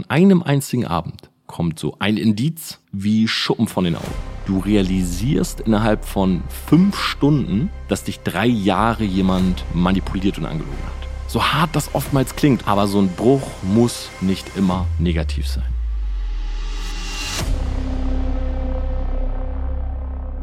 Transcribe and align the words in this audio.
an 0.00 0.08
einem 0.08 0.42
einzigen 0.42 0.86
Abend 0.86 1.28
kommt 1.46 1.78
so 1.78 1.96
ein 1.98 2.16
Indiz 2.16 2.80
wie 2.90 3.28
Schuppen 3.28 3.68
von 3.68 3.84
den 3.84 3.96
Augen. 3.96 4.14
Du 4.46 4.58
realisierst 4.58 5.60
innerhalb 5.60 6.06
von 6.06 6.42
fünf 6.48 6.98
Stunden, 6.98 7.68
dass 7.88 8.04
dich 8.04 8.20
drei 8.20 8.46
Jahre 8.46 9.04
jemand 9.04 9.62
manipuliert 9.74 10.38
und 10.38 10.46
angelogen 10.46 10.78
hat. 10.86 11.08
So 11.28 11.44
hart 11.44 11.76
das 11.76 11.94
oftmals 11.94 12.34
klingt, 12.34 12.66
aber 12.66 12.86
so 12.86 12.98
ein 12.98 13.08
Bruch 13.08 13.42
muss 13.62 14.08
nicht 14.22 14.56
immer 14.56 14.86
negativ 14.98 15.46
sein. 15.46 15.68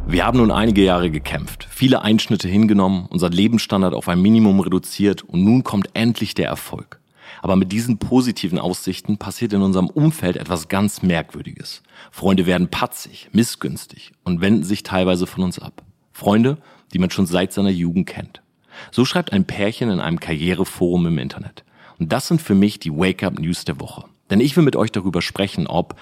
Wir 0.05 0.25
haben 0.25 0.37
nun 0.37 0.51
einige 0.51 0.83
Jahre 0.83 1.09
gekämpft, 1.09 1.67
viele 1.69 2.03
Einschnitte 2.03 2.47
hingenommen, 2.47 3.07
unser 3.09 3.31
Lebensstandard 3.31 3.95
auf 3.95 4.07
ein 4.07 4.21
Minimum 4.21 4.59
reduziert 4.59 5.23
und 5.23 5.43
nun 5.43 5.63
kommt 5.63 5.89
endlich 5.95 6.35
der 6.35 6.47
Erfolg. 6.47 6.99
Aber 7.41 7.55
mit 7.55 7.71
diesen 7.71 7.97
positiven 7.97 8.59
Aussichten 8.59 9.17
passiert 9.17 9.53
in 9.53 9.61
unserem 9.61 9.89
Umfeld 9.89 10.37
etwas 10.37 10.67
ganz 10.67 11.01
Merkwürdiges. 11.01 11.83
Freunde 12.11 12.45
werden 12.45 12.69
patzig, 12.69 13.29
missgünstig 13.31 14.11
und 14.23 14.41
wenden 14.41 14.63
sich 14.63 14.83
teilweise 14.83 15.27
von 15.27 15.43
uns 15.43 15.59
ab. 15.59 15.83
Freunde, 16.11 16.57
die 16.93 16.99
man 16.99 17.09
schon 17.11 17.25
seit 17.25 17.53
seiner 17.53 17.69
Jugend 17.69 18.07
kennt. 18.07 18.41
So 18.91 19.05
schreibt 19.05 19.33
ein 19.33 19.45
Pärchen 19.45 19.89
in 19.89 19.99
einem 19.99 20.19
Karriereforum 20.19 21.07
im 21.07 21.17
Internet. 21.17 21.63
Und 21.99 22.11
das 22.11 22.27
sind 22.27 22.41
für 22.41 22.55
mich 22.55 22.79
die 22.79 22.91
Wake-up-News 22.91 23.65
der 23.65 23.79
Woche. 23.79 24.05
Denn 24.29 24.39
ich 24.39 24.55
will 24.55 24.63
mit 24.63 24.75
euch 24.75 24.91
darüber 24.91 25.21
sprechen, 25.21 25.67
ob 25.67 25.95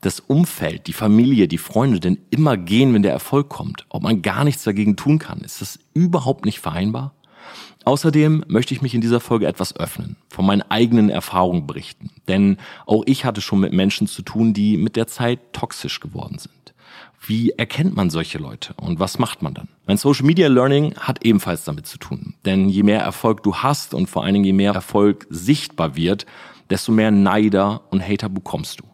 das 0.00 0.20
Umfeld, 0.20 0.88
die 0.88 0.92
Familie, 0.92 1.46
die 1.46 1.58
Freunde 1.58 2.00
denn 2.00 2.18
immer 2.30 2.56
gehen, 2.56 2.92
wenn 2.92 3.02
der 3.02 3.12
Erfolg 3.12 3.48
kommt, 3.48 3.86
ob 3.88 4.02
man 4.02 4.22
gar 4.22 4.44
nichts 4.44 4.64
dagegen 4.64 4.96
tun 4.96 5.18
kann. 5.18 5.40
Ist 5.40 5.60
das 5.60 5.78
überhaupt 5.94 6.44
nicht 6.44 6.60
vereinbar? 6.60 7.14
Außerdem 7.84 8.44
möchte 8.48 8.74
ich 8.74 8.82
mich 8.82 8.94
in 8.94 9.00
dieser 9.00 9.20
Folge 9.20 9.46
etwas 9.46 9.76
öffnen, 9.76 10.16
von 10.28 10.46
meinen 10.46 10.62
eigenen 10.62 11.10
Erfahrungen 11.10 11.66
berichten. 11.66 12.10
Denn 12.28 12.58
auch 12.86 13.02
ich 13.06 13.24
hatte 13.24 13.40
schon 13.40 13.60
mit 13.60 13.72
Menschen 13.72 14.06
zu 14.06 14.22
tun, 14.22 14.54
die 14.54 14.76
mit 14.76 14.96
der 14.96 15.06
Zeit 15.06 15.40
toxisch 15.52 16.00
geworden 16.00 16.38
sind. 16.38 16.74
Wie 17.24 17.50
erkennt 17.50 17.94
man 17.94 18.10
solche 18.10 18.38
Leute 18.38 18.74
und 18.74 18.98
was 18.98 19.18
macht 19.18 19.42
man 19.42 19.54
dann? 19.54 19.68
Mein 19.86 19.96
Social 19.96 20.26
Media 20.26 20.48
Learning 20.48 20.94
hat 20.96 21.24
ebenfalls 21.24 21.64
damit 21.64 21.86
zu 21.86 21.98
tun. 21.98 22.34
Denn 22.44 22.68
je 22.68 22.82
mehr 22.82 23.00
Erfolg 23.00 23.44
du 23.44 23.54
hast 23.56 23.94
und 23.94 24.08
vor 24.08 24.24
allen 24.24 24.34
Dingen 24.34 24.44
je 24.44 24.52
mehr 24.52 24.72
Erfolg 24.72 25.26
sichtbar 25.30 25.94
wird, 25.94 26.26
desto 26.70 26.90
mehr 26.90 27.12
Neider 27.12 27.82
und 27.90 28.06
Hater 28.06 28.28
bekommst 28.28 28.80
du. 28.80 28.84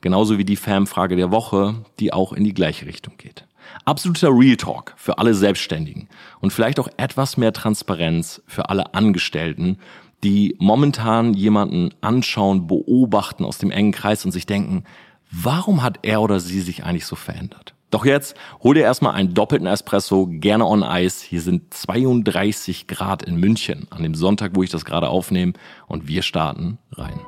Genauso 0.00 0.38
wie 0.38 0.44
die 0.44 0.56
Fanfrage 0.56 1.16
der 1.16 1.30
Woche, 1.30 1.76
die 1.98 2.12
auch 2.12 2.32
in 2.32 2.44
die 2.44 2.54
gleiche 2.54 2.86
Richtung 2.86 3.14
geht. 3.16 3.47
Absoluter 3.84 4.30
Real 4.30 4.56
Talk 4.56 4.94
für 4.96 5.18
alle 5.18 5.34
Selbstständigen 5.34 6.08
und 6.40 6.52
vielleicht 6.52 6.80
auch 6.80 6.88
etwas 6.96 7.36
mehr 7.36 7.52
Transparenz 7.52 8.42
für 8.46 8.68
alle 8.68 8.94
Angestellten, 8.94 9.78
die 10.24 10.56
momentan 10.58 11.34
jemanden 11.34 11.90
anschauen, 12.00 12.66
beobachten 12.66 13.44
aus 13.44 13.58
dem 13.58 13.70
engen 13.70 13.92
Kreis 13.92 14.24
und 14.24 14.32
sich 14.32 14.46
denken, 14.46 14.84
warum 15.30 15.82
hat 15.82 16.00
er 16.02 16.20
oder 16.22 16.40
sie 16.40 16.60
sich 16.60 16.84
eigentlich 16.84 17.06
so 17.06 17.16
verändert? 17.16 17.74
Doch 17.90 18.04
jetzt 18.04 18.36
hol 18.62 18.74
dir 18.74 18.82
erstmal 18.82 19.14
einen 19.14 19.32
doppelten 19.32 19.66
Espresso, 19.66 20.26
gerne 20.30 20.66
on 20.66 20.82
Eis. 20.82 21.22
Hier 21.22 21.40
sind 21.40 21.72
32 21.72 22.86
Grad 22.86 23.22
in 23.22 23.36
München 23.36 23.86
an 23.90 24.02
dem 24.02 24.14
Sonntag, 24.14 24.52
wo 24.54 24.62
ich 24.62 24.70
das 24.70 24.84
gerade 24.84 25.08
aufnehme 25.08 25.54
und 25.86 26.06
wir 26.06 26.22
starten 26.22 26.78
rein. 26.92 27.18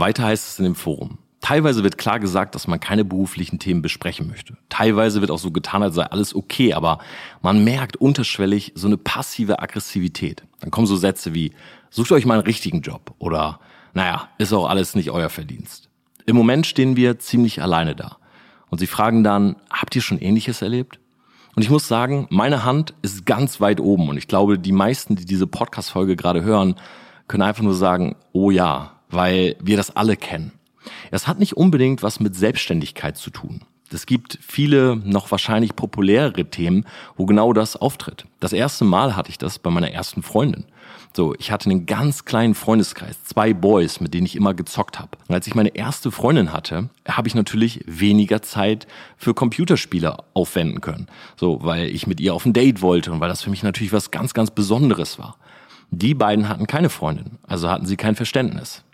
Weiter 0.00 0.24
heißt 0.24 0.48
es 0.48 0.58
in 0.58 0.64
dem 0.64 0.74
Forum. 0.74 1.18
Teilweise 1.40 1.82
wird 1.82 1.96
klar 1.96 2.20
gesagt, 2.20 2.54
dass 2.54 2.66
man 2.66 2.80
keine 2.80 3.04
beruflichen 3.04 3.58
Themen 3.58 3.80
besprechen 3.80 4.28
möchte. 4.28 4.58
Teilweise 4.68 5.20
wird 5.20 5.30
auch 5.30 5.38
so 5.38 5.50
getan, 5.50 5.82
als 5.82 5.94
sei 5.94 6.04
alles 6.04 6.34
okay, 6.34 6.74
aber 6.74 6.98
man 7.40 7.64
merkt 7.64 7.96
unterschwellig 7.96 8.72
so 8.74 8.88
eine 8.88 8.98
passive 8.98 9.60
Aggressivität. 9.60 10.42
Dann 10.60 10.70
kommen 10.70 10.86
so 10.86 10.96
Sätze 10.96 11.32
wie, 11.32 11.52
sucht 11.88 12.12
euch 12.12 12.26
mal 12.26 12.34
einen 12.34 12.42
richtigen 12.42 12.82
Job 12.82 13.14
oder, 13.18 13.58
naja, 13.94 14.28
ist 14.36 14.52
auch 14.52 14.68
alles 14.68 14.94
nicht 14.94 15.10
euer 15.10 15.30
Verdienst. 15.30 15.88
Im 16.26 16.36
Moment 16.36 16.66
stehen 16.66 16.96
wir 16.96 17.18
ziemlich 17.18 17.62
alleine 17.62 17.96
da. 17.96 18.18
Und 18.68 18.78
sie 18.78 18.86
fragen 18.86 19.24
dann, 19.24 19.56
habt 19.70 19.96
ihr 19.96 20.02
schon 20.02 20.18
ähnliches 20.18 20.60
erlebt? 20.60 21.00
Und 21.56 21.62
ich 21.62 21.70
muss 21.70 21.88
sagen, 21.88 22.26
meine 22.30 22.64
Hand 22.64 22.94
ist 23.02 23.26
ganz 23.26 23.60
weit 23.60 23.80
oben 23.80 24.08
und 24.08 24.16
ich 24.16 24.28
glaube, 24.28 24.58
die 24.58 24.72
meisten, 24.72 25.16
die 25.16 25.24
diese 25.24 25.46
Podcast-Folge 25.46 26.16
gerade 26.16 26.42
hören, 26.42 26.76
können 27.26 27.42
einfach 27.42 27.62
nur 27.62 27.74
sagen, 27.74 28.16
oh 28.32 28.50
ja, 28.50 28.99
weil 29.10 29.56
wir 29.60 29.76
das 29.76 29.94
alle 29.94 30.16
kennen. 30.16 30.52
Es 31.10 31.26
hat 31.26 31.38
nicht 31.38 31.56
unbedingt 31.56 32.02
was 32.02 32.20
mit 32.20 32.34
Selbstständigkeit 32.34 33.16
zu 33.16 33.30
tun. 33.30 33.62
Es 33.92 34.06
gibt 34.06 34.38
viele 34.40 34.96
noch 34.96 35.32
wahrscheinlich 35.32 35.74
populärere 35.74 36.44
Themen, 36.44 36.86
wo 37.16 37.26
genau 37.26 37.52
das 37.52 37.76
auftritt. 37.76 38.24
Das 38.38 38.52
erste 38.52 38.84
Mal 38.84 39.16
hatte 39.16 39.30
ich 39.30 39.38
das 39.38 39.58
bei 39.58 39.70
meiner 39.70 39.90
ersten 39.90 40.22
Freundin. 40.22 40.64
So, 41.12 41.34
ich 41.40 41.50
hatte 41.50 41.68
einen 41.68 41.86
ganz 41.86 42.24
kleinen 42.24 42.54
Freundeskreis, 42.54 43.24
zwei 43.24 43.52
Boys, 43.52 44.00
mit 44.00 44.14
denen 44.14 44.26
ich 44.26 44.36
immer 44.36 44.54
gezockt 44.54 45.00
habe. 45.00 45.18
Und 45.26 45.34
als 45.34 45.48
ich 45.48 45.56
meine 45.56 45.74
erste 45.74 46.12
Freundin 46.12 46.52
hatte, 46.52 46.88
habe 47.08 47.26
ich 47.26 47.34
natürlich 47.34 47.82
weniger 47.84 48.42
Zeit 48.42 48.86
für 49.16 49.34
Computerspiele 49.34 50.18
aufwenden 50.34 50.80
können. 50.80 51.08
So, 51.36 51.58
weil 51.62 51.86
ich 51.86 52.06
mit 52.06 52.20
ihr 52.20 52.32
auf 52.32 52.46
ein 52.46 52.52
Date 52.52 52.82
wollte 52.82 53.10
und 53.10 53.18
weil 53.18 53.28
das 53.28 53.42
für 53.42 53.50
mich 53.50 53.64
natürlich 53.64 53.92
was 53.92 54.12
ganz, 54.12 54.34
ganz 54.34 54.52
Besonderes 54.52 55.18
war. 55.18 55.36
Die 55.90 56.14
beiden 56.14 56.48
hatten 56.48 56.68
keine 56.68 56.90
Freundin, 56.90 57.38
also 57.42 57.68
hatten 57.68 57.86
sie 57.86 57.96
kein 57.96 58.14
Verständnis 58.14 58.84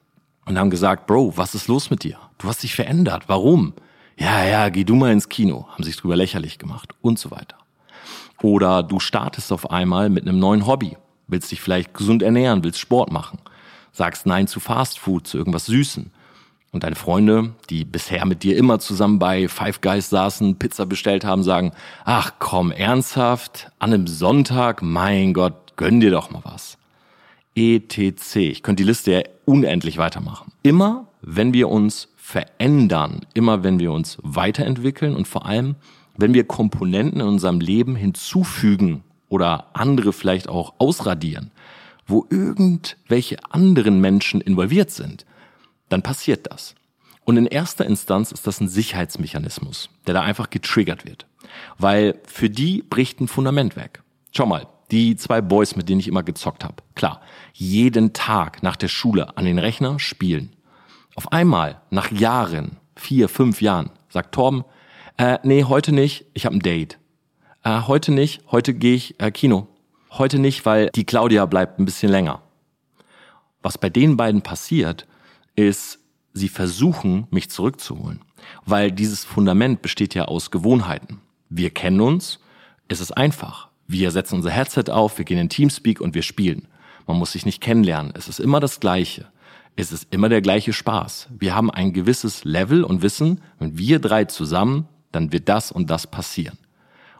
und 0.46 0.58
haben 0.58 0.70
gesagt, 0.70 1.06
Bro, 1.06 1.36
was 1.36 1.54
ist 1.54 1.68
los 1.68 1.90
mit 1.90 2.04
dir? 2.04 2.18
Du 2.38 2.48
hast 2.48 2.62
dich 2.62 2.74
verändert. 2.74 3.24
Warum? 3.26 3.74
Ja, 4.16 4.44
ja, 4.44 4.68
geh 4.70 4.84
du 4.84 4.94
mal 4.94 5.12
ins 5.12 5.28
Kino. 5.28 5.66
Haben 5.70 5.84
sich 5.84 5.96
drüber 5.96 6.16
lächerlich 6.16 6.58
gemacht 6.58 6.94
und 7.02 7.18
so 7.18 7.30
weiter. 7.30 7.56
Oder 8.40 8.82
du 8.82 9.00
startest 9.00 9.52
auf 9.52 9.70
einmal 9.70 10.08
mit 10.08 10.26
einem 10.26 10.38
neuen 10.38 10.66
Hobby. 10.66 10.96
Willst 11.26 11.50
dich 11.50 11.60
vielleicht 11.60 11.92
gesund 11.92 12.22
ernähren, 12.22 12.64
willst 12.64 12.78
Sport 12.78 13.10
machen. 13.10 13.40
Sagst 13.92 14.26
Nein 14.26 14.46
zu 14.46 14.60
Fast 14.60 14.98
Food, 14.98 15.26
zu 15.26 15.36
irgendwas 15.36 15.66
Süßen. 15.66 16.12
Und 16.72 16.84
deine 16.84 16.96
Freunde, 16.96 17.54
die 17.70 17.84
bisher 17.84 18.24
mit 18.26 18.42
dir 18.42 18.56
immer 18.56 18.78
zusammen 18.78 19.18
bei 19.18 19.48
Five 19.48 19.80
Guys 19.80 20.10
saßen, 20.10 20.58
Pizza 20.58 20.86
bestellt 20.86 21.24
haben, 21.24 21.42
sagen, 21.42 21.72
ach 22.04 22.32
komm, 22.38 22.70
ernsthaft, 22.70 23.70
an 23.78 23.94
einem 23.94 24.06
Sonntag, 24.06 24.82
mein 24.82 25.32
Gott, 25.32 25.76
gönn 25.76 26.00
dir 26.00 26.10
doch 26.10 26.30
mal 26.30 26.42
was 26.44 26.76
etc. 27.56 28.36
Ich 28.36 28.62
könnte 28.62 28.82
die 28.82 28.88
Liste 28.88 29.12
ja 29.12 29.22
unendlich 29.44 29.98
weitermachen. 29.98 30.52
Immer, 30.62 31.08
wenn 31.22 31.52
wir 31.52 31.68
uns 31.68 32.08
verändern, 32.16 33.22
immer 33.34 33.64
wenn 33.64 33.78
wir 33.78 33.92
uns 33.92 34.18
weiterentwickeln 34.22 35.16
und 35.16 35.26
vor 35.26 35.46
allem, 35.46 35.76
wenn 36.16 36.34
wir 36.34 36.44
Komponenten 36.44 37.20
in 37.20 37.26
unserem 37.26 37.60
Leben 37.60 37.96
hinzufügen 37.96 39.02
oder 39.28 39.66
andere 39.74 40.12
vielleicht 40.12 40.48
auch 40.48 40.74
ausradieren, 40.78 41.50
wo 42.06 42.26
irgendwelche 42.30 43.36
anderen 43.50 44.00
Menschen 44.00 44.40
involviert 44.40 44.90
sind, 44.90 45.26
dann 45.88 46.02
passiert 46.02 46.50
das. 46.50 46.74
Und 47.24 47.36
in 47.36 47.46
erster 47.46 47.84
Instanz 47.84 48.30
ist 48.30 48.46
das 48.46 48.60
ein 48.60 48.68
Sicherheitsmechanismus, 48.68 49.90
der 50.06 50.14
da 50.14 50.22
einfach 50.22 50.48
getriggert 50.48 51.04
wird. 51.04 51.26
Weil 51.78 52.20
für 52.24 52.48
die 52.48 52.82
bricht 52.82 53.20
ein 53.20 53.28
Fundament 53.28 53.74
weg. 53.74 54.02
Schau 54.30 54.46
mal, 54.46 54.68
die 54.91 55.16
zwei 55.16 55.41
Boys, 55.41 55.76
mit 55.76 55.88
denen 55.88 56.00
ich 56.00 56.08
immer 56.08 56.22
gezockt 56.22 56.64
habe. 56.64 56.76
Klar, 56.94 57.20
jeden 57.52 58.12
Tag 58.12 58.62
nach 58.62 58.76
der 58.76 58.88
Schule 58.88 59.36
an 59.36 59.44
den 59.44 59.58
Rechner 59.58 59.98
spielen. 59.98 60.54
Auf 61.14 61.32
einmal, 61.32 61.80
nach 61.91 62.10
Jahren, 62.12 62.76
vier, 62.94 63.28
fünf 63.28 63.62
Jahren, 63.62 63.91
sagt 64.08 64.34
Torben, 64.34 64.64
äh, 65.16 65.38
nee, 65.42 65.64
heute 65.64 65.92
nicht, 65.92 66.26
ich 66.34 66.44
habe 66.44 66.56
ein 66.56 66.60
Date. 66.60 66.98
Äh, 67.64 67.82
heute 67.86 68.12
nicht, 68.12 68.42
heute 68.50 68.74
gehe 68.74 68.94
ich 68.94 69.19
äh, 69.19 69.30
Kino. 69.30 69.69
Heute 70.12 70.38
nicht, 70.38 70.66
weil 70.66 70.91
die 70.94 71.04
Claudia 71.04 71.47
bleibt 71.47 71.78
ein 71.78 71.84
bisschen 71.84 72.10
länger. 72.10 72.42
Was 73.62 73.78
bei 73.78 73.91
den 73.91 74.16
beiden 74.16 74.42
passiert, 74.42 75.06
ist, 75.56 75.98
sie 76.32 76.48
versuchen, 76.48 77.26
mich 77.30 77.50
zurückzuholen. 77.50 78.20
Weil 78.64 78.92
dieses 78.92 79.24
Fundament 79.24 79.82
besteht 79.82 80.14
ja 80.14 80.26
aus 80.26 80.50
Gewohnheiten. 80.50 81.20
Wir 81.48 81.70
kennen 81.70 82.00
uns, 82.00 82.38
es 82.88 83.00
ist 83.00 83.16
einfach. 83.16 83.70
Wir 83.88 84.10
setzen 84.10 84.36
unser 84.36 84.50
Headset 84.50 84.91
auf, 84.91 85.19
wir 85.19 85.24
gehen 85.24 85.38
in 85.38 85.48
Teamspeak 85.48 86.00
und 86.00 86.15
wir 86.15 86.22
spielen. 86.22 86.68
Man 87.06 87.18
muss 87.18 87.33
sich 87.33 87.47
nicht 87.47 87.60
kennenlernen. 87.60 88.12
Es 88.16 88.28
ist 88.28 88.41
immer 88.41 88.60
das 88.60 88.80
Gleiche. 88.80 89.27
Es 89.77 89.92
ist 89.92 90.09
immer 90.10 90.28
der 90.28 90.41
gleiche 90.41 90.72
Spaß. 90.72 91.28
Wir 91.38 91.54
haben 91.54 91.71
ein 91.71 91.92
gewisses 91.92 92.44
Level 92.44 92.83
und 92.83 93.03
wissen, 93.03 93.42
wenn 93.59 93.78
wir 93.78 93.98
drei 93.98 94.24
zusammen, 94.24 94.88
dann 95.12 95.33
wird 95.33 95.48
das 95.48 95.71
und 95.71 95.91
das 95.91 96.06
passieren. 96.06 96.59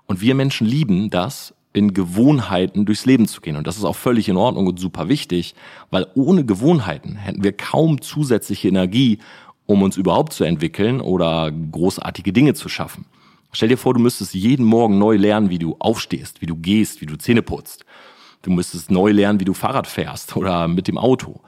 Und 0.07 0.21
wir 0.21 0.35
Menschen 0.35 0.67
lieben 0.67 1.11
das, 1.11 1.55
in 1.73 1.93
Gewohnheiten 1.93 2.87
durchs 2.87 3.05
Leben 3.05 3.29
zu 3.29 3.43
gehen. 3.43 3.57
Und 3.57 3.67
das 3.67 3.77
ist 3.77 3.85
auch 3.85 3.97
völlig 3.97 4.29
in 4.31 4.39
Ordnung 4.39 4.67
und 4.67 4.81
super 4.81 5.09
wichtig, 5.09 5.55
weil 5.91 6.07
ohne 6.15 6.45
Gewohnheiten 6.45 7.17
hätten 7.17 7.45
wir 7.45 7.53
kaum 7.53 8.01
zusätzliche 8.01 8.69
Energie, 8.69 9.19
um 9.67 9.83
uns 9.83 9.99
überhaupt 9.99 10.33
zu 10.33 10.45
entwickeln 10.45 11.03
oder 11.03 11.53
großartige 11.53 12.33
Dinge 12.33 12.55
zu 12.55 12.71
schaffen. 12.71 13.05
Stell 13.57 13.71
dir 13.71 13.79
vor, 13.79 13.95
du 13.95 14.01
müsstest 14.01 14.35
jeden 14.35 14.67
Morgen 14.67 14.99
neu 14.99 15.17
lernen, 15.17 15.49
wie 15.49 15.59
du 15.59 15.77
aufstehst, 15.79 16.43
wie 16.43 16.47
du 16.47 16.57
gehst, 16.57 17.01
wie 17.01 17.07
du 17.07 17.17
Zähne 17.17 17.41
putzt. 17.41 17.87
Du 18.43 18.51
müsstest 18.51 18.91
neu 18.91 19.13
lernen, 19.13 19.41
wie 19.41 19.47
du 19.47 19.55
Fahrrad 19.55 19.87
fährst 19.87 20.37
oder 20.37 20.69
mit 20.69 20.89
dem 20.89 20.99
Auto. 20.99 21.41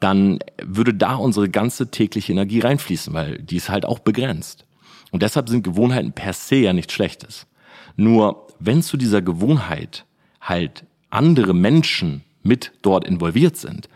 Dann 0.00 0.38
würde 0.64 0.94
da 0.94 1.16
unsere 1.16 1.50
ganze 1.50 1.90
tägliche 1.90 2.32
Energie 2.32 2.60
reinfließen, 2.60 3.12
weil 3.12 3.42
die 3.42 3.56
ist 3.56 3.68
halt 3.68 3.84
auch 3.84 3.98
begrenzt. 3.98 4.64
Und 5.10 5.22
deshalb 5.22 5.50
sind 5.50 5.62
Gewohnheiten 5.62 6.12
per 6.12 6.32
se 6.32 6.56
ja 6.56 6.72
nichts 6.72 6.94
Schlechtes. 6.94 7.46
Nur 7.94 8.46
wenn 8.58 8.82
zu 8.82 8.96
dieser 8.96 9.20
Gewohnheit 9.20 10.06
halt 10.40 10.86
andere 11.10 11.52
Menschen 11.52 12.24
mit 12.42 12.72
dort 12.80 13.04
involviert 13.04 13.58
sind, 13.58 13.90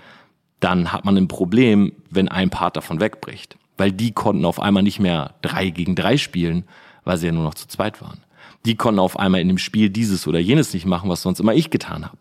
dann 0.61 0.93
hat 0.93 1.07
man 1.07 1.17
ein 1.17 1.29
Problem, 1.29 1.93
wenn 2.11 2.29
ein 2.29 2.51
Part 2.51 2.77
davon 2.77 3.01
wegbricht. 3.01 3.57
Weil 3.79 3.91
die 3.91 4.13
konnten 4.13 4.45
auf 4.45 4.61
einmal 4.61 4.83
nicht 4.83 5.01
mehr 5.01 5.37
drei 5.41 5.71
gegen 5.71 5.95
drei 5.95 6.19
spielen, 6.19 6.65
weil 7.05 7.17
sie 7.17 7.27
ja 7.27 7.33
nur 7.33 7.45
noch 7.45 7.55
zu 7.55 7.69
zweit 7.69 8.01
waren. 8.03 8.21
Die 8.65 8.77
konnten 8.77 8.99
auf 8.99 9.19
einmal 9.19 9.41
in 9.41 9.49
dem 9.49 9.59
Spiel 9.59 9.91
dieses 9.91 10.27
oder 10.27 10.39
jenes 10.39 10.73
nicht 10.73 10.87
machen, 10.87 11.11
was 11.11 11.23
sonst 11.23 11.41
immer 11.41 11.55
ich 11.55 11.71
getan 11.71 12.05
habe. 12.05 12.19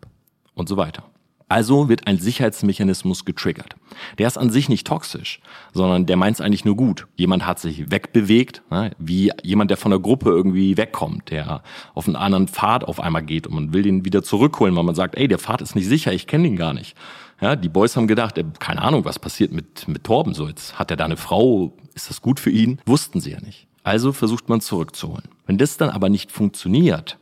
Und 0.54 0.68
so 0.68 0.76
weiter. 0.76 1.04
Also 1.48 1.88
wird 1.88 2.06
ein 2.06 2.18
Sicherheitsmechanismus 2.18 3.24
getriggert. 3.24 3.76
Der 4.18 4.26
ist 4.26 4.38
an 4.38 4.50
sich 4.50 4.68
nicht 4.68 4.86
toxisch, 4.86 5.40
sondern 5.72 6.06
der 6.06 6.16
meint 6.16 6.36
es 6.36 6.40
eigentlich 6.40 6.64
nur 6.64 6.76
gut. 6.76 7.06
Jemand 7.16 7.46
hat 7.46 7.58
sich 7.58 7.90
wegbewegt, 7.90 8.62
ne, 8.70 8.92
wie 8.98 9.30
jemand, 9.42 9.70
der 9.70 9.76
von 9.76 9.90
der 9.90 10.00
Gruppe 10.00 10.30
irgendwie 10.30 10.76
wegkommt, 10.76 11.30
der 11.30 11.62
auf 11.94 12.06
einen 12.06 12.16
anderen 12.16 12.48
Pfad 12.48 12.84
auf 12.84 12.98
einmal 12.98 13.22
geht 13.22 13.46
und 13.46 13.54
man 13.54 13.72
will 13.72 13.82
den 13.82 14.04
wieder 14.04 14.22
zurückholen, 14.22 14.74
weil 14.74 14.84
man 14.84 14.94
sagt, 14.94 15.16
ey, 15.16 15.28
der 15.28 15.38
Pfad 15.38 15.60
ist 15.60 15.74
nicht 15.74 15.86
sicher, 15.86 16.12
ich 16.12 16.26
kenne 16.26 16.44
den 16.44 16.56
gar 16.56 16.72
nicht. 16.72 16.96
Ja, 17.40 17.56
die 17.56 17.68
Boys 17.68 17.96
haben 17.96 18.06
gedacht, 18.06 18.38
ey, 18.38 18.44
keine 18.58 18.80
Ahnung, 18.82 19.04
was 19.04 19.18
passiert 19.18 19.52
mit, 19.52 19.86
mit 19.86 20.02
Torben 20.04 20.34
so. 20.34 20.48
Jetzt 20.48 20.78
hat 20.78 20.90
er 20.90 20.96
da 20.96 21.04
eine 21.04 21.18
Frau, 21.18 21.76
ist 21.94 22.08
das 22.08 22.22
gut 22.22 22.40
für 22.40 22.50
ihn? 22.50 22.80
Wussten 22.86 23.20
sie 23.20 23.32
ja 23.32 23.40
nicht. 23.40 23.66
Also 23.84 24.12
versucht 24.12 24.48
man 24.48 24.60
zurückzuholen. 24.60 25.28
Wenn 25.46 25.58
das 25.58 25.76
dann 25.76 25.90
aber 25.90 26.08
nicht 26.08 26.32
funktioniert, 26.32 27.18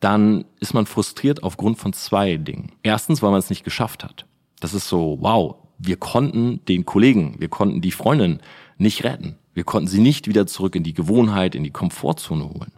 dann 0.00 0.44
ist 0.58 0.74
man 0.74 0.86
frustriert 0.86 1.42
aufgrund 1.42 1.78
von 1.78 1.92
zwei 1.92 2.36
Dingen. 2.36 2.72
Erstens, 2.82 3.22
weil 3.22 3.30
man 3.30 3.38
es 3.38 3.50
nicht 3.50 3.62
geschafft 3.62 4.02
hat. 4.02 4.26
Das 4.58 4.74
ist 4.74 4.88
so, 4.88 5.18
wow, 5.20 5.56
wir 5.78 5.96
konnten 5.96 6.64
den 6.66 6.84
Kollegen, 6.84 7.36
wir 7.38 7.48
konnten 7.48 7.80
die 7.80 7.92
Freundin 7.92 8.40
nicht 8.78 9.04
retten. 9.04 9.36
Wir 9.54 9.64
konnten 9.64 9.88
sie 9.88 10.00
nicht 10.00 10.28
wieder 10.28 10.46
zurück 10.46 10.76
in 10.76 10.82
die 10.82 10.94
Gewohnheit, 10.94 11.54
in 11.54 11.64
die 11.64 11.70
Komfortzone 11.70 12.44
holen. 12.44 12.72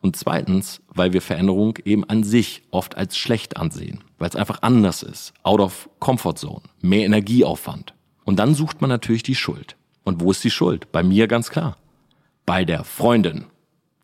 Und 0.00 0.16
zweitens, 0.16 0.80
weil 0.88 1.12
wir 1.12 1.20
Veränderung 1.20 1.76
eben 1.84 2.04
an 2.04 2.22
sich 2.22 2.62
oft 2.70 2.96
als 2.96 3.16
schlecht 3.16 3.56
ansehen, 3.56 4.04
weil 4.18 4.28
es 4.28 4.36
einfach 4.36 4.62
anders 4.62 5.02
ist, 5.02 5.34
out 5.42 5.60
of 5.60 5.90
comfort 5.98 6.36
zone, 6.36 6.62
mehr 6.80 7.04
Energieaufwand. 7.04 7.94
Und 8.24 8.38
dann 8.38 8.54
sucht 8.54 8.80
man 8.80 8.90
natürlich 8.90 9.24
die 9.24 9.34
Schuld. 9.34 9.76
Und 10.04 10.20
wo 10.20 10.30
ist 10.30 10.44
die 10.44 10.50
Schuld? 10.50 10.92
Bei 10.92 11.02
mir 11.02 11.26
ganz 11.26 11.50
klar. 11.50 11.76
Bei 12.48 12.64
der 12.64 12.82
Freundin, 12.82 13.44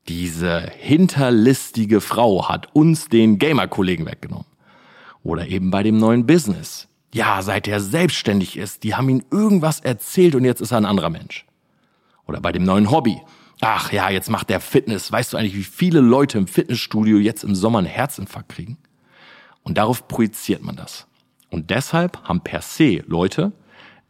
diese 0.06 0.60
hinterlistige 0.60 2.02
Frau 2.02 2.46
hat 2.46 2.68
uns 2.74 3.08
den 3.08 3.38
Gamer-Kollegen 3.38 4.04
weggenommen. 4.04 4.44
Oder 5.22 5.48
eben 5.48 5.70
bei 5.70 5.82
dem 5.82 5.96
neuen 5.96 6.26
Business. 6.26 6.86
Ja, 7.14 7.40
seit 7.40 7.66
er 7.66 7.80
selbstständig 7.80 8.58
ist, 8.58 8.82
die 8.82 8.94
haben 8.94 9.08
ihm 9.08 9.22
irgendwas 9.30 9.80
erzählt 9.80 10.34
und 10.34 10.44
jetzt 10.44 10.60
ist 10.60 10.72
er 10.72 10.76
ein 10.76 10.84
anderer 10.84 11.08
Mensch. 11.08 11.46
Oder 12.26 12.42
bei 12.42 12.52
dem 12.52 12.64
neuen 12.64 12.90
Hobby. 12.90 13.18
Ach 13.62 13.90
ja, 13.92 14.10
jetzt 14.10 14.28
macht 14.28 14.50
der 14.50 14.60
Fitness. 14.60 15.10
Weißt 15.10 15.32
du 15.32 15.38
eigentlich, 15.38 15.56
wie 15.56 15.64
viele 15.64 16.00
Leute 16.00 16.36
im 16.36 16.46
Fitnessstudio 16.46 17.16
jetzt 17.16 17.44
im 17.44 17.54
Sommer 17.54 17.78
einen 17.78 17.86
Herzinfarkt 17.86 18.50
kriegen? 18.50 18.76
Und 19.62 19.78
darauf 19.78 20.06
projiziert 20.06 20.62
man 20.62 20.76
das. 20.76 21.06
Und 21.48 21.70
deshalb 21.70 22.22
haben 22.24 22.42
per 22.42 22.60
se 22.60 23.04
Leute, 23.06 23.52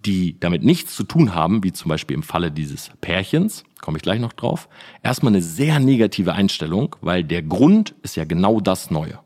die 0.05 0.39
damit 0.39 0.63
nichts 0.63 0.95
zu 0.95 1.05
tun 1.05 1.35
haben, 1.35 1.65
wie 1.65 1.73
zum 1.73 1.89
Beispiel 1.89 2.15
im 2.15 2.23
Falle 2.23 2.51
dieses 2.51 2.91
Pärchens, 3.01 3.65
komme 3.81 3.97
ich 3.97 4.03
gleich 4.03 4.21
noch 4.21 4.33
drauf, 4.33 4.69
erstmal 5.03 5.33
eine 5.33 5.43
sehr 5.43 5.81
negative 5.81 6.33
Einstellung, 6.33 6.97
weil 7.01 7.25
der 7.25 7.43
Grund 7.43 7.95
ist 8.03 8.17
ja 8.17 8.25
genau 8.25 8.61
das 8.61 8.91
Neue. 8.91 9.21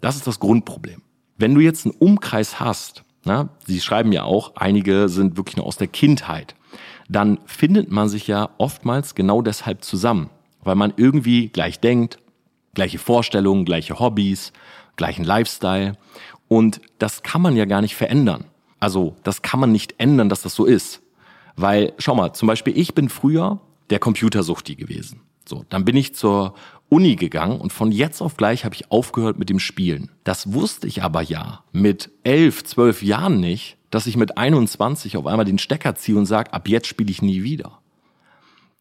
Das 0.00 0.16
ist 0.16 0.26
das 0.26 0.40
Grundproblem. 0.40 1.02
Wenn 1.36 1.54
du 1.54 1.60
jetzt 1.60 1.86
einen 1.86 1.94
Umkreis 1.94 2.60
hast, 2.60 3.04
na, 3.24 3.50
sie 3.66 3.80
schreiben 3.80 4.12
ja 4.12 4.24
auch, 4.24 4.56
einige 4.56 5.08
sind 5.08 5.36
wirklich 5.36 5.56
nur 5.56 5.66
aus 5.66 5.76
der 5.76 5.86
Kindheit, 5.86 6.54
dann 7.08 7.38
findet 7.46 7.90
man 7.90 8.08
sich 8.08 8.26
ja 8.26 8.50
oftmals 8.58 9.14
genau 9.14 9.42
deshalb 9.42 9.84
zusammen, 9.84 10.30
weil 10.62 10.74
man 10.74 10.92
irgendwie 10.96 11.48
gleich 11.48 11.80
denkt, 11.80 12.18
gleiche 12.74 12.98
Vorstellungen, 12.98 13.64
gleiche 13.64 13.98
Hobbys, 13.98 14.52
gleichen 14.96 15.24
Lifestyle 15.24 15.96
und 16.48 16.80
das 16.98 17.22
kann 17.22 17.42
man 17.42 17.56
ja 17.56 17.64
gar 17.64 17.80
nicht 17.80 17.96
verändern. 17.96 18.44
Also 18.82 19.14
das 19.22 19.42
kann 19.42 19.60
man 19.60 19.70
nicht 19.70 19.94
ändern, 19.98 20.28
dass 20.28 20.42
das 20.42 20.56
so 20.56 20.64
ist. 20.64 21.02
Weil, 21.54 21.92
schau 21.98 22.16
mal, 22.16 22.32
zum 22.32 22.48
Beispiel 22.48 22.76
ich 22.76 22.96
bin 22.96 23.08
früher 23.08 23.60
der 23.90 24.00
Computersuchti 24.00 24.74
gewesen. 24.74 25.20
So, 25.48 25.64
dann 25.68 25.84
bin 25.84 25.94
ich 25.94 26.16
zur 26.16 26.54
Uni 26.88 27.14
gegangen 27.14 27.60
und 27.60 27.72
von 27.72 27.92
jetzt 27.92 28.20
auf 28.20 28.36
gleich 28.36 28.64
habe 28.64 28.74
ich 28.74 28.90
aufgehört 28.90 29.38
mit 29.38 29.50
dem 29.50 29.60
Spielen. 29.60 30.10
Das 30.24 30.52
wusste 30.52 30.88
ich 30.88 31.04
aber 31.04 31.22
ja 31.22 31.62
mit 31.70 32.10
elf, 32.24 32.64
zwölf 32.64 33.04
Jahren 33.04 33.38
nicht, 33.38 33.76
dass 33.90 34.08
ich 34.08 34.16
mit 34.16 34.36
21 34.36 35.16
auf 35.16 35.26
einmal 35.26 35.44
den 35.44 35.60
Stecker 35.60 35.94
ziehe 35.94 36.18
und 36.18 36.26
sage, 36.26 36.52
ab 36.52 36.66
jetzt 36.66 36.88
spiele 36.88 37.12
ich 37.12 37.22
nie 37.22 37.44
wieder. 37.44 37.78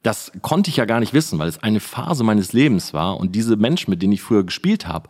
Das 0.01 0.31
konnte 0.41 0.71
ich 0.71 0.77
ja 0.77 0.85
gar 0.85 0.99
nicht 0.99 1.13
wissen, 1.13 1.37
weil 1.37 1.47
es 1.47 1.61
eine 1.61 1.79
Phase 1.79 2.23
meines 2.23 2.53
Lebens 2.53 2.91
war 2.91 3.17
und 3.17 3.35
diese 3.35 3.55
Menschen, 3.55 3.91
mit 3.91 4.01
denen 4.01 4.13
ich 4.13 4.23
früher 4.23 4.43
gespielt 4.43 4.87
habe, 4.87 5.09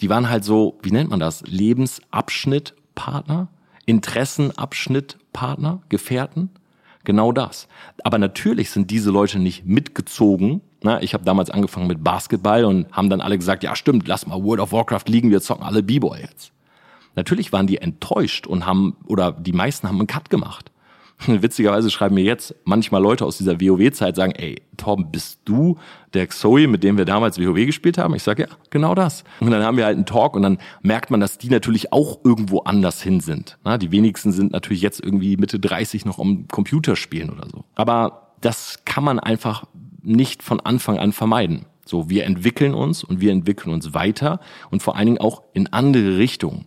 die 0.00 0.10
waren 0.10 0.28
halt 0.28 0.42
so, 0.42 0.76
wie 0.82 0.90
nennt 0.90 1.10
man 1.10 1.20
das, 1.20 1.42
Lebensabschnittpartner? 1.42 3.46
Interessenabschnittpartner, 3.86 5.82
Gefährten, 5.88 6.50
genau 7.04 7.32
das. 7.32 7.68
Aber 8.02 8.18
natürlich 8.18 8.70
sind 8.70 8.90
diese 8.90 9.10
Leute 9.10 9.38
nicht 9.38 9.66
mitgezogen. 9.66 10.60
Na, 10.82 11.02
ich 11.02 11.14
habe 11.14 11.24
damals 11.24 11.50
angefangen 11.50 11.86
mit 11.86 12.04
Basketball 12.04 12.64
und 12.64 12.92
haben 12.92 13.10
dann 13.10 13.20
alle 13.20 13.38
gesagt, 13.38 13.62
ja 13.62 13.76
stimmt, 13.76 14.08
lass 14.08 14.26
mal 14.26 14.42
World 14.42 14.60
of 14.60 14.72
Warcraft 14.72 15.04
liegen, 15.06 15.30
wir 15.30 15.40
zocken 15.40 15.64
alle 15.64 15.82
B-Boy 15.82 16.20
jetzt. 16.20 16.52
Natürlich 17.14 17.52
waren 17.52 17.66
die 17.66 17.78
enttäuscht 17.78 18.46
und 18.46 18.66
haben, 18.66 18.96
oder 19.06 19.32
die 19.32 19.52
meisten 19.52 19.88
haben 19.88 19.98
einen 19.98 20.06
Cut 20.06 20.30
gemacht. 20.30 20.70
Witzigerweise 21.26 21.90
schreiben 21.90 22.16
mir 22.16 22.24
jetzt 22.24 22.54
manchmal 22.64 23.02
Leute 23.02 23.24
aus 23.24 23.38
dieser 23.38 23.60
WoW-Zeit, 23.60 24.16
sagen, 24.16 24.32
ey, 24.32 24.62
Torben, 24.76 25.10
bist 25.10 25.40
du 25.44 25.78
der 26.12 26.28
Zoe, 26.28 26.66
mit 26.66 26.82
dem 26.82 26.98
wir 26.98 27.04
damals 27.04 27.38
WoW 27.38 27.66
gespielt 27.66 27.98
haben? 27.98 28.14
Ich 28.14 28.22
sage, 28.22 28.42
ja, 28.42 28.48
genau 28.70 28.94
das. 28.94 29.24
Und 29.40 29.50
dann 29.50 29.62
haben 29.62 29.76
wir 29.76 29.84
halt 29.84 29.96
einen 29.96 30.06
Talk 30.06 30.34
und 30.34 30.42
dann 30.42 30.58
merkt 30.82 31.10
man, 31.10 31.20
dass 31.20 31.38
die 31.38 31.48
natürlich 31.48 31.92
auch 31.92 32.18
irgendwo 32.24 32.60
anders 32.60 33.00
hin 33.02 33.20
sind. 33.20 33.58
Na, 33.64 33.78
die 33.78 33.92
wenigsten 33.92 34.32
sind 34.32 34.52
natürlich 34.52 34.82
jetzt 34.82 35.00
irgendwie 35.02 35.36
Mitte 35.36 35.58
30 35.58 36.04
noch 36.04 36.18
am 36.18 36.48
Computer 36.48 36.96
spielen 36.96 37.30
oder 37.30 37.48
so. 37.50 37.64
Aber 37.74 38.32
das 38.40 38.80
kann 38.84 39.04
man 39.04 39.18
einfach 39.18 39.64
nicht 40.02 40.42
von 40.42 40.60
Anfang 40.60 40.98
an 40.98 41.12
vermeiden. 41.12 41.66
So, 41.86 42.08
wir 42.08 42.24
entwickeln 42.24 42.74
uns 42.74 43.04
und 43.04 43.20
wir 43.20 43.32
entwickeln 43.32 43.72
uns 43.72 43.94
weiter 43.94 44.40
und 44.70 44.82
vor 44.82 44.96
allen 44.96 45.06
Dingen 45.06 45.20
auch 45.20 45.42
in 45.52 45.72
andere 45.72 46.16
Richtungen. 46.16 46.66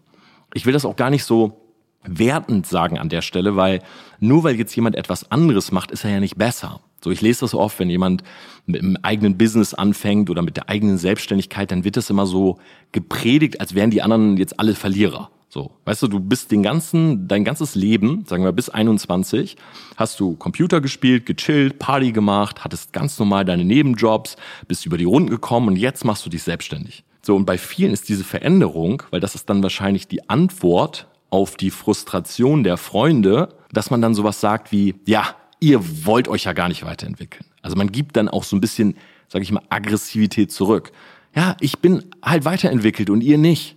Ich 0.53 0.65
will 0.65 0.73
das 0.73 0.85
auch 0.85 0.95
gar 0.95 1.09
nicht 1.09 1.23
so 1.23 1.66
wertend 2.07 2.65
sagen 2.67 2.97
an 2.97 3.09
der 3.09 3.21
Stelle, 3.21 3.55
weil 3.55 3.81
nur 4.19 4.43
weil 4.43 4.55
jetzt 4.55 4.75
jemand 4.75 4.95
etwas 4.95 5.31
anderes 5.31 5.71
macht, 5.71 5.91
ist 5.91 6.03
er 6.03 6.11
ja 6.11 6.19
nicht 6.19 6.37
besser. 6.37 6.81
So, 7.03 7.11
ich 7.11 7.21
lese 7.21 7.41
das 7.41 7.51
so 7.51 7.59
oft, 7.59 7.79
wenn 7.79 7.89
jemand 7.89 8.23
mit 8.65 8.81
einem 8.81 8.97
eigenen 9.03 9.37
Business 9.37 9.73
anfängt 9.73 10.29
oder 10.29 10.41
mit 10.41 10.57
der 10.57 10.69
eigenen 10.69 10.97
Selbstständigkeit, 10.97 11.71
dann 11.71 11.83
wird 11.83 11.97
das 11.97 12.09
immer 12.09 12.25
so 12.25 12.57
gepredigt, 12.91 13.61
als 13.61 13.75
wären 13.75 13.91
die 13.91 14.01
anderen 14.01 14.37
jetzt 14.37 14.59
alle 14.59 14.73
Verlierer. 14.73 15.29
So, 15.49 15.71
weißt 15.85 16.03
du, 16.03 16.07
du 16.07 16.19
bist 16.19 16.51
den 16.51 16.61
ganzen, 16.61 17.27
dein 17.27 17.45
ganzes 17.45 17.75
Leben, 17.75 18.25
sagen 18.25 18.43
wir 18.43 18.51
bis 18.51 18.69
21, 18.69 19.55
hast 19.95 20.19
du 20.19 20.35
Computer 20.35 20.81
gespielt, 20.81 21.25
gechillt, 21.25 21.79
Party 21.79 22.11
gemacht, 22.11 22.65
hattest 22.65 22.91
ganz 22.91 23.17
normal 23.17 23.45
deine 23.45 23.63
Nebenjobs, 23.63 24.35
bist 24.67 24.85
über 24.85 24.97
die 24.97 25.05
Runden 25.05 25.29
gekommen 25.29 25.69
und 25.69 25.75
jetzt 25.77 26.03
machst 26.03 26.25
du 26.25 26.29
dich 26.29 26.43
selbstständig. 26.43 27.05
So, 27.21 27.35
und 27.35 27.45
bei 27.45 27.57
vielen 27.57 27.93
ist 27.93 28.09
diese 28.09 28.23
Veränderung, 28.23 29.03
weil 29.09 29.19
das 29.19 29.35
ist 29.35 29.49
dann 29.49 29.63
wahrscheinlich 29.63 30.07
die 30.07 30.29
Antwort 30.29 31.07
auf 31.29 31.57
die 31.57 31.71
Frustration 31.71 32.63
der 32.63 32.77
Freunde, 32.77 33.55
dass 33.71 33.89
man 33.89 34.01
dann 34.01 34.13
sowas 34.13 34.39
sagt 34.39 34.71
wie, 34.71 34.95
ja, 35.05 35.35
ihr 35.59 36.05
wollt 36.05 36.27
euch 36.27 36.45
ja 36.45 36.53
gar 36.53 36.67
nicht 36.67 36.85
weiterentwickeln. 36.85 37.45
Also 37.61 37.75
man 37.75 37.91
gibt 37.91 38.15
dann 38.15 38.29
auch 38.29 38.43
so 38.43 38.55
ein 38.55 38.61
bisschen, 38.61 38.95
sage 39.27 39.43
ich 39.43 39.51
mal, 39.51 39.63
Aggressivität 39.69 40.51
zurück. 40.51 40.91
Ja, 41.35 41.57
ich 41.59 41.79
bin 41.79 42.05
halt 42.23 42.45
weiterentwickelt 42.45 43.09
und 43.09 43.21
ihr 43.21 43.37
nicht. 43.37 43.75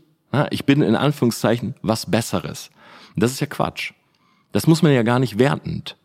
Ich 0.50 0.64
bin 0.64 0.80
in 0.83 0.95
Anführungszeichen 0.95 1.75
was 1.83 2.11
Besseres. 2.11 2.71
Und 3.14 3.23
das 3.23 3.33
ist 3.33 3.40
ja 3.40 3.47
Quatsch. 3.47 3.92
Das 4.52 4.66
muss 4.66 4.83
man 4.83 4.92
ja 4.92 5.02
gar 5.02 5.19
nicht 5.19 5.38
wertend 5.38 5.97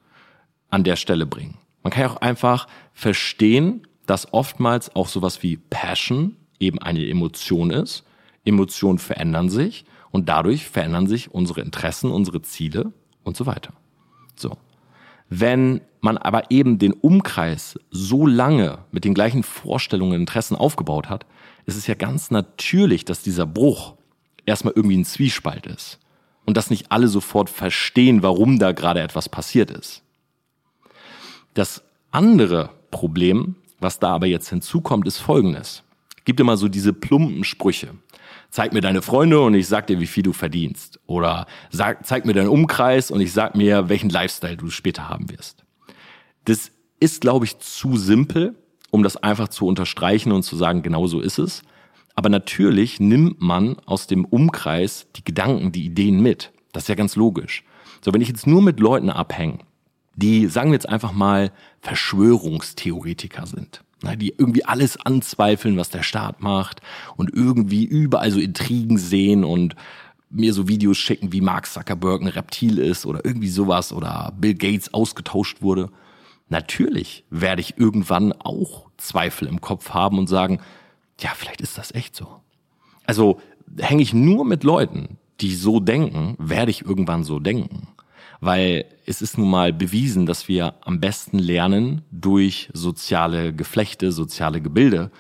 an 0.70 0.84
der 0.84 0.96
Stelle 0.96 1.26
bringen. 1.26 1.58
Man 1.84 1.92
kann 1.94 2.04
ja 2.04 2.10
auch 2.10 2.22
einfach 2.22 2.68
verstehen, 2.94 3.88
dass 4.08 4.34
oftmals 4.34 4.96
auch 4.96 5.08
sowas 5.08 5.44
wie 5.44 5.58
Passion 5.58 6.36
eben 6.60 6.80
eine 6.80 7.08
Emotion 7.08 7.70
ist. 7.70 8.04
Emotionen 8.44 8.98
verändern 8.98 9.50
sich 9.50 9.86
und 10.16 10.30
dadurch 10.30 10.66
verändern 10.66 11.08
sich 11.08 11.34
unsere 11.34 11.60
Interessen, 11.60 12.10
unsere 12.10 12.42
Ziele 12.42 12.94
und 13.26 13.36
so 13.36 13.46
weiter. 13.46 13.74
So. 14.38 14.56
Wenn 15.28 15.82
man 16.00 16.18
aber 16.18 16.52
eben 16.52 16.80
den 16.80 16.94
Umkreis 16.94 17.78
so 17.92 18.26
lange 18.26 18.78
mit 18.94 19.04
den 19.04 19.14
gleichen 19.14 19.44
Vorstellungen 19.44 20.14
und 20.14 20.22
Interessen 20.22 20.56
aufgebaut 20.56 21.10
hat, 21.10 21.26
ist 21.66 21.76
es 21.76 21.88
ja 21.88 21.96
ganz 21.96 22.32
natürlich, 22.32 23.04
dass 23.04 23.24
dieser 23.24 23.46
Bruch 23.46 23.96
erstmal 24.46 24.72
irgendwie 24.74 24.96
ein 24.96 25.04
Zwiespalt 25.04 25.68
ist. 25.68 26.00
Und 26.46 26.56
dass 26.56 26.70
nicht 26.70 26.94
alle 26.94 27.10
sofort 27.10 27.50
verstehen, 27.50 28.24
warum 28.24 28.58
da 28.58 28.72
gerade 28.72 29.02
etwas 29.02 29.28
passiert 29.28 29.70
ist. 29.70 30.02
Das 31.56 31.84
andere 32.12 32.70
Problem, 32.90 33.58
was 33.82 34.00
da 34.00 34.16
aber 34.16 34.28
jetzt 34.28 34.48
hinzukommt, 34.48 35.08
ist 35.08 35.18
folgendes. 35.18 35.84
Es 36.18 36.24
gibt 36.24 36.40
immer 36.40 36.56
so 36.56 36.70
diese 36.70 36.94
plumpen 36.94 37.44
Sprüche 37.44 37.90
zeig 38.56 38.72
mir 38.72 38.80
deine 38.80 39.02
Freunde 39.02 39.42
und 39.42 39.54
ich 39.54 39.68
sag 39.68 39.88
dir, 39.88 40.00
wie 40.00 40.08
viel 40.08 40.24
du 40.24 40.32
verdienst. 40.32 41.02
Oder 41.08 41.46
sag, 41.72 42.06
zeig 42.06 42.26
mir 42.26 42.32
deinen 42.32 42.48
Umkreis 42.48 43.12
und 43.12 43.20
ich 43.20 43.34
sag 43.34 43.54
mir, 43.54 43.90
welchen 43.90 44.10
Lifestyle 44.10 44.56
du 44.56 44.70
später 44.70 45.10
haben 45.10 45.30
wirst. 45.30 45.66
Das 46.46 46.72
ist, 47.02 47.20
glaube 47.20 47.44
ich, 47.44 47.60
zu 47.60 47.98
simpel, 47.98 48.56
um 48.92 49.04
das 49.04 49.18
einfach 49.18 49.50
zu 49.50 49.68
unterstreichen 49.68 50.32
und 50.32 50.44
zu 50.44 50.56
sagen, 50.56 50.84
genau 50.84 51.06
so 51.06 51.20
ist 51.20 51.38
es. 51.38 51.64
Aber 52.16 52.30
natürlich 52.30 53.02
nimmt 53.02 53.42
man 53.42 53.76
aus 53.86 54.08
dem 54.08 54.24
Umkreis 54.24 55.08
die 55.18 55.26
Gedanken, 55.26 55.74
die 55.74 55.84
Ideen 55.84 56.22
mit. 56.22 56.54
Das 56.72 56.84
ist 56.84 56.88
ja 56.88 56.96
ganz 56.96 57.18
logisch. 57.18 57.66
So, 58.00 58.14
wenn 58.14 58.22
ich 58.22 58.30
jetzt 58.30 58.48
nur 58.48 58.62
mit 58.62 58.80
Leuten 58.80 59.10
abhänge, 59.10 59.60
die, 60.16 60.48
sagen 60.48 60.70
wir 60.70 60.76
jetzt 60.76 60.88
einfach 60.88 61.12
mal, 61.12 61.52
Verschwörungstheoretiker 61.82 63.48
sind, 63.48 63.84
die 64.16 64.34
irgendwie 64.38 64.66
alles 64.66 64.98
anzweifeln, 64.98 65.78
was 65.78 65.90
der 65.90 66.04
Staat 66.04 66.42
macht 66.42 66.82
und 67.16 67.34
irgendwie 67.34 67.84
überall 67.84 68.32
so 68.32 68.40
Intrigen 68.40 68.98
sehen 68.98 69.44
und 69.44 69.76
mir 70.30 70.54
so 70.54 70.68
Videos 70.68 70.98
schicken, 70.98 71.32
wie 71.32 71.42
Mark 71.42 71.66
Zuckerberg 71.66 72.22
ein 72.22 72.28
Reptil 72.28 72.78
ist 72.78 73.06
oder 73.06 73.24
irgendwie 73.24 73.50
sowas 73.50 73.94
oder 73.94 74.34
Bill 74.38 74.56
Gates 74.56 74.94
ausgetauscht 74.94 75.62
wurde. 75.62 75.90
Natürlich 76.50 77.26
werde 77.30 77.62
ich 77.62 77.78
irgendwann 77.78 78.34
auch 78.34 78.88
Zweifel 78.98 79.48
im 79.48 79.62
Kopf 79.62 79.92
haben 79.92 80.20
und 80.20 80.28
sagen, 80.28 80.60
ja, 81.20 81.32
vielleicht 81.34 81.62
ist 81.62 81.78
das 81.78 81.94
echt 81.94 82.16
so. 82.16 82.28
Also 83.06 83.40
hänge 83.80 84.02
ich 84.02 84.14
nur 84.14 84.46
mit 84.46 84.64
Leuten, 84.64 85.18
die 85.42 85.56
so 85.56 85.80
denken, 85.80 86.36
werde 86.38 86.72
ich 86.72 86.86
irgendwann 86.86 87.24
so 87.24 87.40
denken. 87.40 87.88
Weil 88.42 88.86
es 89.06 89.22
ist 89.22 89.38
nun 89.38 89.50
mal 89.50 89.74
bewiesen, 89.74 90.26
dass 90.26 90.48
wir 90.48 90.76
am 90.82 91.00
besten 91.00 91.40
lernen 91.40 92.02
durch 92.12 92.70
soziale 92.74 93.54
Geflechte, 93.54 94.12
soziale 94.12 94.62
Gebilde 94.62 95.12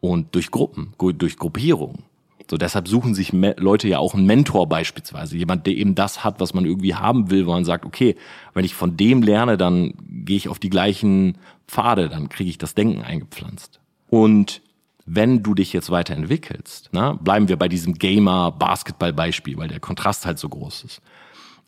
und 0.00 0.34
durch 0.34 0.50
Gruppen, 0.50 0.94
durch 0.98 1.36
Gruppierungen. 1.36 2.04
So, 2.50 2.58
deshalb 2.58 2.88
suchen 2.88 3.14
sich 3.14 3.32
Leute 3.32 3.88
ja 3.88 3.98
auch 3.98 4.14
einen 4.14 4.26
Mentor 4.26 4.68
beispielsweise. 4.68 5.36
Jemand, 5.36 5.66
der 5.66 5.74
eben 5.74 5.94
das 5.94 6.24
hat, 6.24 6.40
was 6.40 6.52
man 6.52 6.66
irgendwie 6.66 6.94
haben 6.94 7.30
will, 7.30 7.46
wo 7.46 7.52
man 7.52 7.64
sagt, 7.64 7.86
okay, 7.86 8.16
wenn 8.52 8.66
ich 8.66 8.74
von 8.74 8.96
dem 8.96 9.22
lerne, 9.22 9.56
dann 9.56 9.94
gehe 10.08 10.36
ich 10.36 10.48
auf 10.48 10.58
die 10.58 10.68
gleichen 10.68 11.38
Pfade, 11.66 12.08
dann 12.10 12.28
kriege 12.28 12.50
ich 12.50 12.58
das 12.58 12.74
Denken 12.74 13.02
eingepflanzt. 13.02 13.80
Und 14.10 14.60
wenn 15.06 15.42
du 15.42 15.54
dich 15.54 15.72
jetzt 15.72 15.90
weiterentwickelst, 15.90 16.90
na, 16.92 17.14
bleiben 17.14 17.48
wir 17.48 17.56
bei 17.56 17.68
diesem 17.68 17.94
Gamer-Basketball-Beispiel, 17.94 19.56
weil 19.56 19.68
der 19.68 19.80
Kontrast 19.80 20.26
halt 20.26 20.38
so 20.38 20.48
groß 20.48 20.84
ist. 20.84 21.02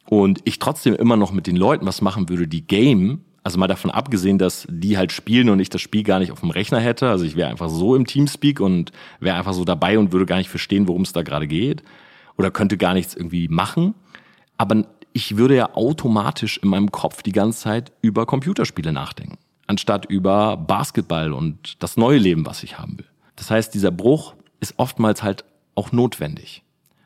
Und 0.09 0.41
ich 0.45 0.59
trotzdem 0.59 0.95
immer 0.95 1.17
noch 1.17 1.33
mit 1.33 1.47
den 1.47 1.57
Leuten 1.57 1.87
was 1.87 2.01
machen 2.01 2.29
würde, 2.29 2.47
die 2.47 2.67
game, 2.67 3.23
also 3.43 3.59
mal 3.59 3.67
davon 3.67 3.91
abgesehen, 3.91 4.39
dass 4.39 4.67
die 4.71 4.97
halt 4.99 5.13
spielen 5.13 5.51
und 5.51 5.61
ich 5.61 5.71
das 5.71 5.81
Spiel 5.81 6.03
gar 6.03 6.19
nicht 6.19 6.33
auf 6.33 6.41
dem 6.41 6.51
Rechner 6.51 6.81
hätte. 6.81 7.09
Also 7.09 7.25
ich 7.25 7.37
wäre 7.37 7.49
einfach 7.49 7.69
so 7.69 7.95
im 7.95 8.07
Teamspeak 8.07 8.61
und 8.61 8.93
wäre 9.21 9.37
einfach 9.37 9.53
so 9.53 9.65
dabei 9.65 9.99
und 9.99 10.13
würde 10.13 10.27
gar 10.27 10.39
nicht 10.39 10.49
verstehen, 10.49 10.89
worum 10.89 11.03
es 11.03 11.13
da 11.13 11.23
gerade 11.23 11.47
geht. 11.47 11.83
Oder 12.39 12.51
könnte 12.51 12.77
gar 12.77 12.95
nichts 12.95 13.15
irgendwie 13.15 13.49
machen. 13.49 13.95
Aber 14.57 14.85
ich 15.13 15.37
würde 15.37 15.57
ja 15.57 15.75
automatisch 15.75 16.59
in 16.59 16.69
meinem 16.69 16.91
Kopf 16.91 17.23
die 17.23 17.33
ganze 17.33 17.61
Zeit 17.61 17.93
über 18.03 18.27
Computerspiele 18.27 18.93
nachdenken, 18.93 19.39
anstatt 19.67 20.07
über 20.07 20.57
Basketball 20.57 21.33
und 21.33 21.83
das 21.83 21.97
neue 21.97 22.19
Leben, 22.19 22.45
was 22.47 22.63
ich 22.63 22.79
haben 22.79 22.99
will. 22.99 23.07
Das 23.37 23.51
heißt, 23.51 23.73
dieser 23.75 23.91
Bruch 23.91 24.35
ist 24.61 24.75
oftmals 24.77 25.23
halt 25.23 25.45
auch 25.75 25.93
notwendig, 25.93 26.65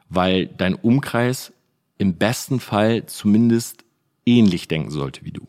weil 0.09 0.47
dein 0.47 0.75
Umkreis 0.75 1.53
im 2.01 2.15
besten 2.15 2.61
Fall 2.61 3.05
zumindest 3.05 3.85
ähnlich 4.25 4.69
denken 4.69 4.91
sollte 4.91 5.23
wie 5.23 5.33
du. 5.33 5.47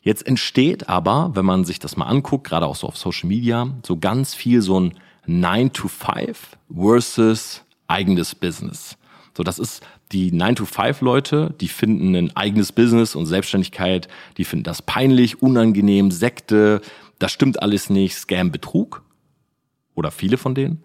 Jetzt 0.00 0.26
entsteht 0.26 0.88
aber, 0.88 1.32
wenn 1.34 1.44
man 1.44 1.64
sich 1.66 1.78
das 1.78 1.98
mal 1.98 2.06
anguckt, 2.06 2.46
gerade 2.46 2.64
auch 2.64 2.74
so 2.74 2.86
auf 2.86 2.96
Social 2.96 3.28
Media, 3.28 3.68
so 3.86 3.98
ganz 3.98 4.34
viel 4.34 4.62
so 4.62 4.80
ein 4.80 4.94
9 5.26 5.74
to 5.74 5.88
5 5.88 6.56
versus 6.74 7.62
eigenes 7.86 8.34
Business. 8.34 8.96
So, 9.36 9.42
das 9.42 9.58
ist 9.58 9.82
die 10.10 10.32
9 10.32 10.56
to 10.56 10.64
5 10.64 11.02
Leute, 11.02 11.54
die 11.60 11.68
finden 11.68 12.14
ein 12.14 12.34
eigenes 12.34 12.72
Business 12.72 13.14
und 13.14 13.26
Selbstständigkeit, 13.26 14.08
die 14.38 14.44
finden 14.44 14.64
das 14.64 14.80
peinlich, 14.80 15.42
unangenehm, 15.42 16.10
Sekte, 16.10 16.80
das 17.18 17.30
stimmt 17.30 17.60
alles 17.62 17.90
nicht, 17.90 18.16
Scam, 18.16 18.50
Betrug. 18.50 19.02
Oder 19.94 20.10
viele 20.10 20.38
von 20.38 20.54
denen. 20.54 20.82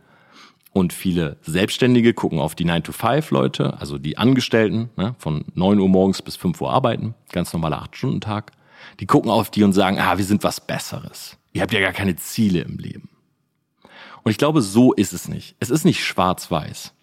Und 0.80 0.94
viele 0.94 1.36
Selbstständige 1.42 2.14
gucken 2.14 2.40
auf 2.40 2.56
die 2.56 2.66
9-to-5-Leute, 2.66 3.78
also 3.82 3.98
die 3.98 4.18
Angestellten, 4.18 4.90
ne, 4.96 5.14
von 5.20 5.44
9 5.54 5.78
Uhr 5.78 5.90
morgens 5.90 6.22
bis 6.22 6.38
5 6.38 6.62
Uhr 6.62 6.72
arbeiten, 6.72 7.16
ganz 7.34 7.52
normaler 7.52 7.84
8-Stunden-Tag. 7.84 8.54
Die 9.02 9.06
gucken 9.06 9.30
auf 9.30 9.52
die 9.52 9.64
und 9.64 9.74
sagen, 9.74 10.00
ah, 10.00 10.18
wir 10.18 10.24
sind 10.24 10.42
was 10.46 10.66
Besseres. 10.66 11.38
Ihr 11.52 11.64
habt 11.64 11.74
ja 11.74 11.82
gar 11.82 11.92
keine 11.92 12.16
Ziele 12.16 12.62
im 12.62 12.78
Leben. 12.78 13.10
Und 14.24 14.32
ich 14.32 14.38
glaube, 14.38 14.62
so 14.62 14.94
ist 14.94 15.12
es 15.12 15.28
nicht. 15.28 15.58
Es 15.60 15.70
ist 15.70 15.84
nicht 15.84 16.02
schwarz-weiß. 16.02 16.94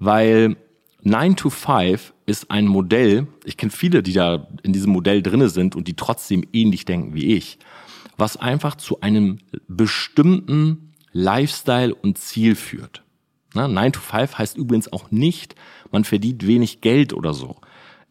Weil 0.00 0.56
9 1.02 1.36
to 1.36 1.48
5 1.48 2.14
ist 2.26 2.50
ein 2.50 2.66
Modell, 2.66 3.28
ich 3.44 3.56
kenne 3.56 3.70
viele, 3.70 4.02
die 4.02 4.14
da 4.14 4.48
in 4.64 4.72
diesem 4.72 4.90
Modell 4.90 5.22
drinne 5.22 5.48
sind 5.48 5.76
und 5.76 5.86
die 5.86 5.94
trotzdem 5.94 6.44
ähnlich 6.52 6.86
denken 6.86 7.14
wie 7.14 7.36
ich, 7.36 7.60
was 8.16 8.36
einfach 8.36 8.74
zu 8.74 9.00
einem 9.00 9.38
bestimmten 9.68 10.92
Lifestyle 11.12 11.94
und 11.94 12.18
Ziel 12.18 12.56
führt. 12.56 13.01
Na, 13.54 13.68
9 13.68 13.92
to 13.92 14.00
5 14.00 14.38
heißt 14.38 14.56
übrigens 14.56 14.92
auch 14.92 15.10
nicht, 15.10 15.54
man 15.90 16.04
verdient 16.04 16.46
wenig 16.46 16.80
Geld 16.80 17.12
oder 17.12 17.34
so. 17.34 17.56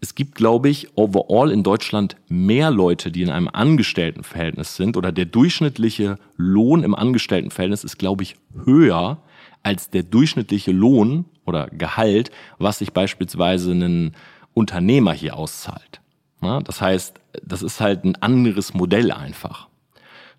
Es 0.04 0.16
gibt, 0.16 0.36
glaube 0.36 0.70
ich, 0.70 0.98
overall 0.98 1.52
in 1.52 1.64
Deutschland 1.64 2.16
mehr 2.28 2.72
Leute, 2.72 3.12
die 3.12 3.22
in 3.22 3.30
einem 3.30 3.48
Angestelltenverhältnis 3.48 4.76
sind 4.76 4.98
oder 4.98 5.12
der 5.12 5.26
durchschnittliche 5.26 6.18
Lohn 6.38 6.84
im 6.84 6.96
Angestelltenverhältnis 6.96 7.84
ist, 7.84 7.98
glaube 7.98 8.24
ich, 8.24 8.36
höher 8.66 9.22
als 9.62 9.92
der 9.92 10.02
durchschnittliche 10.02 10.72
Lohn 10.72 11.26
oder 11.46 11.68
Gehalt, 11.70 12.32
was 12.58 12.80
sich 12.80 12.94
beispielsweise 12.94 13.74
ein 13.74 14.16
Unternehmer 14.56 15.14
hier 15.14 15.38
auszahlt. 15.38 16.02
Na, 16.42 16.62
das 16.62 16.82
heißt, 16.82 17.20
das 17.44 17.62
ist 17.62 17.80
halt 17.80 18.04
ein 18.04 18.16
anderes 18.16 18.74
Modell 18.74 19.12
einfach. 19.12 19.70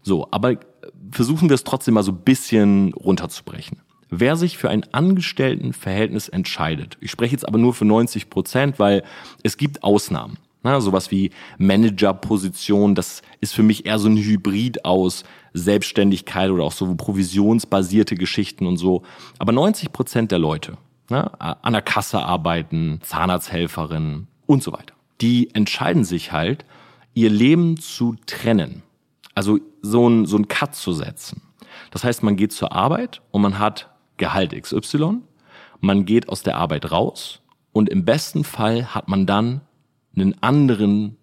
So, 0.02 0.26
aber 0.32 0.56
versuchen 1.12 1.48
wir 1.48 1.54
es 1.54 1.62
trotzdem 1.62 1.94
mal 1.94 2.02
so 2.02 2.10
ein 2.10 2.22
bisschen 2.22 2.92
runterzubrechen. 2.94 3.80
Wer 4.14 4.36
sich 4.36 4.58
für 4.58 4.68
ein 4.68 4.84
Angestelltenverhältnis 4.92 6.28
entscheidet, 6.28 6.98
ich 7.00 7.10
spreche 7.10 7.32
jetzt 7.32 7.48
aber 7.48 7.56
nur 7.56 7.72
für 7.72 7.86
90 7.86 8.28
Prozent, 8.28 8.78
weil 8.78 9.04
es 9.42 9.56
gibt 9.56 9.82
Ausnahmen. 9.82 10.36
Na, 10.62 10.82
sowas 10.82 11.10
wie 11.10 11.30
Managerposition, 11.56 12.94
das 12.94 13.22
ist 13.40 13.54
für 13.54 13.62
mich 13.62 13.86
eher 13.86 13.98
so 13.98 14.10
ein 14.10 14.18
Hybrid 14.18 14.84
aus 14.84 15.24
Selbstständigkeit 15.54 16.50
oder 16.50 16.64
auch 16.64 16.72
so 16.72 16.94
provisionsbasierte 16.94 18.16
Geschichten 18.16 18.66
und 18.66 18.76
so. 18.76 19.02
Aber 19.38 19.52
90 19.52 19.92
Prozent 19.92 20.30
der 20.30 20.38
Leute, 20.38 20.76
na, 21.08 21.28
an 21.38 21.72
der 21.72 21.80
Kasse 21.80 22.20
arbeiten, 22.20 23.00
Zahnarzthelferin 23.02 24.26
und 24.44 24.62
so 24.62 24.74
weiter, 24.74 24.94
die 25.22 25.54
entscheiden 25.54 26.04
sich 26.04 26.32
halt, 26.32 26.66
ihr 27.14 27.30
Leben 27.30 27.78
zu 27.78 28.16
trennen. 28.26 28.82
Also 29.34 29.58
so 29.80 30.06
ein, 30.06 30.26
so 30.26 30.36
ein 30.36 30.48
Cut 30.48 30.74
zu 30.74 30.92
setzen. 30.92 31.40
Das 31.90 32.04
heißt, 32.04 32.22
man 32.22 32.36
geht 32.36 32.52
zur 32.52 32.72
Arbeit 32.72 33.22
und 33.30 33.40
man 33.40 33.58
hat 33.58 33.88
Gehalt 34.22 34.54
XY, 34.54 35.18
man 35.80 36.04
geht 36.04 36.28
aus 36.28 36.44
der 36.44 36.56
Arbeit 36.56 36.92
raus 36.92 37.40
und 37.72 37.88
im 37.88 38.04
besten 38.04 38.44
Fall 38.44 38.94
hat 38.94 39.08
man 39.08 39.26
dann 39.26 39.62
einen 40.14 40.40
anderen 40.40 41.16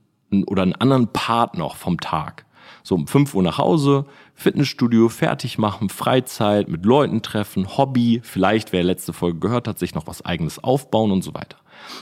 oder 0.48 0.64
einen 0.64 0.76
anderen 0.76 1.08
Part 1.14 1.58
noch 1.58 1.78
vom 1.78 2.02
Tag. 2.02 2.46
So 2.84 2.96
um 2.96 3.08
5 3.08 3.36
Uhr 3.36 3.44
nach 3.44 3.58
Hause, 3.58 4.06
Fitnessstudio 4.36 5.08
fertig 5.08 5.58
machen, 5.58 5.88
Freizeit, 5.88 6.68
mit 6.68 6.86
Leuten 6.86 7.22
treffen, 7.22 7.78
Hobby, 7.78 8.20
vielleicht, 8.22 8.74
wer 8.74 8.84
letzte 8.84 9.14
Folge 9.14 9.40
gehört 9.40 9.70
hat, 9.70 9.80
sich 9.80 9.96
noch 9.96 10.06
was 10.06 10.26
eigenes 10.26 10.62
aufbauen 10.62 11.12
und 11.12 11.24
so 11.24 11.34
weiter. 11.34 11.56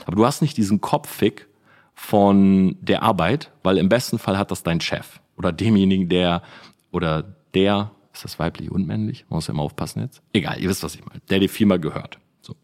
Aber 0.04 0.16
du 0.16 0.26
hast 0.26 0.42
nicht 0.42 0.56
diesen 0.56 0.80
Kopffick 0.80 1.46
von 1.94 2.76
der 2.80 3.04
Arbeit, 3.04 3.52
weil 3.62 3.78
im 3.78 3.88
besten 3.88 4.18
Fall 4.18 4.36
hat 4.36 4.50
das 4.50 4.64
dein 4.64 4.80
Chef 4.80 5.20
oder 5.36 5.52
demjenigen, 5.52 6.08
der 6.08 6.42
oder 6.90 7.22
der, 7.54 7.92
ist 8.18 8.24
das 8.24 8.38
weiblich 8.38 8.70
und 8.70 8.86
männlich? 8.86 9.24
Man 9.28 9.36
muss 9.36 9.46
ja 9.46 9.54
immer 9.54 9.62
aufpassen 9.62 10.00
jetzt. 10.00 10.22
Egal, 10.32 10.60
ihr 10.60 10.68
wisst, 10.68 10.82
was 10.82 10.94
ich 10.94 11.04
meine. 11.04 11.20
Der 11.30 11.38
die 11.38 11.48
Firma 11.48 11.76
gehört. 11.76 12.18
So. 12.40 12.56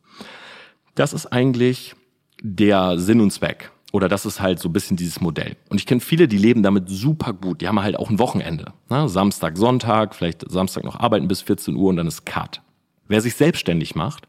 Das 0.95 1.13
ist 1.13 1.27
eigentlich 1.27 1.95
der 2.43 2.99
Sinn 2.99 3.21
und 3.21 3.31
Zweck. 3.31 3.71
Oder 3.93 4.09
das 4.09 4.27
ist 4.27 4.41
halt 4.41 4.59
so 4.59 4.69
ein 4.69 4.73
bisschen 4.73 4.97
dieses 4.97 5.21
Modell. 5.21 5.57
Und 5.69 5.79
ich 5.79 5.87
kenne 5.87 6.01
viele, 6.01 6.27
die 6.27 6.37
leben 6.37 6.65
damit 6.65 6.89
super 6.89 7.33
gut. 7.33 7.61
Die 7.61 7.69
haben 7.69 7.81
halt 7.81 7.97
auch 7.97 8.11
ein 8.11 8.19
Wochenende. 8.19 8.73
Ne? 8.91 9.09
Samstag, 9.09 9.57
Sonntag, 9.57 10.17
vielleicht 10.17 10.51
Samstag 10.51 10.83
noch 10.83 10.99
arbeiten 10.99 11.29
bis 11.29 11.43
14 11.43 11.77
Uhr 11.77 11.91
und 11.91 11.97
dann 11.97 12.09
ist 12.09 12.27
Cut. 12.27 12.61
Wer 13.07 13.21
sich 13.21 13.37
selbstständig 13.37 13.95
macht, 13.95 14.27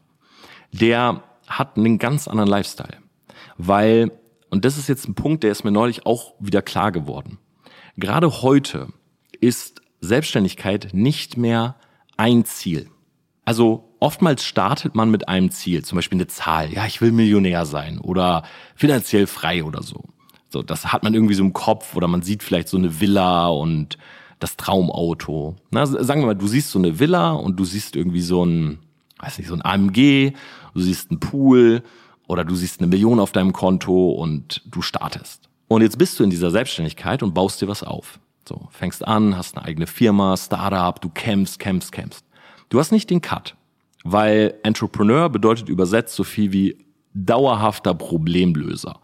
der 0.70 1.24
hat 1.48 1.76
einen 1.76 1.98
ganz 1.98 2.28
anderen 2.28 2.48
Lifestyle. 2.48 2.98
Weil, 3.58 4.12
und 4.50 4.64
das 4.64 4.78
ist 4.78 4.88
jetzt 4.88 5.08
ein 5.08 5.16
Punkt, 5.16 5.42
der 5.42 5.50
ist 5.50 5.64
mir 5.64 5.72
neulich 5.72 6.06
auch 6.06 6.34
wieder 6.38 6.62
klar 6.62 6.92
geworden. 6.92 7.38
Gerade 7.96 8.42
heute 8.42 8.88
ist 9.40 9.82
Selbstständigkeit 10.06 10.90
nicht 10.92 11.36
mehr 11.36 11.76
ein 12.16 12.44
Ziel. 12.44 12.88
Also 13.44 13.92
oftmals 14.00 14.44
startet 14.44 14.94
man 14.94 15.10
mit 15.10 15.28
einem 15.28 15.50
Ziel, 15.50 15.84
zum 15.84 15.96
Beispiel 15.96 16.16
eine 16.16 16.26
Zahl. 16.26 16.72
Ja, 16.72 16.86
ich 16.86 17.00
will 17.00 17.12
Millionär 17.12 17.66
sein 17.66 17.98
oder 17.98 18.42
finanziell 18.74 19.26
frei 19.26 19.62
oder 19.64 19.82
so. 19.82 20.04
So, 20.48 20.62
das 20.62 20.92
hat 20.92 21.02
man 21.02 21.14
irgendwie 21.14 21.34
so 21.34 21.44
im 21.44 21.52
Kopf 21.52 21.94
oder 21.96 22.08
man 22.08 22.22
sieht 22.22 22.42
vielleicht 22.42 22.68
so 22.68 22.76
eine 22.76 23.00
Villa 23.00 23.48
und 23.48 23.98
das 24.38 24.56
Traumauto. 24.56 25.56
Na, 25.70 25.86
sagen 25.86 26.22
wir 26.22 26.26
mal, 26.26 26.34
du 26.34 26.48
siehst 26.48 26.70
so 26.70 26.78
eine 26.78 26.98
Villa 26.98 27.32
und 27.32 27.56
du 27.56 27.64
siehst 27.64 27.96
irgendwie 27.96 28.20
so 28.20 28.44
ein, 28.44 28.78
weiß 29.18 29.38
nicht, 29.38 29.48
so 29.48 29.54
ein 29.54 29.64
AMG, 29.64 30.32
du 30.74 30.80
siehst 30.80 31.10
einen 31.10 31.20
Pool 31.20 31.82
oder 32.26 32.44
du 32.44 32.54
siehst 32.54 32.80
eine 32.80 32.88
Million 32.88 33.20
auf 33.20 33.32
deinem 33.32 33.52
Konto 33.52 34.10
und 34.10 34.62
du 34.66 34.82
startest. 34.82 35.48
Und 35.68 35.82
jetzt 35.82 35.98
bist 35.98 36.18
du 36.18 36.24
in 36.24 36.30
dieser 36.30 36.50
Selbstständigkeit 36.50 37.22
und 37.22 37.34
baust 37.34 37.60
dir 37.60 37.68
was 37.68 37.82
auf. 37.82 38.20
So, 38.48 38.68
fängst 38.70 39.06
an, 39.06 39.36
hast 39.36 39.56
eine 39.56 39.66
eigene 39.66 39.86
Firma, 39.86 40.36
Startup, 40.36 41.00
du 41.00 41.08
kämpfst, 41.08 41.58
kämpfst, 41.58 41.90
kämpfst. 41.90 42.24
Du 42.68 42.78
hast 42.78 42.92
nicht 42.92 43.10
den 43.10 43.20
Cut, 43.20 43.56
weil 44.04 44.54
Entrepreneur 44.62 45.28
bedeutet 45.28 45.68
übersetzt 45.68 46.14
so 46.14 46.24
viel 46.24 46.52
wie 46.52 46.86
dauerhafter 47.12 47.94
Problemlöser. 47.94 49.00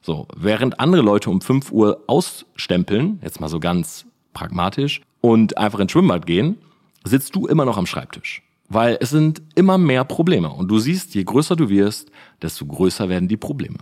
So, 0.00 0.28
während 0.36 0.78
andere 0.80 1.02
Leute 1.02 1.30
um 1.30 1.40
5 1.40 1.72
Uhr 1.72 2.04
ausstempeln, 2.06 3.18
jetzt 3.22 3.40
mal 3.40 3.48
so 3.48 3.58
ganz 3.58 4.06
pragmatisch, 4.32 5.00
und 5.20 5.56
einfach 5.56 5.80
ins 5.80 5.92
Schwimmbad 5.92 6.26
gehen, 6.26 6.58
sitzt 7.04 7.34
du 7.34 7.46
immer 7.46 7.64
noch 7.64 7.78
am 7.78 7.86
Schreibtisch. 7.86 8.42
Weil 8.68 8.98
es 9.00 9.10
sind 9.10 9.42
immer 9.54 9.78
mehr 9.78 10.04
Probleme. 10.04 10.50
Und 10.50 10.68
du 10.68 10.78
siehst, 10.78 11.14
je 11.14 11.24
größer 11.24 11.56
du 11.56 11.68
wirst, 11.70 12.10
desto 12.42 12.66
größer 12.66 13.08
werden 13.08 13.28
die 13.28 13.36
Probleme. 13.38 13.78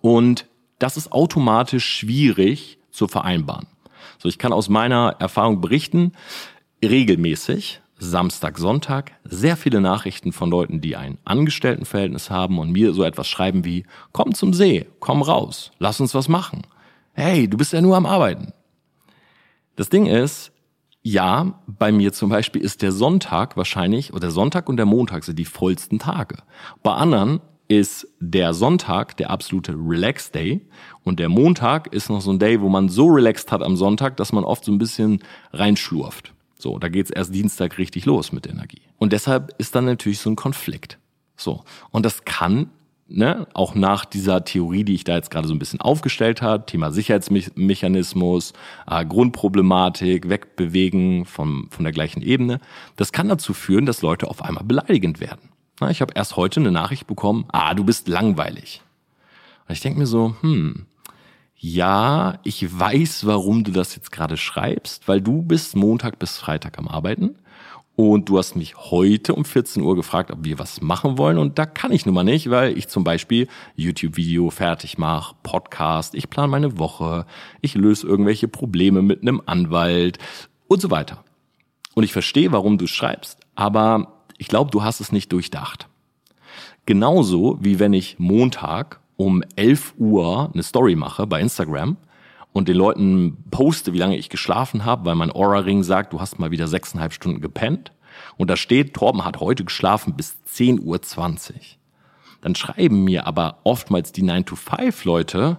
Und 0.00 0.46
das 0.78 0.96
ist 0.96 1.12
automatisch 1.12 1.86
schwierig 1.86 2.78
zu 2.90 3.08
vereinbaren. 3.08 3.66
So, 4.18 4.28
ich 4.28 4.38
kann 4.38 4.52
aus 4.52 4.68
meiner 4.68 5.16
Erfahrung 5.18 5.60
berichten, 5.60 6.12
regelmäßig, 6.82 7.80
Samstag, 7.98 8.58
Sonntag, 8.58 9.12
sehr 9.24 9.56
viele 9.56 9.80
Nachrichten 9.80 10.32
von 10.32 10.50
Leuten, 10.50 10.80
die 10.80 10.96
ein 10.96 11.18
Angestelltenverhältnis 11.24 12.30
haben 12.30 12.58
und 12.58 12.70
mir 12.70 12.94
so 12.94 13.02
etwas 13.02 13.28
schreiben 13.28 13.64
wie, 13.64 13.84
komm 14.12 14.34
zum 14.34 14.54
See, 14.54 14.86
komm 15.00 15.22
raus, 15.22 15.72
lass 15.78 16.00
uns 16.00 16.14
was 16.14 16.28
machen. 16.28 16.62
Hey, 17.12 17.48
du 17.48 17.56
bist 17.56 17.72
ja 17.72 17.80
nur 17.80 17.96
am 17.96 18.06
Arbeiten. 18.06 18.52
Das 19.74 19.88
Ding 19.88 20.06
ist, 20.06 20.52
ja, 21.02 21.60
bei 21.66 21.90
mir 21.90 22.12
zum 22.12 22.30
Beispiel 22.30 22.62
ist 22.62 22.82
der 22.82 22.92
Sonntag 22.92 23.56
wahrscheinlich, 23.56 24.12
oder 24.12 24.20
der 24.20 24.30
Sonntag 24.30 24.68
und 24.68 24.76
der 24.76 24.86
Montag 24.86 25.24
sind 25.24 25.38
die 25.38 25.44
vollsten 25.44 25.98
Tage. 25.98 26.38
Bei 26.82 26.92
anderen 26.94 27.40
ist 27.68 28.08
der 28.18 28.54
Sonntag 28.54 29.16
der 29.18 29.30
absolute 29.30 29.72
Relax 29.72 30.32
Day 30.32 30.66
und 31.04 31.20
der 31.20 31.28
Montag 31.28 31.92
ist 31.92 32.08
noch 32.08 32.22
so 32.22 32.32
ein 32.32 32.38
Day, 32.38 32.60
wo 32.60 32.68
man 32.68 32.88
so 32.88 33.06
relaxed 33.06 33.52
hat 33.52 33.62
am 33.62 33.76
Sonntag, 33.76 34.16
dass 34.16 34.32
man 34.32 34.44
oft 34.44 34.64
so 34.64 34.72
ein 34.72 34.78
bisschen 34.78 35.22
reinschlurft. 35.52 36.32
So, 36.58 36.78
da 36.78 36.88
geht's 36.88 37.10
erst 37.10 37.34
Dienstag 37.34 37.78
richtig 37.78 38.06
los 38.06 38.32
mit 38.32 38.46
Energie. 38.46 38.82
Und 38.98 39.12
deshalb 39.12 39.54
ist 39.58 39.74
dann 39.74 39.84
natürlich 39.84 40.18
so 40.18 40.30
ein 40.30 40.36
Konflikt. 40.36 40.98
So, 41.36 41.62
und 41.90 42.04
das 42.04 42.24
kann 42.24 42.70
ne, 43.08 43.46
auch 43.54 43.74
nach 43.74 44.04
dieser 44.04 44.44
Theorie, 44.44 44.84
die 44.84 44.94
ich 44.94 45.04
da 45.04 45.16
jetzt 45.16 45.30
gerade 45.30 45.48
so 45.48 45.54
ein 45.54 45.58
bisschen 45.58 45.80
aufgestellt 45.80 46.42
habe, 46.42 46.66
Thema 46.66 46.90
Sicherheitsmechanismus, 46.90 48.52
äh, 48.86 49.04
Grundproblematik, 49.04 50.28
wegbewegen 50.28 51.24
von, 51.24 51.68
von 51.70 51.84
der 51.84 51.92
gleichen 51.92 52.22
Ebene, 52.22 52.60
das 52.96 53.12
kann 53.12 53.28
dazu 53.28 53.54
führen, 53.54 53.86
dass 53.86 54.02
Leute 54.02 54.28
auf 54.28 54.42
einmal 54.42 54.64
beleidigend 54.64 55.20
werden. 55.20 55.47
Ich 55.90 56.00
habe 56.00 56.14
erst 56.14 56.36
heute 56.36 56.60
eine 56.60 56.72
Nachricht 56.72 57.06
bekommen, 57.06 57.46
ah, 57.52 57.74
du 57.74 57.84
bist 57.84 58.08
langweilig. 58.08 58.82
Und 59.68 59.74
ich 59.74 59.80
denke 59.80 60.00
mir 60.00 60.06
so, 60.06 60.34
hm, 60.40 60.86
ja, 61.56 62.38
ich 62.44 62.78
weiß, 62.78 63.26
warum 63.26 63.64
du 63.64 63.72
das 63.72 63.94
jetzt 63.96 64.12
gerade 64.12 64.36
schreibst, 64.36 65.08
weil 65.08 65.20
du 65.20 65.42
bist 65.42 65.76
Montag 65.76 66.18
bis 66.18 66.38
Freitag 66.38 66.78
am 66.78 66.88
Arbeiten 66.88 67.36
und 67.96 68.28
du 68.28 68.38
hast 68.38 68.54
mich 68.54 68.76
heute 68.76 69.34
um 69.34 69.44
14 69.44 69.82
Uhr 69.82 69.96
gefragt, 69.96 70.30
ob 70.30 70.44
wir 70.44 70.60
was 70.60 70.80
machen 70.80 71.18
wollen 71.18 71.36
und 71.36 71.58
da 71.58 71.66
kann 71.66 71.90
ich 71.90 72.06
nun 72.06 72.14
mal 72.14 72.22
nicht, 72.22 72.48
weil 72.48 72.78
ich 72.78 72.86
zum 72.86 73.02
Beispiel 73.02 73.48
YouTube-Video 73.74 74.50
fertig 74.50 74.98
mache, 74.98 75.34
Podcast, 75.42 76.14
ich 76.14 76.30
plane 76.30 76.46
meine 76.46 76.78
Woche, 76.78 77.26
ich 77.60 77.74
löse 77.74 78.06
irgendwelche 78.06 78.46
Probleme 78.46 79.02
mit 79.02 79.22
einem 79.22 79.42
Anwalt 79.46 80.18
und 80.68 80.80
so 80.80 80.92
weiter. 80.92 81.24
Und 81.94 82.04
ich 82.04 82.12
verstehe, 82.12 82.52
warum 82.52 82.78
du 82.78 82.86
schreibst, 82.86 83.40
aber 83.56 84.17
ich 84.38 84.48
glaube, 84.48 84.70
du 84.70 84.82
hast 84.82 85.00
es 85.00 85.12
nicht 85.12 85.32
durchdacht. 85.32 85.88
Genauso 86.86 87.58
wie 87.60 87.78
wenn 87.78 87.92
ich 87.92 88.18
Montag 88.18 89.00
um 89.16 89.42
11 89.56 89.94
Uhr 89.98 90.50
eine 90.54 90.62
Story 90.62 90.94
mache 90.94 91.26
bei 91.26 91.40
Instagram 91.40 91.96
und 92.52 92.68
den 92.68 92.76
Leuten 92.76 93.36
poste, 93.50 93.92
wie 93.92 93.98
lange 93.98 94.16
ich 94.16 94.30
geschlafen 94.30 94.84
habe, 94.84 95.04
weil 95.04 95.16
mein 95.16 95.32
Aura-Ring 95.32 95.82
sagt, 95.82 96.12
du 96.12 96.20
hast 96.20 96.38
mal 96.38 96.50
wieder 96.50 96.68
sechseinhalb 96.68 97.12
Stunden 97.12 97.40
gepennt. 97.40 97.92
Und 98.36 98.48
da 98.48 98.56
steht, 98.56 98.94
Torben 98.94 99.24
hat 99.24 99.40
heute 99.40 99.64
geschlafen 99.64 100.14
bis 100.16 100.36
10.20 100.50 100.80
Uhr. 100.82 101.00
Dann 102.40 102.54
schreiben 102.54 103.04
mir 103.04 103.26
aber 103.26 103.58
oftmals 103.64 104.12
die 104.12 104.22
9-to-5-Leute, 104.22 105.58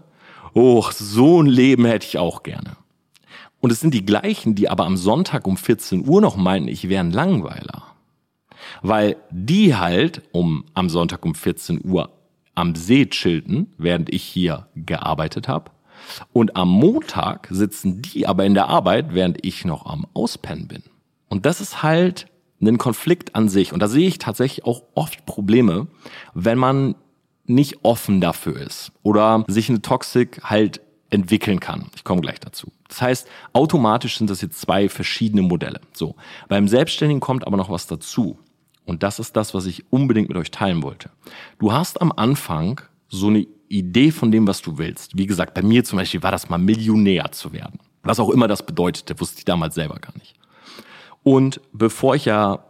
oh, 0.53 0.83
so 0.91 1.41
ein 1.41 1.45
Leben 1.45 1.85
hätte 1.85 2.07
ich 2.07 2.17
auch 2.17 2.43
gerne. 2.43 2.77
Und 3.59 3.71
es 3.71 3.81
sind 3.81 3.93
die 3.93 4.05
gleichen, 4.05 4.55
die 4.55 4.69
aber 4.69 4.85
am 4.85 4.95
Sonntag 4.95 5.45
um 5.45 5.57
14 5.57 6.07
Uhr 6.07 6.21
noch 6.21 6.37
meinten, 6.37 6.69
ich 6.69 6.87
wäre 6.87 7.03
ein 7.03 7.11
Langweiler 7.11 7.88
weil 8.81 9.17
die 9.31 9.75
halt 9.75 10.21
um 10.31 10.65
am 10.73 10.89
Sonntag 10.89 11.25
um 11.25 11.35
14 11.35 11.81
Uhr 11.83 12.11
am 12.55 12.75
See 12.75 13.05
chillten, 13.05 13.73
während 13.77 14.13
ich 14.13 14.23
hier 14.23 14.67
gearbeitet 14.75 15.47
habe. 15.47 15.71
Und 16.33 16.55
am 16.55 16.69
Montag 16.69 17.47
sitzen 17.51 18.01
die 18.01 18.27
aber 18.27 18.45
in 18.45 18.53
der 18.53 18.67
Arbeit, 18.67 19.13
während 19.13 19.45
ich 19.45 19.65
noch 19.65 19.85
am 19.85 20.05
Auspennen 20.13 20.67
bin. 20.67 20.83
Und 21.29 21.45
das 21.45 21.61
ist 21.61 21.83
halt 21.83 22.27
ein 22.61 22.77
Konflikt 22.77 23.35
an 23.35 23.49
sich. 23.49 23.73
Und 23.73 23.79
da 23.81 23.87
sehe 23.87 24.07
ich 24.07 24.17
tatsächlich 24.17 24.65
auch 24.65 24.83
oft 24.95 25.25
Probleme, 25.25 25.87
wenn 26.33 26.57
man 26.57 26.95
nicht 27.45 27.83
offen 27.83 28.21
dafür 28.21 28.59
ist 28.59 28.91
oder 29.01 29.43
sich 29.47 29.69
eine 29.69 29.81
Toxik 29.81 30.41
halt 30.43 30.81
entwickeln 31.09 31.59
kann. 31.59 31.87
Ich 31.95 32.03
komme 32.03 32.21
gleich 32.21 32.39
dazu. 32.39 32.71
Das 32.87 33.01
heißt, 33.01 33.27
automatisch 33.53 34.17
sind 34.17 34.29
das 34.29 34.41
jetzt 34.41 34.61
zwei 34.61 34.89
verschiedene 34.89 35.41
Modelle. 35.41 35.81
So. 35.93 36.15
Beim 36.47 36.67
Selbstständigen 36.67 37.19
kommt 37.19 37.47
aber 37.47 37.57
noch 37.57 37.69
was 37.69 37.87
dazu. 37.87 38.37
Und 38.89 39.03
das 39.03 39.19
ist 39.19 39.35
das, 39.35 39.53
was 39.53 39.67
ich 39.67 39.85
unbedingt 39.91 40.29
mit 40.29 40.37
euch 40.39 40.49
teilen 40.49 40.81
wollte. 40.81 41.11
Du 41.59 41.71
hast 41.71 42.01
am 42.01 42.11
Anfang 42.11 42.81
so 43.07 43.27
eine 43.27 43.45
Idee 43.67 44.09
von 44.09 44.31
dem, 44.31 44.47
was 44.47 44.63
du 44.63 44.79
willst. 44.79 45.15
Wie 45.15 45.27
gesagt, 45.27 45.53
bei 45.53 45.61
mir 45.61 45.83
zum 45.83 45.97
Beispiel 45.97 46.23
war 46.23 46.31
das 46.31 46.49
mal 46.49 46.57
Millionär 46.57 47.31
zu 47.31 47.53
werden. 47.53 47.79
Was 48.01 48.19
auch 48.19 48.31
immer 48.31 48.47
das 48.47 48.65
bedeutete, 48.65 49.19
wusste 49.19 49.37
ich 49.37 49.45
damals 49.45 49.75
selber 49.75 49.99
gar 49.99 50.17
nicht. 50.17 50.33
Und 51.21 51.61
bevor 51.71 52.15
ich 52.15 52.25
ja 52.25 52.65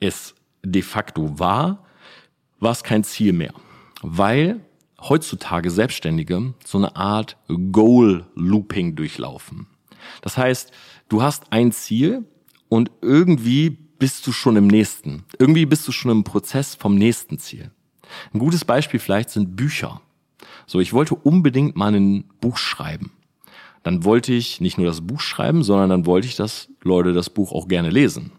es 0.00 0.34
de 0.64 0.82
facto 0.82 1.38
war, 1.38 1.84
war 2.58 2.72
es 2.72 2.82
kein 2.82 3.04
Ziel 3.04 3.32
mehr. 3.32 3.54
Weil 4.02 4.58
heutzutage 5.00 5.70
Selbstständige 5.70 6.54
so 6.64 6.78
eine 6.78 6.96
Art 6.96 7.36
Goal-Looping 7.46 8.96
durchlaufen. 8.96 9.68
Das 10.20 10.36
heißt, 10.36 10.72
du 11.08 11.22
hast 11.22 11.52
ein 11.52 11.70
Ziel 11.70 12.24
und 12.68 12.90
irgendwie 13.02 13.83
bist 13.98 14.26
du 14.26 14.32
schon 14.32 14.56
im 14.56 14.66
nächsten. 14.66 15.24
Irgendwie 15.38 15.66
bist 15.66 15.86
du 15.86 15.92
schon 15.92 16.10
im 16.10 16.24
Prozess 16.24 16.74
vom 16.74 16.94
nächsten 16.94 17.38
Ziel. 17.38 17.70
Ein 18.32 18.38
gutes 18.38 18.64
Beispiel 18.64 19.00
vielleicht 19.00 19.30
sind 19.30 19.56
Bücher. 19.56 20.00
So, 20.66 20.80
ich 20.80 20.92
wollte 20.92 21.14
unbedingt 21.14 21.76
mal 21.76 21.94
ein 21.94 22.24
Buch 22.40 22.56
schreiben. 22.56 23.12
Dann 23.82 24.04
wollte 24.04 24.32
ich 24.32 24.60
nicht 24.60 24.78
nur 24.78 24.86
das 24.86 25.02
Buch 25.02 25.20
schreiben, 25.20 25.62
sondern 25.62 25.90
dann 25.90 26.06
wollte 26.06 26.26
ich, 26.26 26.36
dass 26.36 26.68
Leute 26.82 27.12
das 27.12 27.30
Buch 27.30 27.52
auch 27.52 27.68
gerne 27.68 27.90
lesen. 27.90 28.32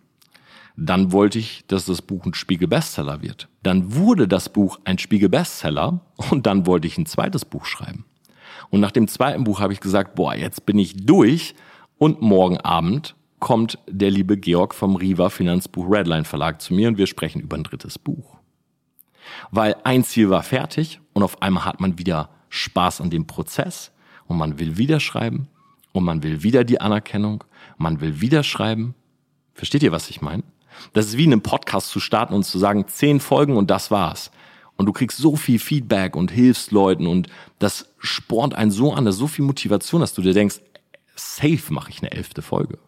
Dann 0.75 1.11
wollte 1.11 1.39
ich, 1.39 1.65
dass 1.67 1.85
das 1.85 2.01
Buch 2.01 2.25
ein 2.25 2.33
Spiegel-Bestseller 2.33 3.21
wird. 3.21 3.47
Dann 3.63 3.95
wurde 3.95 4.27
das 4.27 4.49
Buch 4.49 4.79
ein 4.83 4.97
Spiegel-Bestseller 4.97 6.01
und 6.31 6.45
dann 6.45 6.65
wollte 6.65 6.87
ich 6.87 6.97
ein 6.97 7.05
zweites 7.05 7.45
Buch 7.45 7.65
schreiben. 7.65 8.05
Und 8.71 8.79
nach 8.81 8.91
dem 8.91 9.07
zweiten 9.07 9.43
Buch 9.43 9.59
habe 9.59 9.73
ich 9.73 9.79
gesagt, 9.79 10.15
boah, 10.15 10.35
jetzt 10.35 10.65
bin 10.65 10.79
ich 10.79 11.05
durch 11.05 11.55
und 11.97 12.21
morgen 12.21 12.57
Abend 12.57 13.15
kommt 13.45 13.77
der 13.88 14.10
liebe 14.10 14.38
Georg 14.38 14.73
vom 14.73 14.95
Riva 14.95 15.29
Finanzbuch 15.29 15.86
Redline 15.88 16.25
Verlag 16.25 16.63
zu 16.63 16.73
mir 16.73 16.88
und 16.88 16.97
wir 16.97 17.05
sprechen 17.05 17.41
über 17.41 17.55
ein 17.55 17.63
drittes 17.63 17.99
Buch. 17.99 18.38
Weil 19.51 19.75
ein 19.84 20.03
Ziel 20.03 20.31
war 20.31 20.41
fertig 20.41 20.99
und 21.13 21.21
auf 21.21 21.43
einmal 21.43 21.63
hat 21.63 21.79
man 21.79 21.99
wieder 21.99 22.31
Spaß 22.49 23.01
an 23.01 23.12
dem 23.12 23.27
Prozess 23.27 23.91
und 24.25 24.38
man 24.38 24.58
will 24.58 24.79
wieder 24.79 24.99
schreiben 24.99 25.47
und 25.91 26.05
man 26.05 26.23
will 26.23 26.41
wieder 26.41 26.63
die 26.63 26.81
Anerkennung, 26.81 27.43
man 27.77 28.01
will 28.01 28.19
wieder 28.19 28.41
schreiben. 28.41 28.95
Versteht 29.53 29.84
ihr, 29.84 29.91
was 29.91 30.10
ich 30.10 30.23
meine? 30.23 30.41
Das 30.93 31.05
ist 31.05 31.17
wie 31.17 31.25
in 31.25 31.31
einem 31.31 31.43
Podcast 31.43 31.89
zu 31.89 31.99
starten 31.99 32.34
und 32.34 32.45
zu 32.45 32.58
sagen, 32.58 32.88
zehn 32.88 33.19
Folgen 33.19 33.58
und 33.58 33.69
das 33.69 33.91
war's. 33.91 34.31
Und 34.75 34.88
du 34.88 34.91
kriegst 34.91 35.19
so 35.19 35.36
viel 35.36 35.60
Feedback 35.60 36.15
und 36.15 36.31
hilfst 36.31 36.71
Leuten 36.71 37.05
und 37.05 37.27
das 37.60 37.93
spornt 37.99 38.55
einen 38.55 38.71
so 38.71 38.91
an, 38.91 39.05
dass 39.05 39.17
so 39.17 39.27
viel 39.27 39.45
Motivation, 39.45 40.01
dass 40.01 40.15
du 40.15 40.23
dir 40.23 40.34
denkst, 40.34 40.62
safe 41.15 41.71
mache 41.71 41.91
ich 41.91 41.99
eine 41.99 42.12
elfte 42.12 42.41
Folge. 42.41 42.79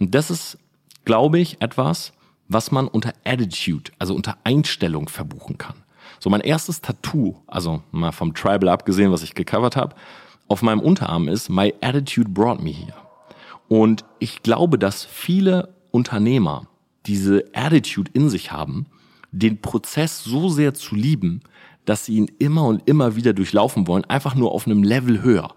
Und 0.00 0.14
das 0.14 0.30
ist, 0.30 0.58
glaube 1.04 1.38
ich, 1.38 1.60
etwas, 1.60 2.12
was 2.48 2.72
man 2.72 2.88
unter 2.88 3.12
Attitude, 3.24 3.92
also 3.98 4.14
unter 4.14 4.38
Einstellung 4.42 5.08
verbuchen 5.08 5.56
kann. 5.56 5.76
So 6.18 6.28
mein 6.30 6.40
erstes 6.40 6.80
Tattoo, 6.80 7.36
also 7.46 7.82
mal 7.92 8.10
vom 8.10 8.34
Tribal 8.34 8.68
abgesehen, 8.68 9.12
was 9.12 9.22
ich 9.22 9.34
gecovert 9.34 9.76
habe, 9.76 9.94
auf 10.48 10.62
meinem 10.62 10.80
Unterarm 10.80 11.28
ist 11.28 11.48
My 11.48 11.72
Attitude 11.80 12.28
Brought 12.28 12.60
Me 12.60 12.70
Here. 12.70 12.94
Und 13.68 14.04
ich 14.18 14.42
glaube, 14.42 14.78
dass 14.78 15.04
viele 15.04 15.72
Unternehmer 15.92 16.66
diese 17.06 17.44
Attitude 17.54 18.10
in 18.14 18.28
sich 18.28 18.50
haben, 18.50 18.86
den 19.30 19.60
Prozess 19.60 20.24
so 20.24 20.48
sehr 20.48 20.74
zu 20.74 20.96
lieben, 20.96 21.42
dass 21.84 22.04
sie 22.04 22.16
ihn 22.16 22.30
immer 22.38 22.66
und 22.66 22.86
immer 22.88 23.14
wieder 23.14 23.32
durchlaufen 23.32 23.86
wollen, 23.86 24.04
einfach 24.04 24.34
nur 24.34 24.52
auf 24.52 24.66
einem 24.66 24.82
Level 24.82 25.22
höher. 25.22 25.54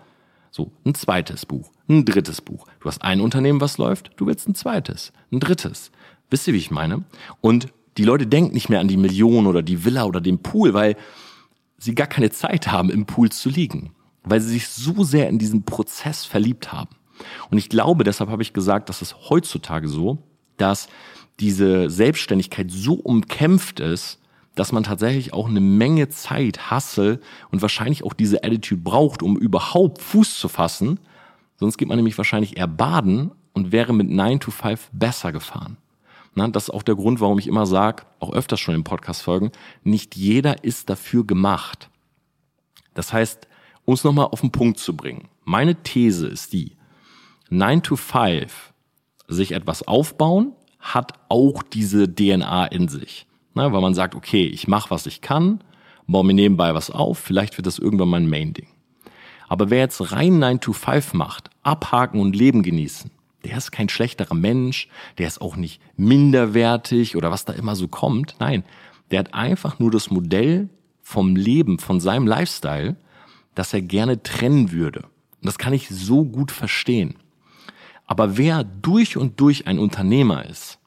So, 0.51 0.71
ein 0.85 0.93
zweites 0.93 1.45
Buch, 1.47 1.71
ein 1.89 2.05
drittes 2.05 2.41
Buch. 2.41 2.65
Du 2.79 2.87
hast 2.87 3.01
ein 3.01 3.21
Unternehmen, 3.21 3.61
was 3.61 3.77
läuft, 3.77 4.11
du 4.17 4.25
willst 4.25 4.47
ein 4.47 4.55
zweites, 4.55 5.11
ein 5.31 5.39
drittes. 5.39 5.91
Wisst 6.29 6.47
ihr, 6.47 6.53
wie 6.53 6.59
ich 6.59 6.71
meine? 6.71 7.03
Und 7.41 7.67
die 7.97 8.05
Leute 8.05 8.25
denken 8.25 8.53
nicht 8.53 8.69
mehr 8.69 8.79
an 8.79 8.87
die 8.87 8.97
Million 8.97 9.45
oder 9.45 9.61
die 9.61 9.85
Villa 9.85 10.05
oder 10.05 10.21
den 10.21 10.39
Pool, 10.39 10.73
weil 10.73 10.95
sie 11.77 11.95
gar 11.95 12.07
keine 12.07 12.31
Zeit 12.31 12.71
haben, 12.71 12.89
im 12.89 13.05
Pool 13.05 13.31
zu 13.31 13.49
liegen. 13.49 13.93
Weil 14.23 14.41
sie 14.41 14.49
sich 14.49 14.69
so 14.69 15.03
sehr 15.03 15.29
in 15.29 15.37
diesen 15.37 15.63
Prozess 15.63 16.25
verliebt 16.25 16.71
haben. 16.71 16.95
Und 17.51 17.57
ich 17.57 17.69
glaube, 17.69 18.03
deshalb 18.03 18.29
habe 18.29 18.41
ich 18.41 18.53
gesagt, 18.53 18.89
dass 18.89 19.01
es 19.01 19.29
heutzutage 19.29 19.87
so, 19.87 20.17
dass 20.57 20.87
diese 21.39 21.89
Selbstständigkeit 21.89 22.71
so 22.71 22.93
umkämpft 22.93 23.79
ist, 23.79 24.19
dass 24.55 24.71
man 24.71 24.83
tatsächlich 24.83 25.33
auch 25.33 25.49
eine 25.49 25.59
Menge 25.59 26.09
Zeit, 26.09 26.69
Hassel 26.69 27.19
und 27.51 27.61
wahrscheinlich 27.61 28.03
auch 28.03 28.13
diese 28.13 28.43
Attitude 28.43 28.81
braucht, 28.81 29.23
um 29.23 29.37
überhaupt 29.37 30.01
Fuß 30.01 30.39
zu 30.39 30.47
fassen. 30.47 30.99
Sonst 31.57 31.77
geht 31.77 31.87
man 31.87 31.97
nämlich 31.97 32.17
wahrscheinlich 32.17 32.57
eher 32.57 32.67
baden 32.67 33.31
und 33.53 33.71
wäre 33.71 33.93
mit 33.93 34.09
9 34.09 34.39
to 34.39 34.51
5 34.51 34.89
besser 34.91 35.31
gefahren. 35.31 35.77
Na, 36.35 36.47
das 36.47 36.63
ist 36.63 36.69
auch 36.71 36.83
der 36.83 36.95
Grund, 36.95 37.21
warum 37.21 37.37
ich 37.37 37.47
immer 37.47 37.65
sage, 37.65 38.03
auch 38.19 38.33
öfters 38.33 38.59
schon 38.59 38.75
in 38.75 38.83
Podcast-Folgen, 38.83 39.51
nicht 39.83 40.15
jeder 40.15 40.63
ist 40.63 40.89
dafür 40.89 41.25
gemacht. 41.25 41.89
Das 42.95 43.13
heißt, 43.13 43.47
um 43.85 43.93
es 43.93 44.03
nochmal 44.03 44.27
auf 44.27 44.41
den 44.41 44.51
Punkt 44.51 44.79
zu 44.79 44.95
bringen, 44.95 45.27
meine 45.43 45.75
These 45.75 46.27
ist 46.27 46.53
die, 46.53 46.75
9 47.49 47.83
to 47.83 47.95
5, 47.95 48.73
sich 49.27 49.51
etwas 49.51 49.87
aufbauen, 49.87 50.53
hat 50.79 51.13
auch 51.29 51.61
diese 51.63 52.13
DNA 52.13 52.65
in 52.67 52.87
sich. 52.87 53.27
Na, 53.53 53.71
weil 53.71 53.81
man 53.81 53.93
sagt, 53.93 54.15
okay, 54.15 54.45
ich 54.47 54.67
mache, 54.67 54.89
was 54.89 55.05
ich 55.05 55.21
kann, 55.21 55.63
baue 56.07 56.25
mir 56.25 56.33
nebenbei 56.33 56.73
was 56.73 56.89
auf, 56.89 57.19
vielleicht 57.19 57.57
wird 57.57 57.67
das 57.67 57.77
irgendwann 57.77 58.09
mein 58.09 58.29
Main-Ding. 58.29 58.67
Aber 59.47 59.69
wer 59.69 59.79
jetzt 59.79 60.11
rein 60.11 60.39
9 60.39 60.59
to 60.59 60.73
5 60.73 61.13
macht, 61.13 61.49
abhaken 61.63 62.19
und 62.19 62.35
Leben 62.35 62.63
genießen, 62.63 63.11
der 63.43 63.57
ist 63.57 63.71
kein 63.71 63.89
schlechterer 63.89 64.35
Mensch, 64.35 64.87
der 65.17 65.27
ist 65.27 65.41
auch 65.41 65.55
nicht 65.55 65.81
minderwertig 65.97 67.15
oder 67.15 67.31
was 67.31 67.45
da 67.45 67.53
immer 67.53 67.75
so 67.75 67.87
kommt. 67.87 68.35
Nein, 68.39 68.63
der 69.11 69.19
hat 69.19 69.33
einfach 69.33 69.79
nur 69.79 69.91
das 69.91 70.09
Modell 70.09 70.69
vom 71.01 71.35
Leben, 71.35 71.79
von 71.79 71.99
seinem 71.99 72.25
Lifestyle, 72.25 72.95
das 73.55 73.73
er 73.73 73.81
gerne 73.81 74.23
trennen 74.23 74.71
würde. 74.71 75.01
Und 75.01 75.47
das 75.47 75.57
kann 75.57 75.73
ich 75.73 75.89
so 75.89 76.23
gut 76.23 76.51
verstehen. 76.51 77.15
Aber 78.05 78.37
wer 78.37 78.63
durch 78.63 79.17
und 79.17 79.39
durch 79.39 79.67
ein 79.67 79.79
Unternehmer 79.79 80.45
ist, 80.45 80.79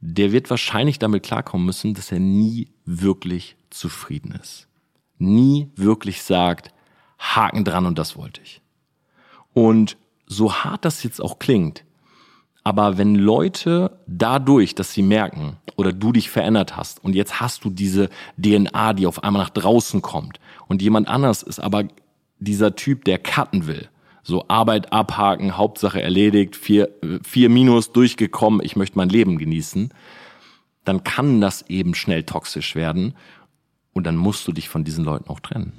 der 0.00 0.32
wird 0.32 0.50
wahrscheinlich 0.50 0.98
damit 0.98 1.22
klarkommen 1.22 1.66
müssen, 1.66 1.94
dass 1.94 2.12
er 2.12 2.20
nie 2.20 2.68
wirklich 2.84 3.56
zufrieden 3.70 4.32
ist. 4.32 4.68
Nie 5.18 5.70
wirklich 5.76 6.22
sagt, 6.22 6.72
Haken 7.18 7.64
dran 7.64 7.86
und 7.86 7.98
das 7.98 8.16
wollte 8.16 8.40
ich. 8.42 8.60
Und 9.54 9.96
so 10.26 10.52
hart 10.52 10.84
das 10.84 11.02
jetzt 11.02 11.20
auch 11.20 11.38
klingt, 11.38 11.84
aber 12.66 12.98
wenn 12.98 13.14
Leute 13.14 13.96
dadurch, 14.08 14.74
dass 14.74 14.92
sie 14.92 15.02
merken 15.02 15.58
oder 15.76 15.92
du 15.92 16.10
dich 16.10 16.30
verändert 16.30 16.76
hast 16.76 17.02
und 17.04 17.14
jetzt 17.14 17.40
hast 17.40 17.64
du 17.64 17.70
diese 17.70 18.10
DNA, 18.42 18.92
die 18.94 19.06
auf 19.06 19.22
einmal 19.22 19.42
nach 19.42 19.50
draußen 19.50 20.02
kommt 20.02 20.40
und 20.66 20.82
jemand 20.82 21.06
anders 21.06 21.44
ist 21.44 21.60
aber 21.60 21.84
dieser 22.38 22.74
Typ, 22.74 23.04
der 23.04 23.18
cutten 23.18 23.68
will, 23.68 23.88
so 24.24 24.46
Arbeit 24.48 24.92
abhaken, 24.92 25.56
Hauptsache 25.56 26.02
erledigt, 26.02 26.56
vier, 26.56 26.88
vier 27.22 27.50
Minus 27.50 27.92
durchgekommen, 27.92 28.60
ich 28.64 28.74
möchte 28.74 28.98
mein 28.98 29.10
Leben 29.10 29.38
genießen, 29.38 29.94
dann 30.84 31.04
kann 31.04 31.40
das 31.40 31.62
eben 31.68 31.94
schnell 31.94 32.24
toxisch 32.24 32.74
werden 32.74 33.14
und 33.92 34.08
dann 34.08 34.16
musst 34.16 34.46
du 34.48 34.52
dich 34.52 34.68
von 34.68 34.82
diesen 34.82 35.04
Leuten 35.04 35.30
auch 35.30 35.40
trennen. 35.40 35.72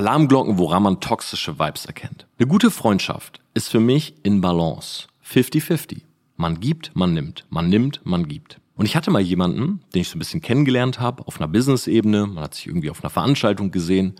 Alarmglocken, 0.00 0.56
woran 0.56 0.82
man 0.82 1.00
toxische 1.00 1.58
Vibes 1.58 1.84
erkennt. 1.84 2.26
Eine 2.38 2.48
gute 2.48 2.70
Freundschaft 2.70 3.42
ist 3.52 3.68
für 3.68 3.80
mich 3.80 4.14
in 4.22 4.40
Balance. 4.40 5.08
50-50. 5.30 6.00
Man 6.36 6.58
gibt, 6.58 6.96
man 6.96 7.12
nimmt. 7.12 7.44
Man 7.50 7.68
nimmt, 7.68 8.00
man 8.04 8.26
gibt. 8.26 8.62
Und 8.76 8.86
ich 8.86 8.96
hatte 8.96 9.10
mal 9.10 9.20
jemanden, 9.20 9.82
den 9.92 10.00
ich 10.00 10.08
so 10.08 10.16
ein 10.16 10.18
bisschen 10.18 10.40
kennengelernt 10.40 11.00
habe, 11.00 11.26
auf 11.26 11.38
einer 11.38 11.48
Business-Ebene. 11.48 12.26
Man 12.28 12.42
hat 12.42 12.54
sich 12.54 12.66
irgendwie 12.66 12.88
auf 12.88 13.04
einer 13.04 13.10
Veranstaltung 13.10 13.72
gesehen. 13.72 14.14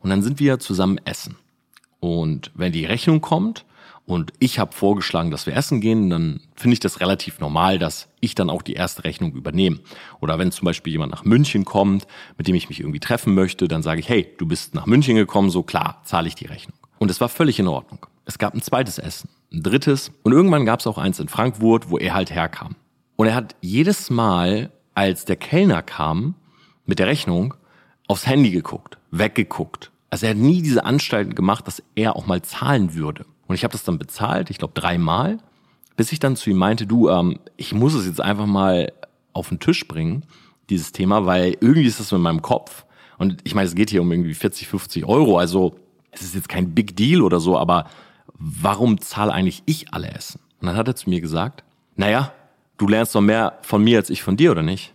Und 0.00 0.10
dann 0.10 0.20
sind 0.20 0.40
wir 0.40 0.58
zusammen 0.58 1.00
essen. 1.06 1.36
Und 2.00 2.50
wenn 2.54 2.72
die 2.72 2.84
Rechnung 2.84 3.22
kommt, 3.22 3.64
und 4.06 4.32
ich 4.38 4.58
habe 4.58 4.74
vorgeschlagen, 4.74 5.30
dass 5.30 5.46
wir 5.46 5.56
essen 5.56 5.80
gehen, 5.80 6.10
dann 6.10 6.40
finde 6.54 6.74
ich 6.74 6.80
das 6.80 7.00
relativ 7.00 7.40
normal, 7.40 7.78
dass 7.78 8.08
ich 8.20 8.34
dann 8.34 8.50
auch 8.50 8.60
die 8.60 8.74
erste 8.74 9.04
Rechnung 9.04 9.32
übernehme. 9.32 9.80
Oder 10.20 10.38
wenn 10.38 10.52
zum 10.52 10.66
Beispiel 10.66 10.92
jemand 10.92 11.12
nach 11.12 11.24
München 11.24 11.64
kommt, 11.64 12.06
mit 12.36 12.46
dem 12.46 12.54
ich 12.54 12.68
mich 12.68 12.80
irgendwie 12.80 13.00
treffen 13.00 13.34
möchte, 13.34 13.66
dann 13.66 13.82
sage 13.82 14.00
ich, 14.00 14.08
hey, 14.08 14.28
du 14.36 14.46
bist 14.46 14.74
nach 14.74 14.84
München 14.84 15.16
gekommen, 15.16 15.48
so 15.48 15.62
klar, 15.62 16.02
zahle 16.04 16.28
ich 16.28 16.34
die 16.34 16.46
Rechnung. 16.46 16.76
Und 16.98 17.10
es 17.10 17.20
war 17.20 17.30
völlig 17.30 17.58
in 17.58 17.66
Ordnung. 17.66 18.06
Es 18.26 18.38
gab 18.38 18.54
ein 18.54 18.62
zweites 18.62 18.98
Essen, 18.98 19.30
ein 19.52 19.62
drittes 19.62 20.10
und 20.22 20.32
irgendwann 20.32 20.66
gab 20.66 20.80
es 20.80 20.86
auch 20.86 20.98
eins 20.98 21.18
in 21.18 21.28
Frankfurt, 21.28 21.88
wo 21.88 21.96
er 21.96 22.14
halt 22.14 22.30
herkam. 22.30 22.76
Und 23.16 23.28
er 23.28 23.34
hat 23.34 23.56
jedes 23.62 24.10
Mal, 24.10 24.70
als 24.94 25.24
der 25.24 25.36
Kellner 25.36 25.82
kam 25.82 26.34
mit 26.84 26.98
der 26.98 27.06
Rechnung, 27.06 27.54
aufs 28.06 28.26
Handy 28.26 28.50
geguckt, 28.50 28.98
weggeguckt. 29.10 29.90
Also 30.10 30.26
er 30.26 30.30
hat 30.30 30.38
nie 30.38 30.62
diese 30.62 30.84
Anstalten 30.84 31.34
gemacht, 31.34 31.66
dass 31.66 31.82
er 31.94 32.16
auch 32.16 32.26
mal 32.26 32.42
zahlen 32.42 32.94
würde. 32.94 33.24
Und 33.46 33.54
ich 33.54 33.64
habe 33.64 33.72
das 33.72 33.84
dann 33.84 33.98
bezahlt, 33.98 34.50
ich 34.50 34.58
glaube 34.58 34.74
dreimal, 34.74 35.38
bis 35.96 36.12
ich 36.12 36.18
dann 36.18 36.36
zu 36.36 36.50
ihm 36.50 36.56
meinte, 36.56 36.86
du, 36.86 37.08
ähm, 37.08 37.38
ich 37.56 37.72
muss 37.72 37.94
es 37.94 38.06
jetzt 38.06 38.20
einfach 38.20 38.46
mal 38.46 38.92
auf 39.32 39.48
den 39.48 39.60
Tisch 39.60 39.86
bringen, 39.86 40.24
dieses 40.70 40.92
Thema, 40.92 41.26
weil 41.26 41.56
irgendwie 41.60 41.86
ist 41.86 42.00
das 42.00 42.12
in 42.12 42.20
meinem 42.20 42.42
Kopf. 42.42 42.84
Und 43.18 43.40
ich 43.44 43.54
meine, 43.54 43.68
es 43.68 43.74
geht 43.74 43.90
hier 43.90 44.02
um 44.02 44.10
irgendwie 44.10 44.34
40, 44.34 44.66
50 44.66 45.04
Euro, 45.04 45.38
also 45.38 45.76
es 46.10 46.22
ist 46.22 46.34
jetzt 46.34 46.48
kein 46.48 46.74
Big 46.74 46.96
Deal 46.96 47.22
oder 47.22 47.40
so, 47.40 47.58
aber 47.58 47.88
warum 48.34 49.00
zahle 49.00 49.32
eigentlich 49.32 49.62
ich 49.66 49.92
alle 49.92 50.08
Essen? 50.10 50.40
Und 50.60 50.68
dann 50.68 50.76
hat 50.76 50.88
er 50.88 50.96
zu 50.96 51.10
mir 51.10 51.20
gesagt, 51.20 51.64
naja, 51.96 52.32
du 52.78 52.88
lernst 52.88 53.14
doch 53.14 53.20
mehr 53.20 53.58
von 53.62 53.82
mir 53.82 53.98
als 53.98 54.10
ich 54.10 54.22
von 54.22 54.36
dir, 54.36 54.50
oder 54.50 54.62
nicht? 54.62 54.94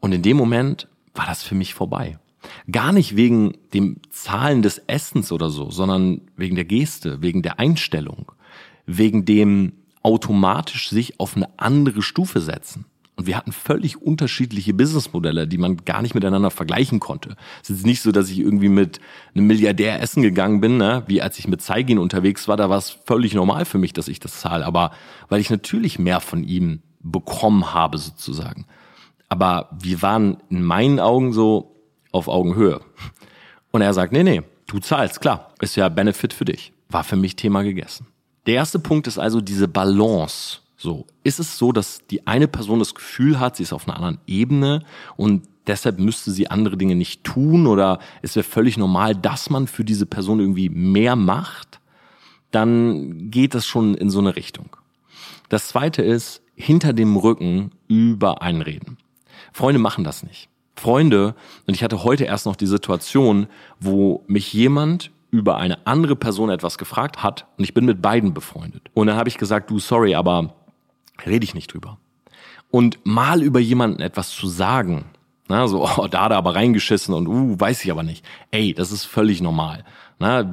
Und 0.00 0.12
in 0.12 0.22
dem 0.22 0.36
Moment 0.36 0.88
war 1.14 1.26
das 1.26 1.42
für 1.42 1.54
mich 1.54 1.74
vorbei. 1.74 2.18
Gar 2.70 2.92
nicht 2.92 3.16
wegen 3.16 3.56
dem 3.72 3.96
Zahlen 4.10 4.62
des 4.62 4.78
Essens 4.86 5.32
oder 5.32 5.50
so, 5.50 5.70
sondern 5.70 6.22
wegen 6.36 6.54
der 6.54 6.64
Geste, 6.64 7.22
wegen 7.22 7.42
der 7.42 7.58
Einstellung, 7.58 8.32
wegen 8.86 9.24
dem 9.24 9.72
automatisch 10.02 10.90
sich 10.90 11.18
auf 11.18 11.36
eine 11.36 11.48
andere 11.58 12.02
Stufe 12.02 12.40
setzen. 12.40 12.84
Und 13.16 13.28
wir 13.28 13.36
hatten 13.36 13.52
völlig 13.52 14.02
unterschiedliche 14.02 14.74
Businessmodelle, 14.74 15.46
die 15.46 15.58
man 15.58 15.76
gar 15.84 16.02
nicht 16.02 16.14
miteinander 16.14 16.50
vergleichen 16.50 16.98
konnte. 16.98 17.36
Es 17.62 17.70
ist 17.70 17.86
nicht 17.86 18.02
so, 18.02 18.10
dass 18.10 18.28
ich 18.28 18.40
irgendwie 18.40 18.68
mit 18.68 18.98
einem 19.34 19.46
Milliardär 19.46 20.02
essen 20.02 20.22
gegangen 20.22 20.60
bin, 20.60 20.78
ne? 20.78 21.04
wie 21.06 21.22
als 21.22 21.38
ich 21.38 21.46
mit 21.46 21.62
Zeigin 21.62 21.98
unterwegs 21.98 22.48
war, 22.48 22.56
da 22.56 22.68
war 22.70 22.78
es 22.78 22.90
völlig 22.90 23.34
normal 23.34 23.66
für 23.66 23.78
mich, 23.78 23.92
dass 23.92 24.08
ich 24.08 24.18
das 24.18 24.40
zahle. 24.40 24.66
Aber 24.66 24.90
weil 25.28 25.40
ich 25.40 25.48
natürlich 25.48 25.98
mehr 26.00 26.20
von 26.20 26.42
ihm 26.42 26.82
bekommen 27.00 27.72
habe 27.72 27.98
sozusagen. 27.98 28.66
Aber 29.28 29.70
wir 29.80 30.02
waren 30.02 30.38
in 30.50 30.64
meinen 30.64 30.98
Augen 30.98 31.32
so, 31.32 31.73
auf 32.14 32.28
Augenhöhe. 32.28 32.80
Und 33.72 33.82
er 33.82 33.92
sagt, 33.92 34.12
nee, 34.12 34.22
nee, 34.22 34.42
du 34.66 34.78
zahlst, 34.78 35.20
klar, 35.20 35.52
ist 35.60 35.76
ja 35.76 35.88
Benefit 35.88 36.32
für 36.32 36.44
dich. 36.44 36.72
War 36.88 37.02
für 37.02 37.16
mich 37.16 37.34
Thema 37.34 37.62
gegessen. 37.62 38.06
Der 38.46 38.54
erste 38.54 38.78
Punkt 38.78 39.06
ist 39.06 39.18
also 39.18 39.40
diese 39.40 39.68
Balance. 39.68 40.58
So, 40.76 41.06
ist 41.22 41.40
es 41.40 41.58
so, 41.58 41.72
dass 41.72 42.06
die 42.10 42.26
eine 42.26 42.46
Person 42.46 42.78
das 42.78 42.94
Gefühl 42.94 43.40
hat, 43.40 43.56
sie 43.56 43.62
ist 43.62 43.72
auf 43.72 43.88
einer 43.88 43.96
anderen 43.96 44.20
Ebene 44.26 44.84
und 45.16 45.48
deshalb 45.66 45.98
müsste 45.98 46.30
sie 46.30 46.50
andere 46.50 46.76
Dinge 46.76 46.94
nicht 46.94 47.24
tun 47.24 47.66
oder 47.66 47.98
es 48.22 48.36
wäre 48.36 48.44
völlig 48.44 48.76
normal, 48.76 49.14
dass 49.14 49.50
man 49.50 49.66
für 49.66 49.84
diese 49.84 50.04
Person 50.04 50.40
irgendwie 50.40 50.68
mehr 50.68 51.16
macht, 51.16 51.80
dann 52.50 53.30
geht 53.30 53.54
das 53.54 53.66
schon 53.66 53.94
in 53.94 54.10
so 54.10 54.18
eine 54.18 54.36
Richtung. 54.36 54.76
Das 55.48 55.68
zweite 55.68 56.02
ist, 56.02 56.42
hinter 56.54 56.92
dem 56.92 57.16
Rücken 57.16 57.72
über 57.88 58.42
einreden. 58.42 58.98
Freunde 59.52 59.80
machen 59.80 60.04
das 60.04 60.22
nicht. 60.22 60.48
Freunde, 60.76 61.34
und 61.66 61.74
ich 61.74 61.82
hatte 61.82 62.04
heute 62.04 62.24
erst 62.24 62.46
noch 62.46 62.56
die 62.56 62.66
Situation, 62.66 63.46
wo 63.80 64.24
mich 64.26 64.52
jemand 64.52 65.10
über 65.30 65.56
eine 65.56 65.86
andere 65.86 66.16
Person 66.16 66.50
etwas 66.50 66.78
gefragt 66.78 67.22
hat 67.22 67.46
und 67.58 67.64
ich 67.64 67.74
bin 67.74 67.84
mit 67.84 68.00
beiden 68.00 68.34
befreundet. 68.34 68.88
Und 68.94 69.08
dann 69.08 69.16
habe 69.16 69.28
ich 69.28 69.38
gesagt, 69.38 69.70
du, 69.70 69.78
sorry, 69.78 70.14
aber 70.14 70.54
rede 71.26 71.44
ich 71.44 71.54
nicht 71.54 71.72
drüber. 71.72 71.98
Und 72.70 72.98
mal 73.04 73.42
über 73.42 73.60
jemanden 73.60 74.00
etwas 74.00 74.30
zu 74.30 74.46
sagen, 74.46 75.06
na, 75.48 75.68
so, 75.68 75.88
oh, 75.98 76.06
da 76.08 76.24
hat 76.24 76.32
er 76.32 76.38
aber 76.38 76.54
reingeschissen 76.54 77.14
und 77.14 77.26
uh, 77.26 77.58
weiß 77.58 77.84
ich 77.84 77.90
aber 77.90 78.02
nicht. 78.02 78.24
Ey, 78.50 78.74
das 78.74 78.92
ist 78.92 79.04
völlig 79.04 79.40
normal. 79.40 79.84
Na, 80.18 80.44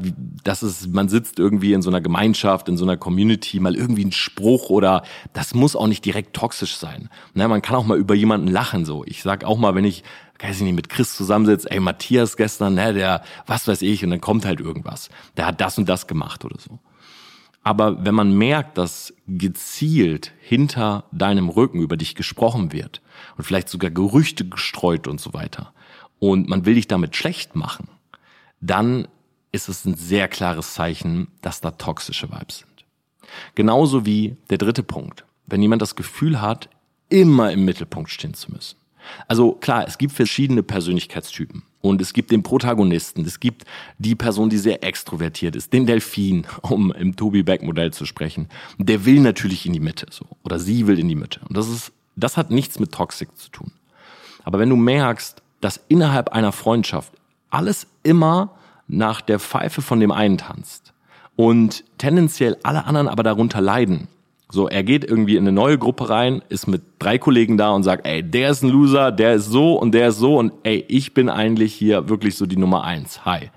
das 0.44 0.64
ist, 0.64 0.88
man 0.88 1.08
sitzt 1.08 1.38
irgendwie 1.38 1.74
in 1.74 1.82
so 1.82 1.90
einer 1.90 2.02
Gemeinschaft, 2.02 2.68
in 2.68 2.78
so 2.78 2.86
einer 2.86 2.98
Community, 2.98 3.60
mal 3.60 3.76
irgendwie 3.76 4.06
ein 4.06 4.12
Spruch 4.12 4.70
oder 4.70 5.04
das 5.34 5.54
muss 5.54 5.76
auch 5.76 5.88
nicht 5.88 6.04
direkt 6.04 6.36
toxisch 6.36 6.76
sein. 6.76 7.10
Na, 7.34 7.48
man 7.48 7.62
kann 7.62 7.76
auch 7.76 7.86
mal 7.86 7.98
über 7.98 8.16
jemanden 8.16 8.48
lachen, 8.48 8.86
so. 8.86 9.04
Ich 9.06 9.22
sag 9.22 9.44
auch 9.44 9.58
mal, 9.58 9.76
wenn 9.76 9.86
ich, 9.86 10.04
weiß 10.40 10.58
ich 10.58 10.64
nicht, 10.64 10.76
mit 10.76 10.90
Chris 10.90 11.16
zusammensitze, 11.16 11.70
ey, 11.70 11.80
Matthias 11.80 12.38
gestern, 12.38 12.74
ne, 12.74 12.94
der, 12.94 13.24
was 13.46 13.68
weiß 13.68 13.84
ich, 13.84 14.04
und 14.04 14.10
dann 14.10 14.22
kommt 14.22 14.46
halt 14.46 14.60
irgendwas. 14.60 15.10
Der 15.38 15.46
hat 15.46 15.62
das 15.62 15.78
und 15.78 15.88
das 15.88 16.08
gemacht 16.08 16.44
oder 16.44 16.60
so. 16.60 16.80
Aber 17.64 18.04
wenn 18.04 18.16
man 18.16 18.36
merkt, 18.36 18.78
dass 18.78 19.14
gezielt 19.28 20.32
hinter 20.40 21.04
deinem 21.12 21.50
Rücken 21.50 21.80
über 21.82 21.96
dich 21.96 22.16
gesprochen 22.16 22.72
wird 22.72 23.02
und 23.38 23.44
vielleicht 23.44 23.70
sogar 23.70 23.92
Gerüchte 23.92 24.48
gestreut 24.48 25.08
und 25.08 25.22
so 25.22 25.34
weiter 25.34 25.74
und 26.18 26.50
man 26.50 26.66
will 26.66 26.76
dich 26.76 26.88
damit 26.88 27.16
schlecht 27.16 27.56
machen, 27.56 27.88
dann 28.62 29.08
ist 29.52 29.70
es 29.70 29.86
ein 29.86 29.96
sehr 29.96 30.28
klares 30.28 30.74
Zeichen, 30.74 31.28
dass 31.42 31.62
da 31.62 31.72
toxische 31.72 32.32
Vibes 32.32 32.60
sind. 32.60 32.86
Genauso 33.56 34.06
wie 34.06 34.38
der 34.50 34.58
dritte 34.58 34.84
Punkt. 34.84 35.26
Wenn 35.46 35.62
jemand 35.62 35.82
das 35.82 35.96
Gefühl 35.96 36.42
hat, 36.42 36.70
immer 37.10 37.52
im 37.52 37.66
Mittelpunkt 37.66 38.10
stehen 38.10 38.34
zu 38.34 38.52
müssen. 38.52 38.78
Also 39.28 39.54
klar, 39.54 39.86
es 39.88 39.98
gibt 39.98 40.14
verschiedene 40.14 40.64
Persönlichkeitstypen. 40.64 41.64
Und 41.82 42.00
es 42.00 42.14
gibt 42.14 42.32
den 42.32 42.44
Protagonisten, 42.44 43.26
es 43.26 43.40
gibt 43.40 43.66
die 43.98 44.14
Person, 44.14 44.52
die 44.52 44.60
sehr 44.60 44.84
extrovertiert 44.84 45.56
ist, 45.56 45.74
den 45.74 45.88
Delfin, 45.88 46.46
um 46.62 46.92
im 46.92 47.16
Toby 47.16 47.44
Beck 47.44 47.64
Modell 47.64 47.92
zu 47.92 48.06
sprechen. 48.06 48.48
Der 48.78 49.06
will 49.06 49.20
natürlich 49.20 49.66
in 49.66 49.74
die 49.74 49.80
Mitte, 49.80 50.06
so. 50.12 50.26
Oder 50.44 50.60
sie 50.60 50.88
will 50.88 51.00
in 51.00 51.08
die 51.08 51.16
Mitte. 51.16 51.42
Und 51.48 51.58
das 51.58 51.68
ist, 51.68 51.92
das 52.16 52.38
hat 52.38 52.52
nichts 52.52 52.80
mit 52.80 52.92
Toxic 52.92 53.36
zu 53.36 53.50
tun. 53.50 53.72
Aber 54.44 54.60
wenn 54.60 54.70
du 54.70 54.76
merkst, 54.76 55.42
dass 55.60 55.80
innerhalb 55.88 56.30
einer 56.30 56.52
Freundschaft 56.52 57.14
alles 57.50 57.88
immer 58.04 58.56
nach 58.92 59.22
der 59.22 59.40
Pfeife 59.40 59.82
von 59.82 60.00
dem 60.00 60.12
einen 60.12 60.38
tanzt 60.38 60.94
und 61.36 61.84
tendenziell 61.98 62.58
alle 62.64 62.86
anderen 62.86 63.08
aber 63.08 63.24
darunter 63.24 63.62
leiden, 63.62 64.08
so, 64.52 64.68
er 64.68 64.84
geht 64.84 65.06
irgendwie 65.06 65.38
in 65.38 65.44
eine 65.44 65.54
neue 65.54 65.78
Gruppe 65.78 66.10
rein, 66.10 66.42
ist 66.50 66.68
mit 66.68 66.82
drei 67.00 67.18
Kollegen 67.18 67.58
da 67.58 67.72
und 67.72 67.84
sagt, 67.84 68.06
ey, 68.06 68.22
der 68.22 68.50
ist 68.50 68.64
ein 68.64 68.70
Loser, 68.70 69.14
der 69.14 69.36
ist 69.36 69.46
so 69.46 69.76
und 69.76 69.94
der 69.94 70.10
ist 70.10 70.18
so 70.18 70.38
und 70.38 70.52
ey, 70.64 70.84
ich 70.90 71.14
bin 71.14 71.30
eigentlich 71.30 71.74
hier 71.74 72.10
wirklich 72.10 72.36
so 72.36 72.46
die 72.46 72.58
Nummer 72.58 72.84
eins. 72.84 73.24
Hi. 73.24 73.50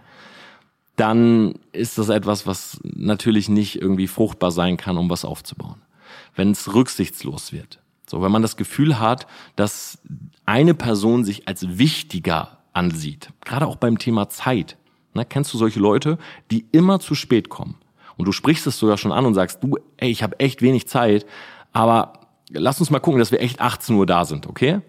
Dann 0.95 1.55
ist 1.73 1.99
das 1.99 2.11
etwas, 2.11 2.47
was 2.47 2.81
natürlich 2.85 3.49
nicht 3.49 3.83
irgendwie 3.83 4.07
fruchtbar 4.07 4.53
sein 4.53 4.77
kann, 4.77 4.97
um 4.97 5.11
was 5.11 5.25
aufzubauen. 5.25 5.83
Wenn 6.37 6.53
es 6.53 6.73
rücksichtslos 6.73 7.53
wird. 7.53 7.81
So, 8.07 8.23
wenn 8.23 8.31
man 8.31 8.43
das 8.43 8.57
Gefühl 8.57 9.01
hat, 9.01 9.27
dass 9.57 9.99
eine 10.47 10.75
Person 10.75 11.25
sich 11.25 11.49
als 11.49 11.77
wichtiger 11.79 12.59
ansieht, 12.73 13.31
gerade 13.45 13.67
auch 13.67 13.77
beim 13.77 13.99
Thema 13.99 14.29
Zeit. 14.29 14.77
Ne, 15.15 15.25
kennst 15.25 15.55
du 15.55 15.59
solche 15.59 15.81
Leute, 15.81 16.19
die 16.51 16.67
immer 16.73 17.01
zu 17.01 17.15
spät 17.15 17.49
kommen? 17.49 17.77
und 18.17 18.27
du 18.27 18.33
sprichst 18.33 18.67
es 18.67 18.79
sogar 18.79 18.97
schon 18.97 19.13
an 19.13 19.27
und 19.27 19.35
sagst, 19.35 19.63
du, 19.63 19.77
ey, 19.97 20.11
ich 20.11 20.23
habe 20.23 20.39
echt 20.41 20.63
wenig 20.63 20.87
Zeit, 20.89 21.27
aber 21.73 22.21
lass 22.51 22.81
uns 22.81 22.91
mal 22.91 23.01
gucken, 23.01 23.19
dass 23.19 23.33
wir 23.33 23.41
echt 23.41 23.61
18 23.61 23.97
Uhr 23.97 24.07
da 24.07 24.25
sind, 24.25 24.47
okay? 24.47 24.81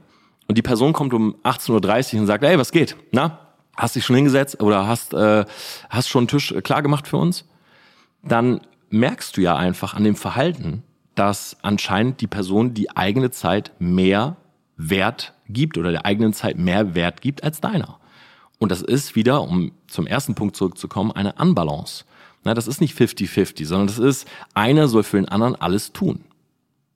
Und 0.48 0.58
die 0.58 0.62
Person 0.62 0.94
kommt 0.94 1.14
um 1.14 1.36
18.30 1.44 2.16
Uhr 2.16 2.22
und 2.22 2.28
sagt, 2.28 2.44
ey, 2.44 2.58
was 2.58 2.72
geht? 2.72 2.96
Na, 3.12 3.40
hast 3.76 3.96
dich 3.96 4.06
schon 4.06 4.16
hingesetzt 4.16 4.62
oder 4.62 4.88
hast, 4.88 5.14
äh, 5.14 5.46
hast 5.90 6.10
schon 6.10 6.22
einen 6.22 6.28
Tisch 6.28 6.54
klar 6.64 6.84
gemacht 6.84 7.08
für 7.08 7.18
uns? 7.18 7.46
Dann 8.24 8.62
merkst 8.90 9.36
du 9.38 9.42
ja 9.42 9.56
einfach 9.56 9.96
an 9.96 10.04
dem 10.04 10.16
Verhalten, 10.16 10.84
dass 11.16 11.58
anscheinend 11.62 12.22
die 12.22 12.28
Person 12.28 12.74
die 12.74 12.96
eigene 12.96 13.32
Zeit 13.32 13.72
mehr 13.80 14.38
Wert 14.78 15.34
gibt 15.48 15.78
oder 15.78 15.92
der 15.92 16.06
eigenen 16.06 16.34
Zeit 16.34 16.58
mehr 16.58 16.94
Wert 16.94 17.22
gibt 17.22 17.44
als 17.44 17.62
deiner. 17.62 18.00
Und 18.66 18.72
das 18.72 18.82
ist 18.82 19.16
wieder, 19.16 19.44
um 19.44 19.74
zum 19.86 20.08
ersten 20.08 20.34
Punkt 20.34 20.56
zurückzukommen, 20.56 21.12
eine 21.12 21.34
Unbalance. 21.34 22.04
Na, 22.44 22.56
das 22.56 22.66
ist 22.66 22.82
nicht 22.82 23.00
50-50, 23.00 23.68
sondern 23.68 23.86
das 23.86 24.00
ist, 24.00 24.28
einer 24.56 24.88
soll 24.88 25.04
für 25.04 25.18
den 25.18 25.30
anderen 25.30 25.54
alles 25.54 25.94
tun. 25.94 26.24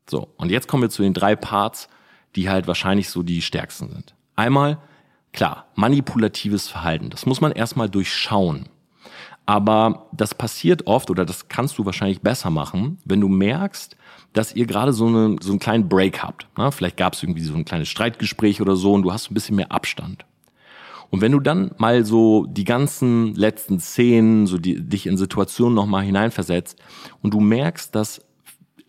So, 0.09 0.29
und 0.37 0.49
jetzt 0.49 0.67
kommen 0.67 0.81
wir 0.81 0.89
zu 0.89 1.03
den 1.03 1.13
drei 1.13 1.35
Parts, 1.35 1.87
die 2.35 2.49
halt 2.49 2.65
wahrscheinlich 2.65 3.11
so 3.11 3.21
die 3.21 3.43
stärksten 3.43 3.87
sind. 3.87 4.15
Einmal, 4.35 4.79
klar, 5.31 5.67
manipulatives 5.75 6.67
Verhalten. 6.67 7.11
Das 7.11 7.27
muss 7.27 7.39
man 7.39 7.51
erstmal 7.51 7.87
durchschauen. 7.87 8.67
Aber 9.45 10.07
das 10.11 10.33
passiert 10.33 10.87
oft 10.87 11.11
oder 11.11 11.23
das 11.23 11.49
kannst 11.49 11.77
du 11.77 11.85
wahrscheinlich 11.85 12.21
besser 12.21 12.49
machen, 12.49 12.97
wenn 13.05 13.21
du 13.21 13.27
merkst, 13.27 13.95
dass 14.33 14.55
ihr 14.55 14.65
gerade 14.65 14.91
so, 14.91 15.05
eine, 15.05 15.35
so 15.39 15.51
einen 15.51 15.59
kleinen 15.59 15.87
Break 15.87 16.23
habt. 16.23 16.47
Na, 16.57 16.71
vielleicht 16.71 16.97
gab 16.97 17.13
es 17.13 17.21
irgendwie 17.21 17.43
so 17.43 17.53
ein 17.53 17.63
kleines 17.63 17.89
Streitgespräch 17.89 18.59
oder 18.59 18.75
so 18.75 18.93
und 18.93 19.03
du 19.03 19.13
hast 19.13 19.29
ein 19.29 19.35
bisschen 19.35 19.55
mehr 19.55 19.71
Abstand. 19.71 20.25
Und 21.09 21.21
wenn 21.21 21.31
du 21.31 21.39
dann 21.39 21.71
mal 21.77 22.05
so 22.05 22.45
die 22.45 22.65
ganzen 22.65 23.33
letzten 23.35 23.79
Szenen, 23.79 24.47
so 24.47 24.57
die, 24.57 24.79
dich 24.81 25.07
in 25.07 25.17
Situationen 25.17 25.73
nochmal 25.73 26.03
hineinversetzt 26.03 26.77
und 27.21 27.33
du 27.33 27.39
merkst, 27.39 27.95
dass 27.95 28.21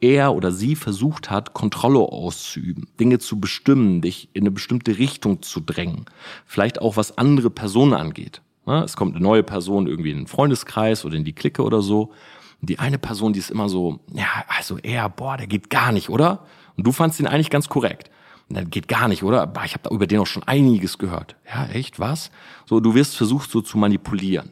er 0.01 0.35
oder 0.35 0.51
sie 0.51 0.77
versucht 0.77 1.31
hat, 1.31 1.53
Kontrolle 1.53 2.01
auszuüben, 2.01 2.89
Dinge 2.99 3.19
zu 3.19 3.39
bestimmen, 3.39 4.01
dich 4.01 4.31
in 4.33 4.43
eine 4.43 4.51
bestimmte 4.51 4.99
Richtung 4.99 5.43
zu 5.43 5.61
drängen, 5.61 6.07
vielleicht 6.47 6.81
auch 6.81 6.97
was 6.97 7.19
andere 7.19 7.51
Personen 7.51 7.95
angeht. 7.95 8.43
Es 8.85 8.97
kommt 8.97 9.17
eine 9.17 9.25
neue 9.25 9.43
Person 9.43 9.87
irgendwie 9.87 10.13
in 10.13 10.19
den 10.19 10.27
Freundeskreis 10.27 11.05
oder 11.05 11.17
in 11.17 11.25
die 11.25 11.33
Clique 11.33 11.63
oder 11.63 11.83
so. 11.83 12.13
Die 12.61 12.79
eine 12.79 12.99
Person, 12.99 13.33
die 13.33 13.39
ist 13.39 13.51
immer 13.51 13.69
so, 13.69 14.01
ja, 14.13 14.29
also 14.47 14.79
er, 14.79 15.09
boah, 15.09 15.37
der 15.37 15.47
geht 15.47 15.71
gar 15.71 15.93
nicht, 15.93 16.09
oder? 16.09 16.47
Und 16.77 16.87
du 16.87 16.93
fandst 16.93 17.19
ihn 17.19 17.27
eigentlich 17.27 17.51
ganz 17.51 17.69
korrekt. 17.69 18.11
Das 18.51 18.65
geht 18.69 18.89
gar 18.89 19.07
nicht, 19.07 19.23
oder? 19.23 19.53
Ich 19.65 19.75
habe 19.75 19.95
über 19.95 20.09
den 20.09 20.19
auch 20.19 20.27
schon 20.27 20.43
einiges 20.43 20.99
gehört. 20.99 21.37
Ja, 21.49 21.67
echt, 21.67 22.01
was? 22.01 22.31
So, 22.67 22.81
du 22.81 22.95
wirst 22.95 23.17
versucht, 23.17 23.51
so 23.51 23.61
zu 23.61 23.79
manipulieren. 23.79 24.51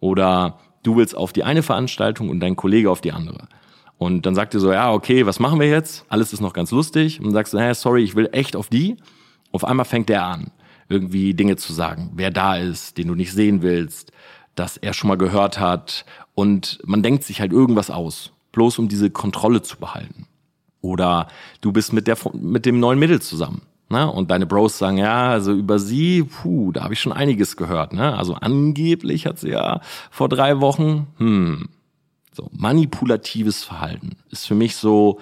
Oder 0.00 0.58
du 0.82 0.96
willst 0.96 1.16
auf 1.16 1.32
die 1.32 1.44
eine 1.44 1.62
Veranstaltung 1.62 2.28
und 2.28 2.40
dein 2.40 2.56
Kollege 2.56 2.90
auf 2.90 3.00
die 3.00 3.12
andere. 3.12 3.46
Und 3.98 4.26
dann 4.26 4.34
sagt 4.34 4.54
er 4.54 4.60
so, 4.60 4.72
ja, 4.72 4.92
okay, 4.92 5.26
was 5.26 5.38
machen 5.38 5.60
wir 5.60 5.68
jetzt? 5.68 6.04
Alles 6.08 6.32
ist 6.32 6.40
noch 6.40 6.54
ganz 6.54 6.72
lustig. 6.72 7.18
Und 7.18 7.26
dann 7.26 7.34
sagst 7.34 7.52
du, 7.52 7.58
naja, 7.58 7.74
sorry, 7.74 8.02
ich 8.02 8.16
will 8.16 8.28
echt 8.32 8.56
auf 8.56 8.68
die. 8.68 8.96
Auf 9.52 9.64
einmal 9.64 9.84
fängt 9.84 10.08
der 10.08 10.24
an, 10.24 10.50
irgendwie 10.88 11.34
Dinge 11.34 11.56
zu 11.56 11.72
sagen. 11.72 12.10
Wer 12.14 12.30
da 12.30 12.56
ist, 12.56 12.98
den 12.98 13.08
du 13.08 13.14
nicht 13.14 13.32
sehen 13.32 13.62
willst, 13.62 14.10
dass 14.56 14.76
er 14.76 14.92
schon 14.92 15.08
mal 15.08 15.18
gehört 15.18 15.60
hat. 15.60 16.04
Und 16.34 16.80
man 16.84 17.02
denkt 17.04 17.22
sich 17.22 17.40
halt 17.40 17.52
irgendwas 17.52 17.90
aus. 17.90 18.32
Bloß 18.52 18.80
um 18.80 18.88
diese 18.88 19.10
Kontrolle 19.10 19.62
zu 19.62 19.76
behalten. 19.76 20.26
Oder 20.80 21.28
du 21.60 21.72
bist 21.72 21.92
mit, 21.92 22.06
der, 22.06 22.16
mit 22.32 22.66
dem 22.66 22.80
neuen 22.80 22.98
Mädel 22.98 23.20
zusammen. 23.20 23.62
Ne? 23.90 24.10
Und 24.10 24.30
deine 24.30 24.46
Bros 24.46 24.78
sagen, 24.78 24.98
ja, 24.98 25.30
also 25.30 25.52
über 25.52 25.78
sie, 25.78 26.22
puh, 26.22 26.72
da 26.72 26.84
habe 26.84 26.94
ich 26.94 27.00
schon 27.00 27.12
einiges 27.12 27.56
gehört. 27.56 27.92
Ne? 27.92 28.16
Also 28.16 28.34
angeblich 28.34 29.26
hat 29.26 29.38
sie 29.38 29.50
ja 29.50 29.80
vor 30.10 30.28
drei 30.28 30.60
Wochen, 30.60 31.08
hm, 31.18 31.68
so 32.32 32.48
manipulatives 32.52 33.64
Verhalten 33.64 34.16
ist 34.30 34.46
für 34.46 34.54
mich 34.54 34.76
so 34.76 35.20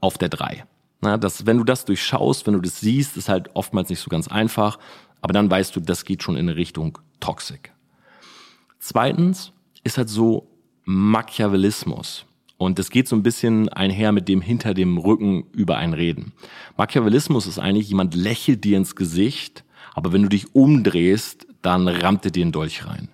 auf 0.00 0.18
der 0.18 0.28
drei. 0.28 0.64
Ne? 1.00 1.18
Das, 1.18 1.46
wenn 1.46 1.56
du 1.56 1.64
das 1.64 1.86
durchschaust, 1.86 2.46
wenn 2.46 2.54
du 2.54 2.60
das 2.60 2.80
siehst, 2.80 3.16
ist 3.16 3.30
halt 3.30 3.50
oftmals 3.54 3.88
nicht 3.88 4.00
so 4.00 4.10
ganz 4.10 4.28
einfach, 4.28 4.78
aber 5.22 5.32
dann 5.32 5.50
weißt 5.50 5.74
du, 5.74 5.80
das 5.80 6.04
geht 6.04 6.22
schon 6.22 6.36
in 6.36 6.50
Richtung 6.50 6.98
Toxic. 7.18 7.72
Zweitens 8.78 9.52
ist 9.84 9.96
halt 9.96 10.10
so 10.10 10.48
Machiavellismus. 10.84 12.26
Und 12.64 12.78
das 12.78 12.90
geht 12.90 13.08
so 13.08 13.16
ein 13.16 13.24
bisschen 13.24 13.68
einher 13.70 14.12
mit 14.12 14.28
dem 14.28 14.40
hinter 14.40 14.72
dem 14.72 14.96
Rücken 14.96 15.46
über 15.52 15.78
ein 15.78 15.94
Reden. 15.94 16.32
Machiavellismus 16.76 17.48
ist 17.48 17.58
eigentlich, 17.58 17.88
jemand 17.88 18.14
lächelt 18.14 18.62
dir 18.62 18.76
ins 18.76 18.94
Gesicht, 18.94 19.64
aber 19.94 20.12
wenn 20.12 20.22
du 20.22 20.28
dich 20.28 20.54
umdrehst, 20.54 21.48
dann 21.60 21.88
rammt 21.88 22.24
er 22.24 22.30
dir 22.30 22.42
einen 22.42 22.52
Dolch 22.52 22.86
rein. 22.86 23.08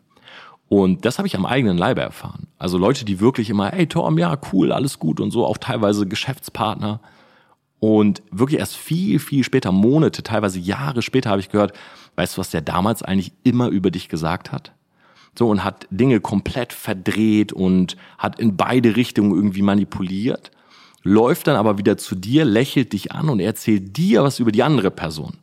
Und 0.68 1.06
das 1.06 1.16
habe 1.16 1.26
ich 1.26 1.34
am 1.34 1.46
eigenen 1.46 1.78
Leibe 1.78 2.02
erfahren. 2.02 2.48
Also 2.58 2.76
Leute, 2.76 3.06
die 3.06 3.20
wirklich 3.20 3.48
immer, 3.48 3.70
hey 3.70 3.87
Tom, 3.87 4.18
ja, 4.18 4.38
cool, 4.52 4.70
alles 4.70 4.98
gut 4.98 5.18
und 5.18 5.30
so, 5.30 5.46
auch 5.46 5.56
teilweise 5.56 6.06
Geschäftspartner. 6.06 7.00
Und 7.80 8.22
wirklich 8.30 8.61
erst 8.61 8.76
viel, 8.76 9.18
viel 9.18 9.44
später, 9.44 9.72
Monate, 9.72 10.22
teilweise 10.22 10.58
Jahre 10.58 11.00
später 11.00 11.30
habe 11.30 11.40
ich 11.40 11.48
gehört, 11.48 11.72
weißt 12.16 12.37
du, 12.37 12.40
was 12.40 12.50
der 12.50 12.61
damals 12.61 13.02
eigentlich 13.02 13.32
immer 13.44 13.68
über 13.68 13.90
dich 13.90 14.11
gesagt 14.11 14.52
hat? 14.52 14.74
So 15.38 15.48
und 15.48 15.62
hat 15.62 15.87
Dinge 15.92 16.18
komplett 16.18 16.72
verdreht 16.72 17.53
und 17.53 17.96
hat 18.18 18.40
in 18.40 18.57
beide 18.57 18.96
Richtungen 18.96 19.31
irgendwie 19.31 19.62
manipuliert, 19.62 20.51
läuft 21.05 21.46
dann 21.46 21.55
aber 21.55 21.79
wieder 21.79 21.96
zu 21.96 22.16
dir, 22.16 22.44
lächelt 22.44 22.92
dich 22.92 23.12
an 23.12 23.29
und 23.29 23.38
erzählt 23.38 23.96
dir 23.96 24.24
was 24.24 24.40
über 24.40 24.51
die 24.51 24.64
andere 24.64 24.90
Person. 24.90 25.35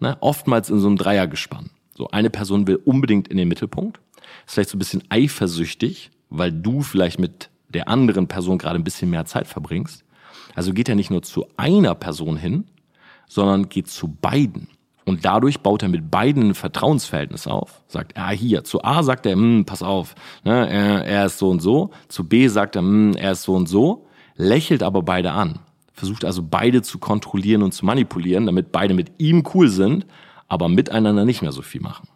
Ne? 0.00 0.16
Oftmals 0.20 0.70
in 0.70 0.78
so 0.78 0.86
einem 0.86 0.96
Dreiergespann. 0.96 1.68
So 1.94 2.08
eine 2.08 2.30
Person 2.30 2.66
will 2.66 2.76
unbedingt 2.76 3.28
in 3.28 3.36
den 3.36 3.46
Mittelpunkt, 3.46 4.00
ist 4.46 4.54
vielleicht 4.54 4.70
so 4.70 4.76
ein 4.76 4.78
bisschen 4.78 5.04
eifersüchtig, 5.10 6.10
weil 6.30 6.50
du 6.50 6.80
vielleicht 6.80 7.18
mit 7.18 7.50
der 7.68 7.88
anderen 7.88 8.28
Person 8.28 8.56
gerade 8.56 8.76
ein 8.76 8.84
bisschen 8.84 9.10
mehr 9.10 9.26
Zeit 9.26 9.46
verbringst. 9.46 10.02
Also 10.54 10.72
geht 10.72 10.88
er 10.88 10.94
nicht 10.94 11.10
nur 11.10 11.22
zu 11.22 11.44
einer 11.58 11.94
Person 11.94 12.38
hin, 12.38 12.64
sondern 13.28 13.68
geht 13.68 13.88
zu 13.88 14.08
beiden. 14.08 14.68
Und 15.04 15.24
dadurch 15.24 15.60
baut 15.60 15.82
er 15.82 15.88
mit 15.88 16.10
beiden 16.10 16.50
ein 16.50 16.54
Vertrauensverhältnis 16.54 17.46
auf. 17.46 17.82
Sagt, 17.88 18.16
ah, 18.16 18.30
hier, 18.30 18.64
zu 18.64 18.84
A 18.84 19.02
sagt 19.02 19.26
er, 19.26 19.32
hm, 19.32 19.64
pass 19.64 19.82
auf, 19.82 20.14
ne, 20.44 20.68
er, 20.68 21.04
er 21.04 21.26
ist 21.26 21.38
so 21.38 21.50
und 21.50 21.60
so. 21.60 21.90
Zu 22.08 22.28
B 22.28 22.46
sagt 22.48 22.76
er, 22.76 22.82
hm, 22.82 23.14
er 23.16 23.32
ist 23.32 23.42
so 23.42 23.54
und 23.54 23.68
so. 23.68 24.06
Lächelt 24.36 24.82
aber 24.82 25.02
beide 25.02 25.32
an. 25.32 25.58
Versucht 25.92 26.24
also 26.24 26.42
beide 26.42 26.82
zu 26.82 26.98
kontrollieren 26.98 27.62
und 27.62 27.72
zu 27.72 27.84
manipulieren, 27.84 28.46
damit 28.46 28.72
beide 28.72 28.94
mit 28.94 29.12
ihm 29.18 29.44
cool 29.54 29.68
sind, 29.68 30.06
aber 30.48 30.68
miteinander 30.68 31.24
nicht 31.24 31.42
mehr 31.42 31.52
so 31.52 31.62
viel 31.62 31.80
machen. 31.80 32.08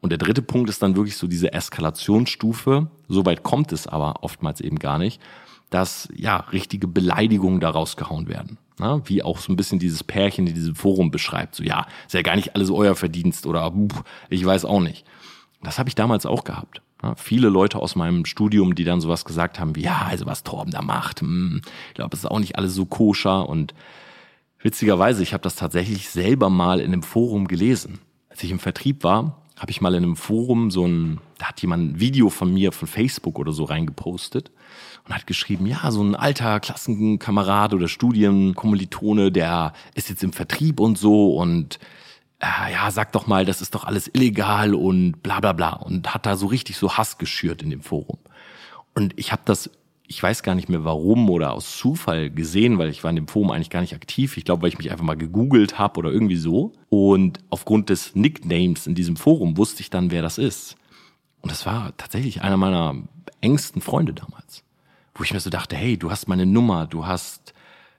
Und 0.00 0.10
der 0.10 0.18
dritte 0.18 0.42
Punkt 0.42 0.68
ist 0.68 0.82
dann 0.82 0.96
wirklich 0.96 1.16
so 1.16 1.28
diese 1.28 1.52
Eskalationsstufe. 1.52 2.88
Soweit 3.08 3.44
kommt 3.44 3.72
es 3.72 3.86
aber 3.86 4.24
oftmals 4.24 4.60
eben 4.60 4.78
gar 4.78 4.98
nicht, 4.98 5.22
dass 5.70 6.08
ja 6.14 6.36
richtige 6.36 6.88
Beleidigungen 6.88 7.60
daraus 7.60 7.96
gehauen 7.96 8.28
werden. 8.28 8.58
Na, 8.78 9.02
wie 9.04 9.22
auch 9.22 9.38
so 9.38 9.52
ein 9.52 9.56
bisschen 9.56 9.78
dieses 9.78 10.02
Pärchen 10.02 10.46
in 10.46 10.54
diesem 10.54 10.74
Forum 10.74 11.10
beschreibt. 11.10 11.54
So, 11.54 11.62
ja, 11.62 11.86
ist 12.06 12.14
ja 12.14 12.22
gar 12.22 12.36
nicht 12.36 12.54
alles 12.54 12.70
euer 12.70 12.94
Verdienst 12.94 13.46
oder 13.46 13.70
pff, 13.70 14.02
ich 14.28 14.44
weiß 14.44 14.64
auch 14.64 14.80
nicht. 14.80 15.04
Das 15.62 15.78
habe 15.78 15.88
ich 15.88 15.94
damals 15.94 16.26
auch 16.26 16.44
gehabt. 16.44 16.82
Ja, 17.02 17.14
viele 17.16 17.48
Leute 17.48 17.78
aus 17.78 17.96
meinem 17.96 18.24
Studium, 18.24 18.74
die 18.74 18.84
dann 18.84 19.00
sowas 19.00 19.24
gesagt 19.24 19.58
haben 19.58 19.74
wie, 19.76 19.82
ja, 19.82 20.06
also 20.08 20.26
was 20.26 20.44
Torben 20.44 20.70
da 20.70 20.82
macht, 20.82 21.20
hm, 21.20 21.60
ich 21.88 21.94
glaube, 21.94 22.16
es 22.16 22.20
ist 22.20 22.30
auch 22.30 22.38
nicht 22.38 22.56
alles 22.56 22.74
so 22.74 22.86
koscher. 22.86 23.48
Und 23.48 23.74
witzigerweise, 24.60 25.22
ich 25.22 25.32
habe 25.32 25.42
das 25.42 25.56
tatsächlich 25.56 26.08
selber 26.08 26.48
mal 26.48 26.80
in 26.80 26.92
einem 26.92 27.02
Forum 27.02 27.48
gelesen. 27.48 27.98
Als 28.30 28.42
ich 28.42 28.50
im 28.50 28.58
Vertrieb 28.58 29.04
war, 29.04 29.42
habe 29.58 29.70
ich 29.70 29.80
mal 29.80 29.94
in 29.94 30.04
einem 30.04 30.16
Forum 30.16 30.70
so 30.70 30.86
ein, 30.86 31.20
da 31.38 31.46
hat 31.46 31.60
jemand 31.60 31.92
ein 31.92 32.00
Video 32.00 32.30
von 32.30 32.52
mir 32.52 32.72
von 32.72 32.88
Facebook 32.88 33.38
oder 33.38 33.52
so 33.52 33.64
reingepostet 33.64 34.50
und 35.06 35.14
hat 35.14 35.26
geschrieben, 35.26 35.66
ja, 35.66 35.90
so 35.90 36.02
ein 36.02 36.14
alter 36.14 36.60
Klassenkamerad 36.60 37.74
oder 37.74 37.88
Studienkommilitone, 37.88 39.32
der 39.32 39.72
ist 39.94 40.08
jetzt 40.08 40.22
im 40.22 40.32
Vertrieb 40.32 40.80
und 40.80 40.98
so 40.98 41.34
und 41.36 41.78
äh, 42.42 42.72
ja, 42.72 42.90
sag 42.90 43.12
doch 43.12 43.26
mal, 43.26 43.44
das 43.44 43.62
ist 43.62 43.74
doch 43.74 43.84
alles 43.84 44.10
illegal 44.12 44.74
und 44.74 45.22
bla 45.22 45.40
bla 45.40 45.52
bla. 45.52 45.74
Und 45.74 46.12
hat 46.12 46.26
da 46.26 46.36
so 46.36 46.46
richtig 46.46 46.76
so 46.76 46.96
Hass 46.96 47.18
geschürt 47.18 47.62
in 47.62 47.70
dem 47.70 47.82
Forum. 47.82 48.18
Und 48.94 49.18
ich 49.18 49.32
habe 49.32 49.42
das, 49.44 49.70
ich 50.06 50.22
weiß 50.22 50.42
gar 50.42 50.54
nicht 50.54 50.68
mehr 50.68 50.84
warum 50.84 51.30
oder 51.30 51.52
aus 51.52 51.78
Zufall 51.78 52.30
gesehen, 52.30 52.78
weil 52.78 52.90
ich 52.90 53.04
war 53.04 53.10
in 53.10 53.16
dem 53.16 53.28
Forum 53.28 53.52
eigentlich 53.52 53.70
gar 53.70 53.80
nicht 53.80 53.94
aktiv. 53.94 54.36
Ich 54.36 54.44
glaube, 54.44 54.62
weil 54.62 54.68
ich 54.68 54.78
mich 54.78 54.90
einfach 54.90 55.04
mal 55.04 55.16
gegoogelt 55.16 55.78
habe 55.78 55.98
oder 55.98 56.10
irgendwie 56.10 56.36
so. 56.36 56.72
Und 56.88 57.38
aufgrund 57.48 57.90
des 57.90 58.16
Nicknames 58.16 58.86
in 58.86 58.96
diesem 58.96 59.16
Forum 59.16 59.56
wusste 59.56 59.80
ich 59.80 59.90
dann, 59.90 60.10
wer 60.10 60.22
das 60.22 60.38
ist. 60.38 60.76
Und 61.40 61.50
das 61.50 61.64
war 61.64 61.96
tatsächlich 61.96 62.42
einer 62.42 62.56
meiner 62.56 62.96
engsten 63.40 63.80
Freunde 63.80 64.14
damals. 64.14 64.64
Wo 65.14 65.24
ich 65.24 65.32
mir 65.32 65.40
so 65.40 65.50
dachte, 65.50 65.76
hey, 65.76 65.96
du 65.98 66.10
hast 66.10 66.28
meine 66.28 66.46
Nummer, 66.46 66.86
du 66.86 67.06
hast, 67.06 67.54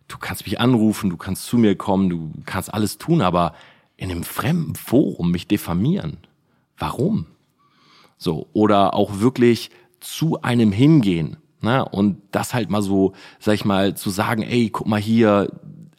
du 0.08 0.18
kannst 0.18 0.46
mich 0.46 0.60
anrufen, 0.60 1.10
du 1.10 1.18
kannst 1.18 1.46
zu 1.46 1.58
mir 1.58 1.76
kommen, 1.76 2.10
du 2.10 2.32
kannst 2.46 2.74
alles 2.74 2.98
tun, 2.98 3.22
aber 3.22 3.54
in 3.98 4.12
einem 4.12 4.24
fremden 4.24 4.76
Forum 4.76 5.32
mich 5.32 5.48
diffamieren. 5.48 6.18
Warum? 6.78 7.28
So, 8.18 8.48
oder 8.54 8.94
auch 8.94 9.20
wirklich 9.20 9.70
zu 10.00 10.42
einem 10.42 10.72
hingehen. 10.72 11.38
Ne? 11.62 11.86
Und 11.86 12.22
das 12.32 12.54
halt 12.54 12.70
mal 12.70 12.82
so, 12.82 13.14
sag 13.40 13.56
ich 13.56 13.66
mal, 13.66 13.96
zu 13.96 14.10
sagen, 14.10 14.42
ey, 14.42 14.70
guck 14.70 14.88
mal 14.88 15.00
hier, 15.00 15.50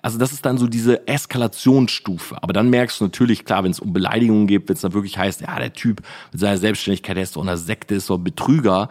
also 0.03 0.19
das 0.19 0.33
ist 0.33 0.45
dann 0.45 0.59
so 0.59 0.67
diese 0.67 1.09
Eskalationsstufe. 1.09 2.43
Aber 2.43 2.53
dann 2.53 2.69
merkst 2.69 3.01
du 3.01 3.05
natürlich, 3.05 3.47
klar, 3.47 3.65
wenn 3.65 3.71
es 3.71 3.81
um 3.81 3.95
Beleidigungen 3.95 4.47
geht, 4.47 4.69
wenn 4.69 4.75
es 4.75 4.83
dann 4.83 4.93
wirklich 4.93 5.17
heißt, 5.17 5.41
ja, 5.41 5.59
der 5.59 5.73
Typ 5.73 6.03
mit 6.31 6.41
seiner 6.41 6.59
Selbstständigkeit, 6.59 7.17
der 7.17 7.23
ist 7.23 7.37
doch 7.37 7.41
in 7.41 7.47
der 7.47 7.57
Sekte, 7.57 7.95
ist 7.95 8.11
doch 8.11 8.19
Betrüger, 8.19 8.91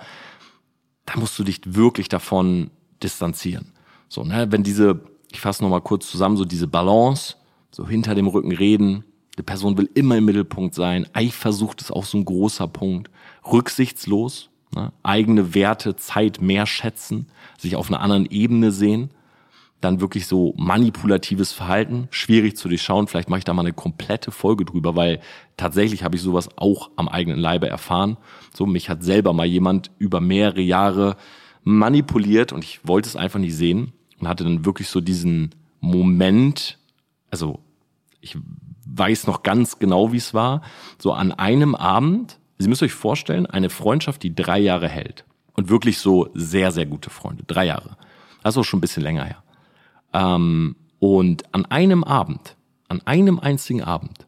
da 1.05 1.19
musst 1.19 1.37
du 1.37 1.43
dich 1.43 1.61
wirklich 1.65 2.09
davon 2.09 2.71
distanzieren. 3.01 3.73
So, 4.07 4.23
ne, 4.23 4.51
wenn 4.51 4.63
diese, 4.63 5.01
ich 5.31 5.41
fasse 5.41 5.63
nochmal 5.63 5.81
kurz 5.81 6.09
zusammen, 6.09 6.37
so 6.37 6.45
diese 6.45 6.67
Balance, 6.67 7.35
so 7.71 7.87
hinter 7.87 8.15
dem 8.15 8.27
Rücken 8.27 8.51
reden, 8.51 9.03
die 9.37 9.43
Person 9.43 9.77
will 9.77 9.89
immer 9.95 10.17
im 10.17 10.25
Mittelpunkt 10.25 10.75
sein, 10.75 11.07
Eifersucht 11.13 11.81
ist 11.81 11.91
auch 11.91 12.05
so 12.05 12.17
ein 12.17 12.25
großer 12.25 12.67
Punkt, 12.67 13.09
rücksichtslos, 13.51 14.49
ne, 14.75 14.93
eigene 15.01 15.55
Werte, 15.55 15.95
Zeit 15.95 16.41
mehr 16.41 16.65
schätzen, 16.65 17.27
sich 17.57 17.75
auf 17.75 17.89
einer 17.89 18.01
anderen 18.01 18.27
Ebene 18.27 18.71
sehen, 18.71 19.09
dann 19.83 20.01
wirklich 20.01 20.27
so 20.27 20.53
manipulatives 20.57 21.51
Verhalten, 21.51 22.07
schwierig 22.11 22.57
zu 22.57 22.67
durchschauen. 22.67 23.07
Vielleicht 23.07 23.29
mache 23.29 23.39
ich 23.39 23.43
da 23.45 23.53
mal 23.53 23.61
eine 23.61 23.73
komplette 23.73 24.31
Folge 24.31 24.65
drüber, 24.65 24.95
weil 24.95 25.19
tatsächlich 25.57 26.03
habe 26.03 26.15
ich 26.15 26.21
sowas 26.21 26.49
auch 26.55 26.91
am 26.95 27.07
eigenen 27.07 27.39
Leibe 27.39 27.67
erfahren. 27.67 28.17
So, 28.53 28.65
mich 28.65 28.89
hat 28.89 29.03
selber 29.03 29.33
mal 29.33 29.45
jemand 29.45 29.91
über 29.97 30.21
mehrere 30.21 30.61
Jahre 30.61 31.15
manipuliert 31.63 32.51
und 32.51 32.63
ich 32.63 32.87
wollte 32.87 33.09
es 33.09 33.15
einfach 33.15 33.39
nicht 33.39 33.55
sehen 33.55 33.93
und 34.19 34.27
hatte 34.27 34.43
dann 34.43 34.65
wirklich 34.65 34.89
so 34.89 35.01
diesen 35.01 35.55
Moment, 35.79 36.77
also 37.29 37.59
ich 38.21 38.37
weiß 38.85 39.27
noch 39.27 39.43
ganz 39.43 39.79
genau, 39.79 40.11
wie 40.11 40.17
es 40.17 40.33
war, 40.33 40.61
so 40.97 41.13
an 41.13 41.31
einem 41.31 41.75
Abend, 41.75 42.39
Sie 42.57 42.69
müssen 42.69 42.85
euch 42.85 42.93
vorstellen, 42.93 43.45
eine 43.45 43.69
Freundschaft, 43.69 44.23
die 44.23 44.33
drei 44.33 44.59
Jahre 44.59 44.87
hält 44.87 45.25
und 45.53 45.69
wirklich 45.69 45.97
so 45.97 46.29
sehr, 46.33 46.71
sehr 46.71 46.85
gute 46.85 47.09
Freunde, 47.09 47.43
drei 47.45 47.65
Jahre. 47.65 47.97
Also 48.41 48.63
schon 48.63 48.77
ein 48.77 48.81
bisschen 48.81 49.03
länger 49.03 49.25
her. 49.25 49.42
Ähm, 50.13 50.75
und 50.99 51.53
an 51.53 51.65
einem 51.65 52.03
Abend, 52.03 52.55
an 52.87 53.01
einem 53.05 53.39
einzigen 53.39 53.83
Abend, 53.83 54.27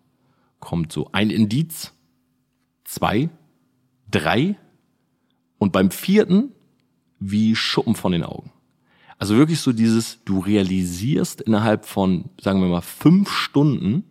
kommt 0.59 0.91
so 0.91 1.09
ein 1.11 1.29
Indiz, 1.29 1.93
zwei, 2.83 3.29
drei 4.09 4.57
und 5.57 5.71
beim 5.71 5.91
vierten 5.91 6.51
wie 7.19 7.55
Schuppen 7.55 7.95
von 7.95 8.11
den 8.11 8.23
Augen. 8.23 8.51
Also 9.17 9.37
wirklich 9.37 9.61
so 9.61 9.71
dieses, 9.71 10.19
du 10.25 10.39
realisierst 10.39 11.41
innerhalb 11.41 11.85
von, 11.85 12.25
sagen 12.41 12.61
wir 12.61 12.67
mal, 12.67 12.81
fünf 12.81 13.31
Stunden, 13.31 14.03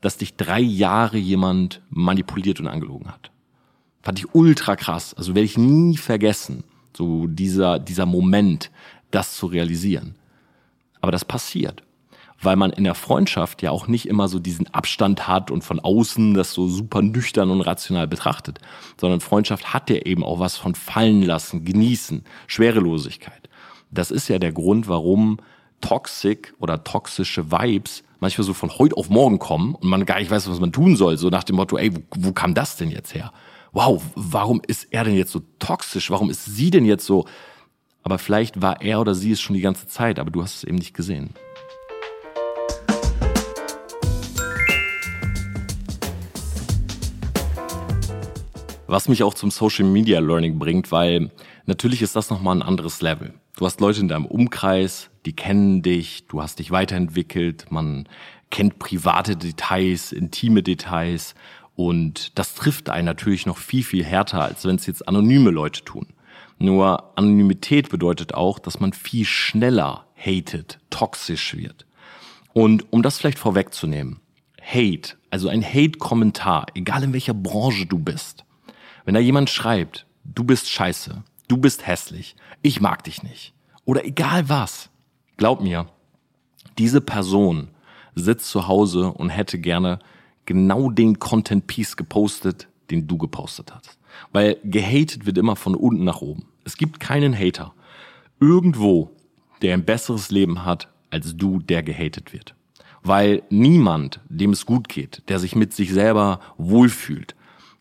dass 0.00 0.16
dich 0.16 0.36
drei 0.36 0.60
Jahre 0.60 1.18
jemand 1.18 1.82
manipuliert 1.90 2.58
und 2.60 2.66
angelogen 2.66 3.08
hat. 3.08 3.30
Fand 4.02 4.18
ich 4.18 4.34
ultra 4.34 4.76
krass. 4.76 5.12
Also 5.12 5.34
werde 5.34 5.44
ich 5.44 5.58
nie 5.58 5.98
vergessen, 5.98 6.64
so 6.96 7.26
dieser, 7.26 7.78
dieser 7.78 8.06
Moment, 8.06 8.70
das 9.10 9.36
zu 9.36 9.46
realisieren. 9.46 10.14
Aber 11.00 11.12
das 11.12 11.24
passiert. 11.24 11.82
Weil 12.42 12.56
man 12.56 12.70
in 12.70 12.84
der 12.84 12.94
Freundschaft 12.94 13.60
ja 13.60 13.70
auch 13.70 13.86
nicht 13.86 14.08
immer 14.08 14.26
so 14.28 14.38
diesen 14.38 14.66
Abstand 14.72 15.28
hat 15.28 15.50
und 15.50 15.62
von 15.62 15.78
außen 15.78 16.32
das 16.34 16.52
so 16.54 16.68
super 16.68 17.02
nüchtern 17.02 17.50
und 17.50 17.60
rational 17.60 18.08
betrachtet, 18.08 18.58
sondern 18.98 19.20
Freundschaft 19.20 19.74
hat 19.74 19.90
ja 19.90 19.96
eben 19.96 20.24
auch 20.24 20.38
was 20.38 20.56
von 20.56 20.74
fallen 20.74 21.22
lassen, 21.22 21.64
genießen, 21.64 22.24
Schwerelosigkeit. 22.46 23.50
Das 23.90 24.10
ist 24.10 24.28
ja 24.28 24.38
der 24.38 24.52
Grund, 24.52 24.88
warum 24.88 25.38
toxic 25.82 26.54
oder 26.58 26.82
toxische 26.84 27.50
Vibes 27.50 28.04
manchmal 28.20 28.44
so 28.44 28.54
von 28.54 28.70
heute 28.78 28.96
auf 28.96 29.08
morgen 29.08 29.38
kommen 29.38 29.74
und 29.74 29.88
man 29.88 30.06
gar 30.06 30.18
nicht 30.18 30.30
weiß, 30.30 30.48
was 30.48 30.60
man 30.60 30.72
tun 30.72 30.96
soll. 30.96 31.16
So 31.16 31.28
nach 31.28 31.44
dem 31.44 31.56
Motto, 31.56 31.76
ey, 31.78 31.94
wo, 31.94 32.00
wo 32.16 32.32
kam 32.32 32.54
das 32.54 32.76
denn 32.76 32.90
jetzt 32.90 33.14
her? 33.14 33.32
Wow, 33.72 34.02
warum 34.14 34.60
ist 34.66 34.88
er 34.90 35.04
denn 35.04 35.14
jetzt 35.14 35.32
so 35.32 35.42
toxisch? 35.58 36.10
Warum 36.10 36.28
ist 36.30 36.44
sie 36.44 36.70
denn 36.70 36.84
jetzt 36.84 37.06
so 37.06 37.26
aber 38.02 38.18
vielleicht 38.18 38.62
war 38.62 38.80
er 38.80 39.00
oder 39.00 39.14
sie 39.14 39.32
es 39.32 39.40
schon 39.40 39.54
die 39.54 39.62
ganze 39.62 39.86
Zeit, 39.86 40.18
aber 40.18 40.30
du 40.30 40.42
hast 40.42 40.56
es 40.56 40.64
eben 40.64 40.76
nicht 40.76 40.94
gesehen. 40.94 41.34
Was 48.86 49.08
mich 49.08 49.22
auch 49.22 49.34
zum 49.34 49.52
Social 49.52 49.84
Media 49.86 50.18
Learning 50.18 50.58
bringt, 50.58 50.90
weil 50.90 51.30
natürlich 51.66 52.02
ist 52.02 52.16
das 52.16 52.28
nochmal 52.28 52.56
ein 52.56 52.62
anderes 52.62 53.00
Level. 53.02 53.34
Du 53.56 53.64
hast 53.64 53.80
Leute 53.80 54.00
in 54.00 54.08
deinem 54.08 54.26
Umkreis, 54.26 55.10
die 55.26 55.32
kennen 55.32 55.82
dich, 55.82 56.26
du 56.26 56.42
hast 56.42 56.58
dich 56.58 56.72
weiterentwickelt, 56.72 57.70
man 57.70 58.08
kennt 58.50 58.80
private 58.80 59.36
Details, 59.36 60.10
intime 60.10 60.64
Details 60.64 61.34
und 61.76 62.36
das 62.36 62.54
trifft 62.54 62.90
einen 62.90 63.04
natürlich 63.04 63.46
noch 63.46 63.58
viel, 63.58 63.84
viel 63.84 64.04
härter, 64.04 64.42
als 64.42 64.64
wenn 64.64 64.74
es 64.74 64.86
jetzt 64.86 65.06
anonyme 65.06 65.50
Leute 65.50 65.84
tun. 65.84 66.06
Nur 66.62 67.16
Anonymität 67.16 67.88
bedeutet 67.88 68.34
auch, 68.34 68.58
dass 68.58 68.80
man 68.80 68.92
viel 68.92 69.24
schneller 69.24 70.04
hatet, 70.14 70.78
toxisch 70.90 71.56
wird. 71.56 71.86
Und 72.52 72.92
um 72.92 73.02
das 73.02 73.16
vielleicht 73.16 73.38
vorwegzunehmen, 73.38 74.20
Hate, 74.60 75.16
also 75.30 75.48
ein 75.48 75.64
Hate-Kommentar, 75.64 76.66
egal 76.74 77.02
in 77.02 77.14
welcher 77.14 77.32
Branche 77.32 77.86
du 77.86 77.98
bist, 77.98 78.44
wenn 79.06 79.14
da 79.14 79.20
jemand 79.20 79.48
schreibt, 79.48 80.06
du 80.24 80.44
bist 80.44 80.68
scheiße, 80.68 81.24
du 81.48 81.56
bist 81.56 81.86
hässlich, 81.86 82.36
ich 82.60 82.82
mag 82.82 83.04
dich 83.04 83.22
nicht, 83.22 83.54
oder 83.86 84.04
egal 84.04 84.50
was, 84.50 84.90
glaub 85.38 85.62
mir, 85.62 85.86
diese 86.76 87.00
Person 87.00 87.68
sitzt 88.14 88.50
zu 88.50 88.68
Hause 88.68 89.12
und 89.12 89.30
hätte 89.30 89.58
gerne 89.58 89.98
genau 90.44 90.90
den 90.90 91.18
Content 91.18 91.66
Piece 91.66 91.96
gepostet, 91.96 92.68
den 92.90 93.06
du 93.06 93.16
gepostet 93.16 93.72
hast. 93.74 93.98
Weil 94.30 94.58
gehatet 94.62 95.24
wird 95.24 95.38
immer 95.38 95.56
von 95.56 95.74
unten 95.74 96.04
nach 96.04 96.20
oben. 96.20 96.49
Es 96.64 96.76
gibt 96.76 97.00
keinen 97.00 97.36
Hater 97.36 97.74
irgendwo, 98.40 99.10
der 99.62 99.74
ein 99.74 99.84
besseres 99.84 100.30
Leben 100.30 100.64
hat 100.64 100.88
als 101.10 101.36
du, 101.36 101.58
der 101.58 101.82
gehatet 101.82 102.32
wird. 102.32 102.54
Weil 103.02 103.42
niemand, 103.50 104.20
dem 104.28 104.50
es 104.50 104.66
gut 104.66 104.88
geht, 104.88 105.22
der 105.28 105.38
sich 105.38 105.56
mit 105.56 105.72
sich 105.72 105.92
selber 105.92 106.40
wohlfühlt, 106.56 107.34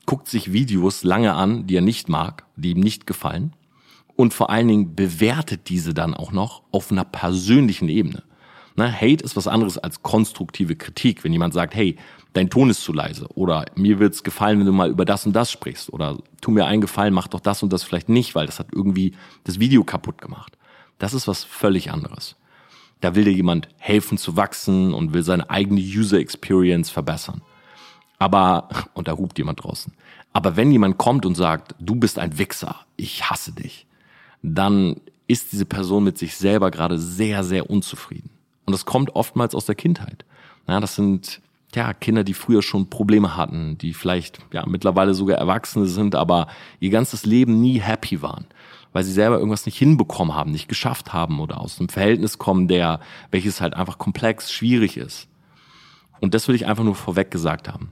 guckt 0.06 0.28
sich 0.28 0.54
Videos 0.54 1.04
lange 1.04 1.34
an, 1.34 1.68
die 1.68 1.76
er 1.76 1.82
nicht 1.82 2.10
mag, 2.10 2.46
die 2.56 2.72
ihm 2.72 2.80
nicht 2.80 3.06
gefallen 3.06 3.54
und 4.20 4.34
vor 4.34 4.50
allen 4.50 4.68
Dingen 4.68 4.96
bewertet 4.96 5.70
diese 5.70 5.94
dann 5.94 6.13
auch 6.13 6.34
noch 6.34 6.63
auf 6.72 6.92
einer 6.92 7.06
persönlichen 7.06 7.88
Ebene. 7.88 8.24
Ne, 8.80 8.94
Hate 8.94 9.26
ist 9.26 9.36
was 9.36 9.50
anderes 9.50 9.78
als 9.78 10.04
konstruktive 10.04 10.78
Kritik. 10.78 11.26
Wenn 11.26 11.34
jemand 11.34 11.54
sagt, 11.54 11.76
hey, 11.76 11.98
dein 12.32 12.50
Ton 12.50 12.70
ist 12.70 12.82
zu 12.82 12.94
leise 12.94 13.28
oder 13.36 13.65
mir 13.76 14.00
wird's 14.00 14.24
gefallen, 14.24 14.58
wenn 14.58 14.65
du 14.65 14.72
mal 14.72 14.89
über 14.89 15.04
das 15.04 15.26
und 15.26 15.34
das 15.34 15.52
sprichst 15.52 15.92
oder 15.92 16.18
tu 16.39 16.52
mir 16.52 16.65
einen 16.65 16.80
Gefallen, 16.80 17.13
mach 17.13 17.28
doch 17.28 17.42
das 17.42 17.62
und 17.62 17.74
das 17.74 17.84
vielleicht 17.84 18.08
nicht, 18.08 18.36
weil 18.36 18.46
das 18.46 18.58
hat 18.58 18.68
irgendwie 18.72 19.18
das 19.44 19.60
Video 19.60 19.84
kaputt 19.84 20.22
gemacht. 20.22 20.58
Das 20.98 21.13
ist 21.13 21.28
was 21.28 21.44
völlig 21.44 21.92
anderes. 21.92 22.38
Da 23.02 23.15
will 23.15 23.26
dir 23.26 23.34
jemand 23.34 23.68
helfen 23.80 24.18
zu 24.18 24.38
wachsen 24.38 24.94
und 24.94 25.12
will 25.12 25.24
seine 25.24 25.50
eigene 25.50 25.82
User 25.82 26.18
Experience 26.18 26.89
verbessern. 26.89 27.42
Aber, 28.18 28.70
und 28.94 29.10
da 29.10 29.12
ruft 29.12 29.38
jemand 29.39 29.62
draußen. 29.62 29.91
Aber 30.32 30.56
wenn 30.56 30.72
jemand 30.72 30.97
kommt 30.97 31.26
und 31.26 31.36
sagt, 31.36 31.76
du 31.82 31.95
bist 31.95 32.18
ein 32.18 32.38
Wichser, 32.38 32.78
ich 32.95 33.30
hasse 33.30 33.51
dich, 33.51 33.88
dann 34.41 35.01
ist 35.28 35.51
diese 35.51 35.66
Person 35.66 36.06
mit 36.06 36.18
sich 36.18 36.38
selber 36.38 36.72
gerade 36.72 36.97
sehr, 36.97 37.43
sehr 37.43 37.70
unzufrieden. 37.70 38.39
Und 38.70 38.74
das 38.74 38.86
kommt 38.86 39.15
oftmals 39.15 39.55
aus 39.55 39.65
der 39.65 39.74
Kindheit. 39.74 40.26
Ja, 40.67 40.80
das 40.80 40.93
sind 40.93 41.41
ja, 41.74 41.91
Kinder, 41.91 42.24
die 42.24 42.36
früher 42.36 42.61
schon 42.61 42.88
Probleme 42.91 43.36
hatten, 43.36 43.80
die 43.80 43.95
vielleicht 43.95 44.38
ja 44.53 44.63
mittlerweile 44.67 45.15
sogar 45.15 45.39
Erwachsene 45.39 45.88
sind, 45.88 46.13
aber 46.13 46.45
ihr 46.80 46.91
ganzes 46.91 47.26
Leben 47.26 47.59
nie 47.61 47.80
happy 47.80 48.22
waren, 48.22 48.45
weil 48.93 49.03
sie 49.03 49.11
selber 49.11 49.38
irgendwas 49.38 49.65
nicht 49.65 49.80
hinbekommen 49.80 50.36
haben, 50.36 50.51
nicht 50.51 50.67
geschafft 50.67 51.13
haben 51.13 51.39
oder 51.39 51.59
aus 51.59 51.80
einem 51.80 51.89
Verhältnis 51.89 52.38
kommen, 52.38 52.67
der 52.67 52.99
welches 53.32 53.59
halt 53.59 53.74
einfach 53.74 53.97
komplex, 53.97 54.51
schwierig 54.51 54.97
ist. 54.97 55.28
Und 56.20 56.36
das 56.36 56.47
will 56.47 56.53
ich 56.53 56.67
einfach 56.67 56.84
nur 56.84 56.93
vorweg 56.93 57.32
gesagt 57.32 57.67
haben. 57.67 57.89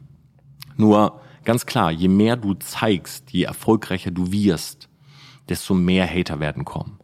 Nur 0.76 1.22
ganz 1.44 1.66
klar, 1.66 1.90
je 1.90 2.08
mehr 2.08 2.38
du 2.38 2.54
zeigst, 2.54 3.32
je 3.32 3.46
erfolgreicher 3.46 4.12
du 4.12 4.32
wirst, 4.32 4.90
desto 5.50 5.74
mehr 5.74 6.08
Hater 6.08 6.40
werden 6.40 6.66
kommen. 6.66 7.00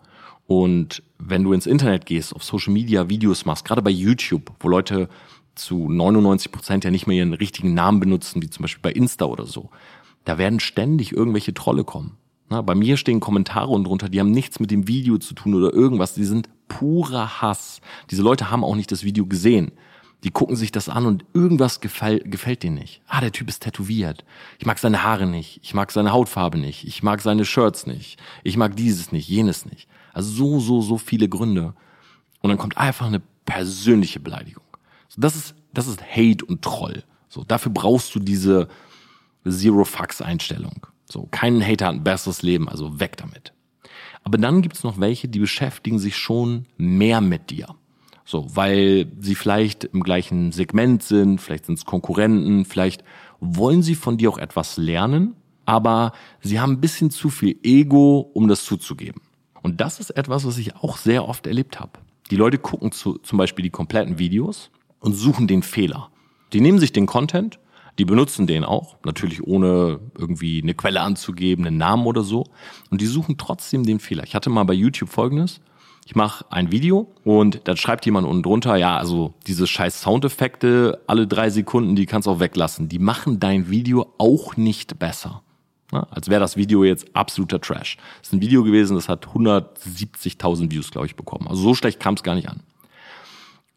Und 0.45 1.03
wenn 1.17 1.43
du 1.43 1.53
ins 1.53 1.65
Internet 1.65 2.05
gehst, 2.05 2.35
auf 2.35 2.43
Social 2.43 2.73
Media 2.73 3.09
Videos 3.09 3.45
machst, 3.45 3.65
gerade 3.65 3.81
bei 3.81 3.89
YouTube, 3.89 4.51
wo 4.59 4.67
Leute 4.67 5.09
zu 5.55 5.89
99 5.89 6.51
Prozent 6.51 6.83
ja 6.83 6.91
nicht 6.91 7.07
mehr 7.07 7.17
ihren 7.17 7.33
richtigen 7.33 7.73
Namen 7.73 7.99
benutzen, 7.99 8.41
wie 8.41 8.49
zum 8.49 8.63
Beispiel 8.63 8.81
bei 8.81 8.91
Insta 8.91 9.25
oder 9.25 9.45
so. 9.45 9.69
Da 10.25 10.37
werden 10.37 10.59
ständig 10.59 11.11
irgendwelche 11.11 11.53
Trolle 11.53 11.83
kommen. 11.83 12.17
Na, 12.49 12.61
bei 12.61 12.75
mir 12.75 12.97
stehen 12.97 13.19
Kommentare 13.19 13.69
und 13.69 13.85
drunter, 13.85 14.09
die 14.09 14.19
haben 14.19 14.31
nichts 14.31 14.59
mit 14.59 14.71
dem 14.71 14.87
Video 14.87 15.17
zu 15.17 15.33
tun 15.33 15.53
oder 15.55 15.73
irgendwas. 15.73 16.13
Die 16.13 16.25
sind 16.25 16.49
purer 16.67 17.41
Hass. 17.41 17.81
Diese 18.11 18.21
Leute 18.21 18.51
haben 18.51 18.63
auch 18.63 18.75
nicht 18.75 18.91
das 18.91 19.03
Video 19.03 19.25
gesehen. 19.25 19.71
Die 20.23 20.31
gucken 20.31 20.55
sich 20.55 20.71
das 20.71 20.87
an 20.87 21.05
und 21.05 21.25
irgendwas 21.33 21.81
gefällt, 21.81 22.31
gefällt 22.31 22.63
denen 22.63 22.77
nicht. 22.77 23.01
Ah, 23.07 23.19
der 23.19 23.33
Typ 23.33 23.49
ist 23.49 23.63
tätowiert. 23.63 24.23
Ich 24.57 24.65
mag 24.65 24.79
seine 24.79 25.03
Haare 25.03 25.25
nicht. 25.25 25.59
Ich 25.63 25.73
mag 25.73 25.91
seine 25.91 26.13
Hautfarbe 26.13 26.57
nicht. 26.57 26.85
Ich 26.87 27.03
mag 27.03 27.21
seine 27.21 27.43
Shirts 27.43 27.87
nicht. 27.87 28.17
Ich 28.43 28.55
mag 28.55 28.75
dieses 28.77 29.11
nicht, 29.11 29.27
jenes 29.27 29.65
nicht. 29.65 29.89
Also 30.13 30.31
so, 30.31 30.59
so, 30.59 30.81
so 30.81 30.97
viele 30.97 31.27
Gründe. 31.27 31.73
Und 32.41 32.49
dann 32.49 32.57
kommt 32.57 32.77
einfach 32.77 33.07
eine 33.07 33.21
persönliche 33.45 34.19
Beleidigung. 34.19 34.63
So, 35.09 35.21
das 35.21 35.35
ist, 35.35 35.55
das 35.73 35.87
ist 35.87 36.01
Hate 36.01 36.45
und 36.45 36.61
Troll. 36.61 37.03
So, 37.27 37.43
dafür 37.43 37.71
brauchst 37.71 38.13
du 38.15 38.19
diese 38.19 38.67
Zero-Fucks-Einstellung. 39.47 40.87
So, 41.05 41.27
kein 41.31 41.61
Hater 41.65 41.87
hat 41.87 41.95
ein 41.95 42.03
besseres 42.03 42.41
Leben, 42.41 42.69
also 42.69 42.99
weg 42.99 43.17
damit. 43.17 43.53
Aber 44.23 44.37
dann 44.37 44.61
gibt's 44.61 44.83
noch 44.83 44.99
welche, 44.99 45.27
die 45.27 45.39
beschäftigen 45.39 45.99
sich 45.99 46.15
schon 46.15 46.65
mehr 46.77 47.21
mit 47.21 47.49
dir. 47.49 47.75
So, 48.25 48.47
weil 48.55 49.11
sie 49.19 49.35
vielleicht 49.35 49.83
im 49.83 50.01
gleichen 50.01 50.51
Segment 50.53 51.03
sind, 51.03 51.41
vielleicht 51.41 51.65
sind 51.65 51.77
es 51.77 51.85
Konkurrenten, 51.85 52.63
vielleicht 52.63 53.03
wollen 53.41 53.83
sie 53.83 53.95
von 53.95 54.17
dir 54.17 54.29
auch 54.29 54.37
etwas 54.37 54.77
lernen, 54.77 55.35
aber 55.65 56.13
sie 56.41 56.59
haben 56.59 56.73
ein 56.73 56.81
bisschen 56.81 57.11
zu 57.11 57.29
viel 57.29 57.57
Ego, 57.63 58.19
um 58.33 58.47
das 58.47 58.63
zuzugeben. 58.63 59.21
Und 59.63 59.81
das 59.81 59.99
ist 59.99 60.11
etwas, 60.11 60.45
was 60.45 60.59
ich 60.59 60.75
auch 60.75 60.97
sehr 60.97 61.27
oft 61.27 61.47
erlebt 61.47 61.79
habe. 61.79 61.93
Die 62.29 62.35
Leute 62.35 62.59
gucken 62.59 62.91
zu, 62.91 63.17
zum 63.17 63.37
Beispiel 63.37 63.63
die 63.63 63.69
kompletten 63.71 64.19
Videos 64.19 64.69
und 64.99 65.13
suchen 65.13 65.47
den 65.47 65.63
Fehler. 65.63 66.09
Die 66.51 66.61
nehmen 66.61 66.79
sich 66.79 66.91
den 66.91 67.07
Content, 67.07 67.59
die 67.97 68.05
benutzen 68.05 68.45
den 68.45 68.63
auch, 68.63 68.97
natürlich 69.03 69.43
ohne 69.43 69.99
irgendwie 70.17 70.61
eine 70.61 70.73
Quelle 70.73 71.01
anzugeben, 71.01 71.65
einen 71.65 71.77
Namen 71.77 72.05
oder 72.05 72.23
so. 72.23 72.45
Und 72.89 73.01
die 73.01 73.05
suchen 73.05 73.37
trotzdem 73.37 73.85
den 73.85 73.99
Fehler. 73.99 74.23
Ich 74.23 74.35
hatte 74.35 74.49
mal 74.49 74.63
bei 74.63 74.73
YouTube 74.73 75.09
folgendes. 75.09 75.61
Ich 76.05 76.15
mache 76.15 76.45
ein 76.51 76.71
Video 76.71 77.07
und 77.23 77.61
dann 77.63 77.77
schreibt 77.77 78.05
jemand 78.05 78.27
unten 78.27 78.43
drunter, 78.43 78.75
ja, 78.75 78.97
also 78.97 79.33
diese 79.47 79.67
scheiß 79.67 80.01
Soundeffekte 80.01 81.01
alle 81.07 81.27
drei 81.27 81.49
Sekunden, 81.49 81.95
die 81.95 82.05
kannst 82.05 82.27
du 82.27 82.31
auch 82.31 82.39
weglassen. 82.41 82.89
Die 82.89 82.99
machen 82.99 83.39
dein 83.39 83.69
Video 83.69 84.13
auch 84.17 84.57
nicht 84.57 84.99
besser. 84.99 85.43
Ja, 85.93 86.07
als 86.09 86.27
wäre 86.27 86.39
das 86.39 86.57
Video 86.57 86.83
jetzt 86.83 87.15
absoluter 87.15 87.61
Trash. 87.61 87.97
Das 88.19 88.29
ist 88.29 88.33
ein 88.33 88.41
Video 88.41 88.63
gewesen, 88.63 88.95
das 88.95 89.07
hat 89.07 89.27
170.000 89.27 90.71
Views, 90.71 90.89
glaube 90.89 91.05
ich, 91.05 91.15
bekommen. 91.15 91.47
Also 91.47 91.61
so 91.61 91.75
schlecht 91.75 91.99
kam 91.99 92.15
es 92.15 92.23
gar 92.23 92.33
nicht 92.33 92.49
an. 92.49 92.61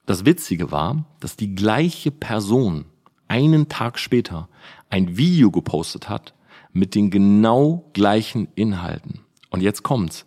Das 0.06 0.24
Witzige 0.24 0.70
war, 0.70 1.04
dass 1.20 1.36
die 1.36 1.54
gleiche 1.54 2.10
Person 2.10 2.86
einen 3.28 3.68
Tag 3.68 3.98
später 3.98 4.48
ein 4.88 5.18
Video 5.18 5.50
gepostet 5.50 6.08
hat 6.08 6.32
mit 6.72 6.94
den 6.94 7.10
genau 7.10 7.90
gleichen 7.92 8.48
Inhalten. 8.54 9.20
Und 9.50 9.62
jetzt 9.62 9.82
kommt's. 9.82 10.24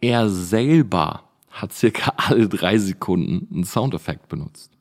Er 0.00 0.28
selber 0.28 1.24
hat 1.50 1.72
circa 1.72 2.12
alle 2.16 2.48
drei 2.48 2.78
Sekunden 2.78 3.48
einen 3.52 3.64
Soundeffekt 3.64 4.28
benutzt. 4.28 4.75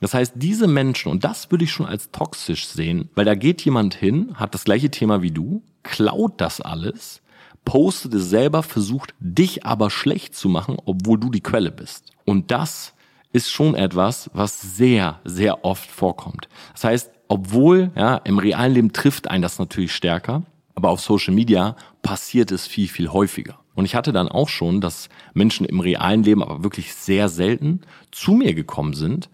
Das 0.00 0.14
heißt, 0.14 0.32
diese 0.36 0.66
Menschen, 0.66 1.10
und 1.10 1.24
das 1.24 1.50
würde 1.50 1.64
ich 1.64 1.72
schon 1.72 1.86
als 1.86 2.10
toxisch 2.10 2.66
sehen, 2.66 3.10
weil 3.14 3.24
da 3.24 3.34
geht 3.34 3.62
jemand 3.62 3.94
hin, 3.94 4.32
hat 4.34 4.54
das 4.54 4.64
gleiche 4.64 4.90
Thema 4.90 5.22
wie 5.22 5.30
du, 5.30 5.62
klaut 5.82 6.40
das 6.40 6.60
alles, 6.60 7.22
postet 7.64 8.14
es 8.14 8.30
selber, 8.30 8.62
versucht 8.62 9.14
dich 9.20 9.66
aber 9.66 9.90
schlecht 9.90 10.34
zu 10.34 10.48
machen, 10.48 10.76
obwohl 10.84 11.18
du 11.18 11.30
die 11.30 11.42
Quelle 11.42 11.70
bist. 11.70 12.12
Und 12.24 12.50
das 12.50 12.94
ist 13.32 13.50
schon 13.50 13.74
etwas, 13.74 14.30
was 14.32 14.60
sehr, 14.60 15.20
sehr 15.24 15.64
oft 15.64 15.90
vorkommt. 15.90 16.48
Das 16.72 16.84
heißt, 16.84 17.10
obwohl, 17.28 17.92
ja, 17.94 18.16
im 18.16 18.38
realen 18.38 18.74
Leben 18.74 18.92
trifft 18.92 19.30
einen 19.30 19.42
das 19.42 19.58
natürlich 19.58 19.92
stärker, 19.94 20.42
aber 20.74 20.90
auf 20.90 21.00
Social 21.00 21.34
Media 21.34 21.76
passiert 22.02 22.50
es 22.50 22.66
viel, 22.66 22.88
viel 22.88 23.08
häufiger. 23.10 23.60
Und 23.74 23.84
ich 23.84 23.94
hatte 23.94 24.12
dann 24.12 24.28
auch 24.28 24.48
schon, 24.48 24.80
dass 24.80 25.08
Menschen 25.32 25.64
im 25.64 25.80
realen 25.80 26.22
Leben, 26.22 26.42
aber 26.42 26.64
wirklich 26.64 26.94
sehr 26.94 27.28
selten, 27.28 27.82
zu 28.10 28.32
mir 28.32 28.54
gekommen 28.54 28.94
sind. 28.94 29.30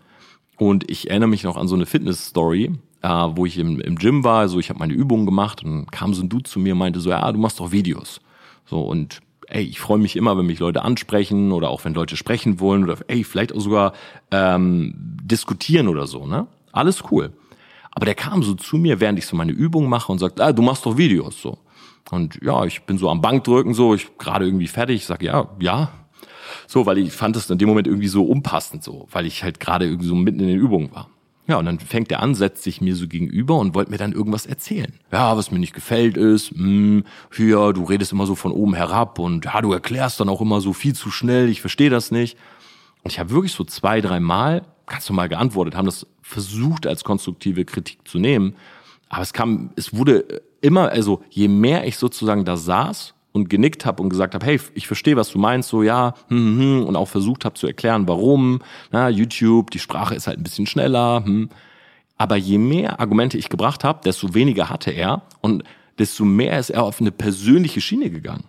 Und 0.57 0.91
ich 0.91 1.11
erinnere 1.11 1.29
mich 1.29 1.45
noch 1.45 1.57
an 1.57 1.69
so 1.69 1.75
eine 1.75 1.87
Fitness-Story, 1.87 2.73
äh, 3.03 3.09
wo 3.09 3.47
ich 3.47 3.59
im, 3.59 3.81
im 3.81 3.97
Gym 3.97 4.25
war, 4.25 4.41
also 4.41 4.59
ich 4.59 4.71
habe 4.71 4.79
meine 4.79 4.95
Übungen 4.95 5.27
gemacht 5.27 5.63
und 5.63 5.93
kam 5.93 6.15
so 6.15 6.23
ein 6.23 6.29
Dude 6.29 6.45
zu 6.45 6.59
mir 6.59 6.73
und 6.73 6.79
meinte 6.79 7.01
so, 7.01 7.11
ja, 7.11 7.31
du 7.31 7.39
machst 7.39 7.61
doch 7.61 7.73
Videos. 7.73 8.21
So, 8.65 8.81
und 8.81 9.21
ey, 9.49 9.63
ich 9.63 9.81
freue 9.81 9.99
mich 9.99 10.17
immer, 10.17 10.37
wenn 10.37 10.47
mich 10.47 10.59
Leute 10.59 10.83
ansprechen 10.83 11.53
oder 11.53 11.71
auch 11.71 11.85
wenn 11.85 11.95
Leute 11.95 12.17
sprechen 12.17 12.59
wollen 12.59 12.85
oder 12.85 12.97
ey, 13.09 13.23
vielleicht 13.25 13.55
auch 13.55 13.61
sogar 13.61 13.93
ähm, 14.31 14.95
diskutieren 15.23 15.89
oder 15.89 16.07
so, 16.07 16.27
ne? 16.27 16.47
Alles 16.73 17.05
cool. 17.11 17.33
Aber 17.93 18.05
der 18.05 18.15
kam 18.15 18.43
so 18.43 18.55
zu 18.55 18.77
mir, 18.77 19.01
während 19.01 19.19
ich 19.19 19.27
so 19.27 19.37
meine 19.37 19.53
Übung 19.53 19.89
mache 19.89 20.13
und 20.13 20.19
sagt, 20.19 20.41
ah, 20.41 20.53
du 20.53 20.63
machst 20.63 20.85
doch 20.85 20.99
Videos 20.99 21.41
so. 21.41 21.59
Und 22.11 22.39
ja, 22.43 22.65
ich 22.65 22.83
bin 22.83 22.99
so 22.99 23.09
am 23.09 23.21
Bankdrücken 23.21 23.75
so, 23.75 23.95
ich 23.95 24.19
gerade 24.19 24.45
irgendwie 24.45 24.69
fertig, 24.69 24.97
ich 24.97 25.07
sag 25.07 25.23
ja, 25.23 25.49
ja. 25.61 25.91
So, 26.67 26.87
weil 26.87 26.99
ich 26.99 27.13
fand 27.13 27.37
es 27.37 27.51
in 27.51 27.59
dem 27.59 27.69
Moment 27.69 27.87
irgendwie 27.87 28.09
so 28.09 28.25
unpassend 28.25 28.83
so, 28.83 29.09
weil 29.11 29.27
ich 29.27 29.43
halt 29.43 29.61
gerade 29.61 29.87
irgendwie 29.87 30.09
so 30.09 30.15
mitten 30.15 30.41
in 30.41 30.49
den 30.49 30.59
Übungen 30.59 30.93
war. 30.93 31.09
Ja, 31.49 31.59
und 31.59 31.67
dann 31.67 31.79
fängt 31.79 32.11
er 32.11 32.23
an, 32.23 32.35
setzt 32.35 32.65
sich 32.65 32.81
mir 32.81 32.97
so 32.97 33.07
gegenüber 33.07 33.57
und 33.59 33.75
wollte 33.75 33.93
mir 33.93 33.99
dann 33.99 34.13
irgendwas 34.13 34.47
erzählen. 34.47 34.93
Ja, 35.13 35.37
was 35.37 35.53
mir 35.53 35.61
nicht 35.61 35.75
gefällt 35.75 36.17
ist, 36.17 36.51
hm, 36.51 37.05
hier, 37.33 37.73
du 37.73 37.85
redest 37.85 38.11
immer 38.11 38.27
so 38.27 38.35
von 38.35 38.51
oben 38.51 38.75
herab 38.75 39.21
und 39.21 39.45
ja, 39.45 39.61
du 39.61 39.73
erklärst 39.73 40.19
dann 40.19 40.29
auch 40.29 40.41
immer 40.41 40.61
so 40.61 40.73
viel 40.73 40.95
zu 40.95 41.11
schnell, 41.11 41.49
ich 41.49 41.61
verstehe 41.61 41.91
das 41.91 42.11
nicht. 42.11 42.37
Und 43.05 43.13
ich 43.13 43.21
habe 43.21 43.31
wirklich 43.31 43.53
so 43.53 43.63
zwei, 43.63 44.01
drei 44.01 44.19
Mal 44.19 44.63
ganz 44.87 45.09
normal 45.09 45.29
geantwortet, 45.29 45.77
haben 45.77 45.87
das 45.87 46.07
versucht 46.23 46.87
als 46.87 47.05
konstruktive 47.05 47.65
Kritik 47.65 48.07
zu 48.09 48.19
nehmen. 48.19 48.57
Aber 49.09 49.23
es 49.23 49.33
kam, 49.33 49.71
es 49.77 49.95
wurde 49.95 50.43
immer, 50.61 50.89
also 50.89 51.23
je 51.31 51.47
mehr 51.47 51.87
ich 51.87 51.97
sozusagen 51.97 52.45
da 52.45 52.57
saß 52.57 53.15
und 53.37 53.51
genickt 53.51 53.84
habe 53.84 54.03
und 54.03 54.09
gesagt 54.09 54.34
habe, 54.34 54.45
hey, 54.45 54.59
ich 54.74 54.87
verstehe, 54.87 55.14
was 55.14 55.30
du 55.30 55.39
meinst, 55.39 55.68
so 55.68 55.82
ja, 55.82 56.14
hm, 56.28 56.39
hm, 56.39 56.59
hm, 56.59 56.84
und 56.87 56.97
auch 56.97 57.07
versucht 57.07 57.45
habe 57.45 57.55
zu 57.55 57.66
erklären, 57.66 58.09
warum, 58.09 58.61
na, 58.91 59.09
YouTube, 59.11 59.70
die 59.70 59.78
Sprache 59.78 60.14
ist 60.14 60.26
halt 60.26 60.39
ein 60.39 60.43
bisschen 60.43 60.66
schneller, 60.66 61.22
hm. 61.24 61.51
aber 62.16 62.37
je 62.37 62.59
mehr 62.59 62.99
Argumente 62.99 63.37
ich 63.37 63.51
gebracht 63.51 63.84
habe, 63.84 64.01
desto 64.05 64.34
weniger 64.34 64.70
hatte 64.70 64.91
er 64.91 65.22
und 65.43 65.62
desto 65.99 66.24
mehr 66.24 66.59
ist 66.59 66.70
er 66.70 66.82
auf 66.82 67.01
eine 67.01 67.12
persönliche 67.12 67.80
Schiene 67.80 68.11
gegangen. 68.11 68.45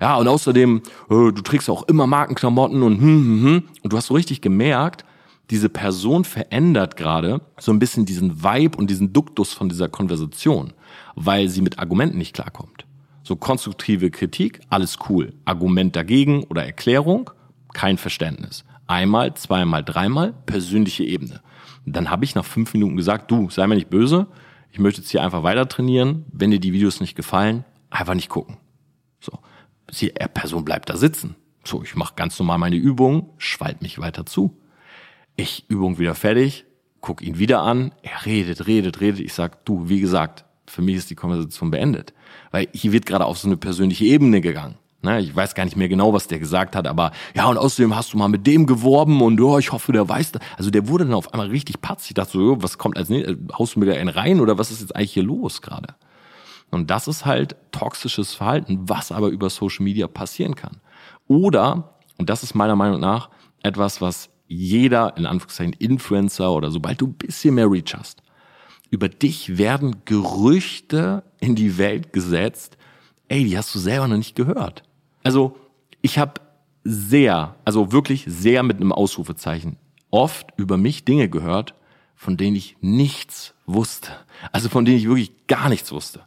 Ja, 0.00 0.16
und 0.16 0.28
außerdem, 0.28 0.82
äh, 1.10 1.32
du 1.32 1.42
trägst 1.42 1.68
auch 1.68 1.82
immer 1.88 2.06
Markenklamotten 2.06 2.82
und 2.82 3.00
hm, 3.00 3.02
hm, 3.02 3.44
hm. 3.44 3.62
Und 3.82 3.92
du 3.92 3.96
hast 3.96 4.06
so 4.06 4.14
richtig 4.14 4.40
gemerkt, 4.40 5.04
diese 5.50 5.68
Person 5.68 6.24
verändert 6.24 6.96
gerade 6.96 7.40
so 7.58 7.72
ein 7.72 7.80
bisschen 7.80 8.04
diesen 8.04 8.44
Vibe 8.44 8.78
und 8.78 8.88
diesen 8.88 9.12
Duktus 9.12 9.52
von 9.52 9.68
dieser 9.68 9.88
Konversation, 9.88 10.74
weil 11.16 11.48
sie 11.48 11.62
mit 11.62 11.80
Argumenten 11.80 12.18
nicht 12.18 12.34
klarkommt. 12.34 12.87
So 13.28 13.36
konstruktive 13.36 14.10
Kritik, 14.10 14.60
alles 14.70 14.96
cool. 15.06 15.34
Argument 15.44 15.94
dagegen 15.94 16.44
oder 16.44 16.64
Erklärung, 16.64 17.28
kein 17.74 17.98
Verständnis. 17.98 18.64
Einmal, 18.86 19.34
zweimal, 19.34 19.84
dreimal, 19.84 20.32
persönliche 20.46 21.04
Ebene. 21.04 21.42
dann 21.84 22.08
habe 22.08 22.24
ich 22.24 22.34
nach 22.34 22.46
fünf 22.46 22.72
Minuten 22.72 22.96
gesagt, 22.96 23.30
du, 23.30 23.50
sei 23.50 23.66
mir 23.66 23.74
nicht 23.74 23.90
böse, 23.90 24.28
ich 24.72 24.78
möchte 24.78 25.02
jetzt 25.02 25.10
hier 25.10 25.22
einfach 25.22 25.42
weiter 25.42 25.68
trainieren. 25.68 26.24
Wenn 26.32 26.50
dir 26.50 26.58
die 26.58 26.72
Videos 26.72 27.00
nicht 27.02 27.16
gefallen, 27.16 27.66
einfach 27.90 28.14
nicht 28.14 28.30
gucken. 28.30 28.56
So, 29.20 29.38
die 29.90 30.08
Person 30.08 30.64
bleibt 30.64 30.88
da 30.88 30.96
sitzen. 30.96 31.36
So, 31.64 31.82
ich 31.82 31.96
mache 31.96 32.14
ganz 32.16 32.38
normal 32.38 32.56
meine 32.56 32.76
Übung, 32.76 33.34
schwalt 33.36 33.82
mich 33.82 33.98
weiter 33.98 34.24
zu. 34.24 34.56
Ich 35.36 35.66
Übung 35.68 35.98
wieder 35.98 36.14
fertig, 36.14 36.64
guck 37.02 37.20
ihn 37.20 37.38
wieder 37.38 37.60
an, 37.60 37.92
er 38.00 38.24
redet, 38.24 38.66
redet, 38.66 39.02
redet. 39.02 39.20
Ich 39.20 39.34
sag, 39.34 39.66
du, 39.66 39.90
wie 39.90 40.00
gesagt, 40.00 40.46
für 40.66 40.80
mich 40.80 40.96
ist 40.96 41.10
die 41.10 41.14
Konversation 41.14 41.70
beendet. 41.70 42.14
Weil 42.50 42.68
hier 42.72 42.92
wird 42.92 43.06
gerade 43.06 43.24
auf 43.24 43.38
so 43.38 43.48
eine 43.48 43.56
persönliche 43.56 44.04
Ebene 44.04 44.40
gegangen. 44.40 44.76
Ne, 45.00 45.20
ich 45.20 45.34
weiß 45.34 45.54
gar 45.54 45.64
nicht 45.64 45.76
mehr 45.76 45.88
genau, 45.88 46.12
was 46.12 46.26
der 46.26 46.40
gesagt 46.40 46.74
hat, 46.74 46.88
aber 46.88 47.12
ja, 47.32 47.46
und 47.46 47.56
außerdem 47.56 47.94
hast 47.94 48.12
du 48.12 48.18
mal 48.18 48.26
mit 48.26 48.48
dem 48.48 48.66
geworben 48.66 49.22
und 49.22 49.40
oh, 49.40 49.56
ich 49.56 49.70
hoffe, 49.70 49.92
der 49.92 50.08
weiß 50.08 50.32
das. 50.32 50.42
Also 50.56 50.70
der 50.70 50.88
wurde 50.88 51.04
dann 51.04 51.14
auf 51.14 51.32
einmal 51.32 51.46
richtig 51.46 51.80
patzig. 51.80 52.10
Ich 52.10 52.14
dachte 52.14 52.32
so, 52.32 52.60
was 52.60 52.78
kommt 52.78 52.96
als 52.96 53.08
nächstes? 53.08 53.36
Haust 53.56 53.76
du 53.76 53.80
mir 53.80 53.86
da 53.86 53.92
einen 53.92 54.08
rein 54.08 54.40
oder 54.40 54.58
was 54.58 54.72
ist 54.72 54.80
jetzt 54.80 54.96
eigentlich 54.96 55.12
hier 55.12 55.22
los 55.22 55.62
gerade? 55.62 55.94
Und 56.70 56.90
das 56.90 57.06
ist 57.06 57.24
halt 57.24 57.54
toxisches 57.70 58.34
Verhalten, 58.34 58.88
was 58.88 59.12
aber 59.12 59.28
über 59.28 59.50
Social 59.50 59.84
Media 59.84 60.08
passieren 60.08 60.56
kann. 60.56 60.78
Oder, 61.28 61.94
und 62.18 62.28
das 62.28 62.42
ist 62.42 62.54
meiner 62.54 62.76
Meinung 62.76 62.98
nach 62.98 63.30
etwas, 63.62 64.00
was 64.00 64.30
jeder, 64.48 65.16
in 65.16 65.26
Anführungszeichen, 65.26 65.74
Influencer 65.74 66.50
oder 66.52 66.72
sobald 66.72 67.00
du 67.00 67.06
ein 67.06 67.14
bisschen 67.14 67.54
mehr 67.54 67.70
Reach 67.70 67.94
hast, 67.96 68.22
über 68.90 69.08
dich 69.08 69.58
werden 69.58 69.96
Gerüchte 70.04 71.22
in 71.40 71.54
die 71.54 71.78
Welt 71.78 72.12
gesetzt, 72.12 72.76
ey, 73.28 73.44
die 73.44 73.56
hast 73.56 73.74
du 73.74 73.78
selber 73.78 74.08
noch 74.08 74.16
nicht 74.16 74.36
gehört. 74.36 74.82
Also 75.22 75.56
ich 76.00 76.18
habe 76.18 76.40
sehr, 76.84 77.56
also 77.64 77.92
wirklich 77.92 78.24
sehr 78.26 78.62
mit 78.62 78.78
einem 78.78 78.92
Ausrufezeichen 78.92 79.76
oft 80.10 80.46
über 80.56 80.76
mich 80.76 81.04
Dinge 81.04 81.28
gehört, 81.28 81.74
von 82.14 82.36
denen 82.36 82.56
ich 82.56 82.76
nichts 82.80 83.54
wusste. 83.66 84.10
Also 84.52 84.68
von 84.68 84.84
denen 84.84 84.98
ich 84.98 85.06
wirklich 85.06 85.46
gar 85.46 85.68
nichts 85.68 85.92
wusste. 85.92 86.22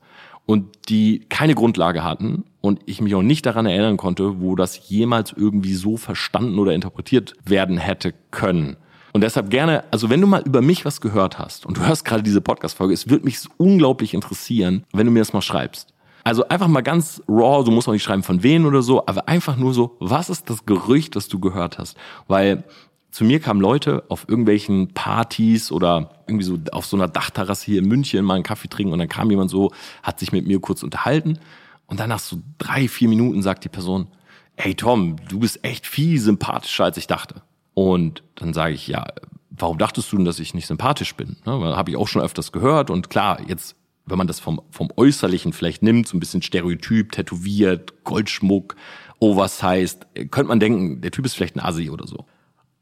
Und 0.45 0.89
die 0.89 1.25
keine 1.29 1.55
Grundlage 1.55 2.03
hatten 2.03 2.45
und 2.61 2.81
ich 2.85 3.01
mich 3.01 3.15
auch 3.15 3.21
nicht 3.21 3.45
daran 3.45 3.65
erinnern 3.65 3.97
konnte, 3.97 4.41
wo 4.41 4.55
das 4.55 4.89
jemals 4.89 5.33
irgendwie 5.33 5.73
so 5.73 5.97
verstanden 5.97 6.59
oder 6.59 6.73
interpretiert 6.73 7.35
werden 7.45 7.77
hätte 7.77 8.13
können. 8.31 8.77
Und 9.13 9.21
deshalb 9.21 9.49
gerne, 9.49 9.83
also 9.91 10.09
wenn 10.09 10.21
du 10.21 10.27
mal 10.27 10.41
über 10.45 10.61
mich 10.61 10.85
was 10.85 11.01
gehört 11.01 11.37
hast 11.37 11.65
und 11.65 11.77
du 11.77 11.85
hörst 11.85 12.05
gerade 12.05 12.23
diese 12.23 12.41
Podcast-Folge, 12.41 12.93
es 12.93 13.09
würde 13.09 13.25
mich 13.25 13.39
unglaublich 13.57 14.13
interessieren, 14.13 14.85
wenn 14.93 15.05
du 15.05 15.11
mir 15.11 15.19
das 15.19 15.33
mal 15.33 15.41
schreibst. 15.41 15.93
Also 16.23 16.47
einfach 16.47 16.67
mal 16.67 16.81
ganz 16.81 17.21
raw, 17.27 17.63
du 17.63 17.71
musst 17.71 17.87
auch 17.87 17.93
nicht 17.93 18.03
schreiben 18.03 18.23
von 18.23 18.43
wen 18.43 18.65
oder 18.65 18.81
so, 18.81 19.05
aber 19.07 19.27
einfach 19.27 19.57
nur 19.57 19.73
so, 19.73 19.97
was 19.99 20.29
ist 20.29 20.49
das 20.49 20.65
Gerücht, 20.65 21.15
das 21.15 21.27
du 21.27 21.39
gehört 21.39 21.77
hast? 21.77 21.97
Weil 22.27 22.63
zu 23.09 23.25
mir 23.25 23.39
kamen 23.39 23.59
Leute 23.59 24.03
auf 24.07 24.29
irgendwelchen 24.29 24.93
Partys 24.93 25.71
oder 25.71 26.11
irgendwie 26.27 26.45
so 26.45 26.57
auf 26.71 26.85
so 26.85 26.95
einer 26.95 27.07
Dachterrasse 27.07 27.65
hier 27.65 27.79
in 27.79 27.87
München 27.87 28.23
mal 28.23 28.35
einen 28.35 28.43
Kaffee 28.43 28.69
trinken 28.69 28.93
und 28.93 28.99
dann 28.99 29.09
kam 29.09 29.29
jemand 29.29 29.49
so, 29.49 29.71
hat 30.03 30.19
sich 30.19 30.31
mit 30.31 30.47
mir 30.47 30.59
kurz 30.61 30.83
unterhalten 30.83 31.39
und 31.87 31.99
dann 31.99 32.09
nach 32.09 32.19
so 32.19 32.37
drei, 32.57 32.87
vier 32.87 33.09
Minuten 33.09 33.41
sagt 33.41 33.65
die 33.65 33.69
Person, 33.69 34.07
hey 34.55 34.75
Tom, 34.75 35.17
du 35.27 35.39
bist 35.39 35.63
echt 35.65 35.87
viel 35.87 36.19
sympathischer 36.19 36.85
als 36.85 36.97
ich 36.97 37.07
dachte. 37.07 37.41
Und 37.73 38.23
dann 38.35 38.53
sage 38.53 38.73
ich, 38.73 38.87
ja, 38.87 39.05
warum 39.49 39.77
dachtest 39.77 40.11
du 40.11 40.17
denn, 40.17 40.25
dass 40.25 40.39
ich 40.39 40.53
nicht 40.53 40.67
sympathisch 40.67 41.15
bin? 41.15 41.37
Ne, 41.45 41.51
Habe 41.75 41.91
ich 41.91 41.97
auch 41.97 42.07
schon 42.07 42.21
öfters 42.21 42.51
gehört 42.51 42.89
und 42.89 43.09
klar, 43.09 43.39
jetzt 43.47 43.75
wenn 44.05 44.17
man 44.17 44.27
das 44.27 44.39
vom, 44.39 44.61
vom 44.71 44.89
Äußerlichen 44.95 45.53
vielleicht 45.53 45.83
nimmt, 45.83 46.07
so 46.07 46.17
ein 46.17 46.19
bisschen 46.19 46.41
stereotyp, 46.41 47.11
tätowiert, 47.11 48.03
Goldschmuck, 48.03 48.75
oversized, 49.19 50.07
könnte 50.31 50.45
man 50.49 50.59
denken, 50.59 51.01
der 51.01 51.11
Typ 51.11 51.25
ist 51.25 51.35
vielleicht 51.35 51.55
ein 51.55 51.59
Asi 51.59 51.89
oder 51.89 52.07
so. 52.07 52.25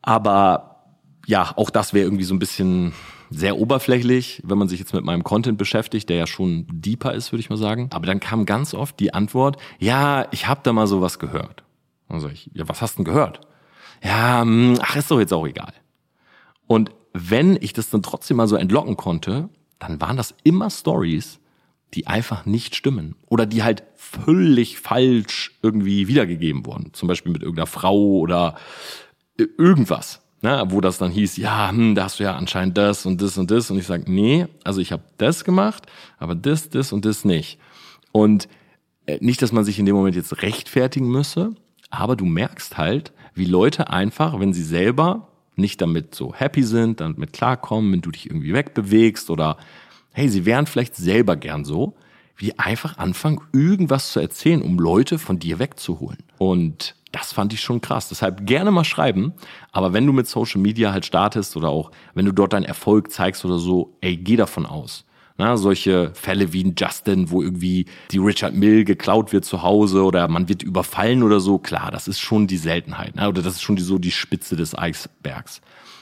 Aber 0.02 0.86
ja, 1.28 1.54
auch 1.56 1.70
das 1.70 1.94
wäre 1.94 2.06
irgendwie 2.06 2.24
so 2.24 2.34
ein 2.34 2.40
bisschen 2.40 2.94
sehr 3.30 3.58
oberflächlich, 3.58 4.42
wenn 4.44 4.58
man 4.58 4.68
sich 4.68 4.80
jetzt 4.80 4.94
mit 4.94 5.04
meinem 5.04 5.24
Content 5.24 5.58
beschäftigt, 5.58 6.10
der 6.10 6.18
ja 6.18 6.28
schon 6.28 6.66
deeper 6.72 7.14
ist, 7.14 7.32
würde 7.32 7.42
ich 7.42 7.50
mal 7.50 7.58
sagen. 7.58 7.90
Aber 7.94 8.08
dann 8.08 8.20
kam 8.20 8.46
ganz 8.46 8.74
oft 8.74 9.00
die 9.00 9.14
Antwort, 9.14 9.58
ja, 9.78 10.26
ich 10.32 10.48
habe 10.48 10.62
da 10.64 10.74
mal 10.74 10.88
sowas 10.88 11.20
gehört. 11.20 11.64
Dann 12.08 12.22
sag 12.22 12.32
ich, 12.32 12.50
ja, 12.54 12.68
was 12.68 12.82
hast 12.82 12.98
denn 12.98 13.06
gehört? 13.06 13.42
Ja, 14.04 14.42
hm, 14.42 14.78
ach, 14.82 14.96
ist 14.96 15.12
doch 15.12 15.20
jetzt 15.20 15.34
auch 15.34 15.48
egal. 15.48 15.74
Und 16.68 16.92
wenn 17.14 17.58
ich 17.62 17.74
das 17.74 17.90
dann 17.90 18.04
trotzdem 18.04 18.38
mal 18.38 18.48
so 18.48 18.56
entlocken 18.56 18.98
konnte, 18.98 19.50
dann 19.80 20.00
waren 20.00 20.18
das 20.18 20.36
immer 20.44 20.70
Stories, 20.70 21.40
die 21.94 22.08
einfach 22.08 22.46
nicht 22.46 22.76
stimmen 22.76 23.16
oder 23.28 23.46
die 23.46 23.64
halt 23.64 23.84
völlig 23.96 24.80
falsch 24.80 25.58
irgendwie 25.64 26.08
wiedergegeben 26.08 26.66
wurden. 26.66 26.94
Zum 26.94 27.08
Beispiel 27.08 27.32
mit 27.32 27.42
irgendeiner 27.42 27.68
Frau 27.68 27.98
oder 27.98 28.56
irgendwas, 29.38 30.22
ne, 30.42 30.64
wo 30.68 30.82
das 30.82 30.98
dann 30.98 31.12
hieß, 31.12 31.38
ja, 31.38 31.70
hm, 31.70 31.96
da 31.96 32.04
hast 32.04 32.20
du 32.20 32.24
ja 32.24 32.36
anscheinend 32.36 32.78
das 32.78 33.06
und 33.06 33.22
das 33.22 33.38
und 33.38 33.50
das 33.50 33.72
und 33.72 33.80
ich 33.80 33.88
sage, 33.88 34.12
nee, 34.12 34.48
also 34.64 34.82
ich 34.82 34.92
habe 34.92 35.04
das 35.18 35.44
gemacht, 35.44 35.86
aber 36.18 36.36
das, 36.36 36.70
das 36.70 36.94
und 36.94 37.06
das 37.06 37.26
nicht. 37.26 37.60
Und 38.12 38.48
äh, 39.06 39.18
nicht, 39.22 39.42
dass 39.42 39.52
man 39.52 39.64
sich 39.64 39.80
in 39.80 39.86
dem 39.86 39.96
Moment 39.96 40.16
jetzt 40.16 40.42
rechtfertigen 40.42 41.10
müsse, 41.10 41.56
aber 41.90 42.16
du 42.16 42.26
merkst 42.26 42.78
halt, 42.78 43.14
wie 43.34 43.46
Leute 43.46 43.90
einfach, 43.90 44.40
wenn 44.40 44.54
sie 44.54 44.64
selber 44.64 45.28
nicht 45.56 45.82
damit 45.82 46.16
so 46.16 46.34
happy 46.34 46.64
sind, 46.64 47.02
damit 47.02 47.34
klarkommen, 47.34 47.92
wenn 47.92 48.02
du 48.02 48.12
dich 48.12 48.28
irgendwie 48.28 48.54
wegbewegst 48.54 49.30
oder 49.30 49.58
hey, 50.14 50.30
sie 50.30 50.46
wären 50.46 50.66
vielleicht 50.66 50.96
selber 50.96 51.36
gern 51.36 51.66
so, 51.66 51.96
wie 52.36 52.58
einfach 52.58 52.98
anfangen, 52.98 53.42
irgendwas 53.52 54.12
zu 54.14 54.20
erzählen, 54.20 54.62
um 54.62 54.80
Leute 54.80 55.20
von 55.20 55.40
dir 55.40 55.60
wegzuholen. 55.60 56.20
Und 56.38 56.96
das 57.12 57.34
fand 57.34 57.54
ich 57.54 57.62
schon 57.62 57.82
krass. 57.82 58.10
Deshalb 58.10 58.46
gerne 58.46 58.72
mal 58.72 58.84
schreiben. 58.86 59.34
Aber 59.72 59.94
wenn 59.94 60.06
du 60.06 60.14
mit 60.14 60.28
Social 60.28 60.62
Media 60.62 60.92
halt 60.92 61.06
startest 61.06 61.58
oder 61.58 61.70
auch 61.70 61.92
wenn 62.14 62.26
du 62.26 62.32
dort 62.32 62.54
deinen 62.54 62.64
Erfolg 62.64 63.12
zeigst 63.12 63.44
oder 63.46 63.58
so, 63.58 63.96
ey, 64.02 64.16
geh 64.16 64.36
davon 64.36 64.66
aus. 64.66 65.06
Na, 65.40 65.56
solche 65.56 66.12
Fälle 66.16 66.52
wie 66.52 66.66
ein 66.66 66.76
Justin, 66.78 67.32
wo 67.32 67.42
irgendwie 67.42 67.86
die 68.12 68.18
Richard 68.18 68.54
Mill 68.54 68.84
geklaut 68.84 69.32
wird 69.32 69.46
zu 69.46 69.64
Hause 69.64 70.04
oder 70.04 70.28
man 70.28 70.50
wird 70.50 70.64
überfallen 70.64 71.24
oder 71.24 71.40
so, 71.40 71.60
klar, 71.60 71.92
das 71.92 72.10
ist 72.10 72.20
schon 72.20 72.46
die 72.46 72.58
Seltenheit. 72.58 73.16
Ne? 73.16 73.30
Oder 73.30 73.42
das 73.42 73.54
ist 73.54 73.62
schon 73.62 73.78
die, 73.78 73.82
so 73.82 73.98
die 74.00 74.12
Spitze 74.12 74.58
des 74.58 74.78
Eisbergs. 74.78 75.62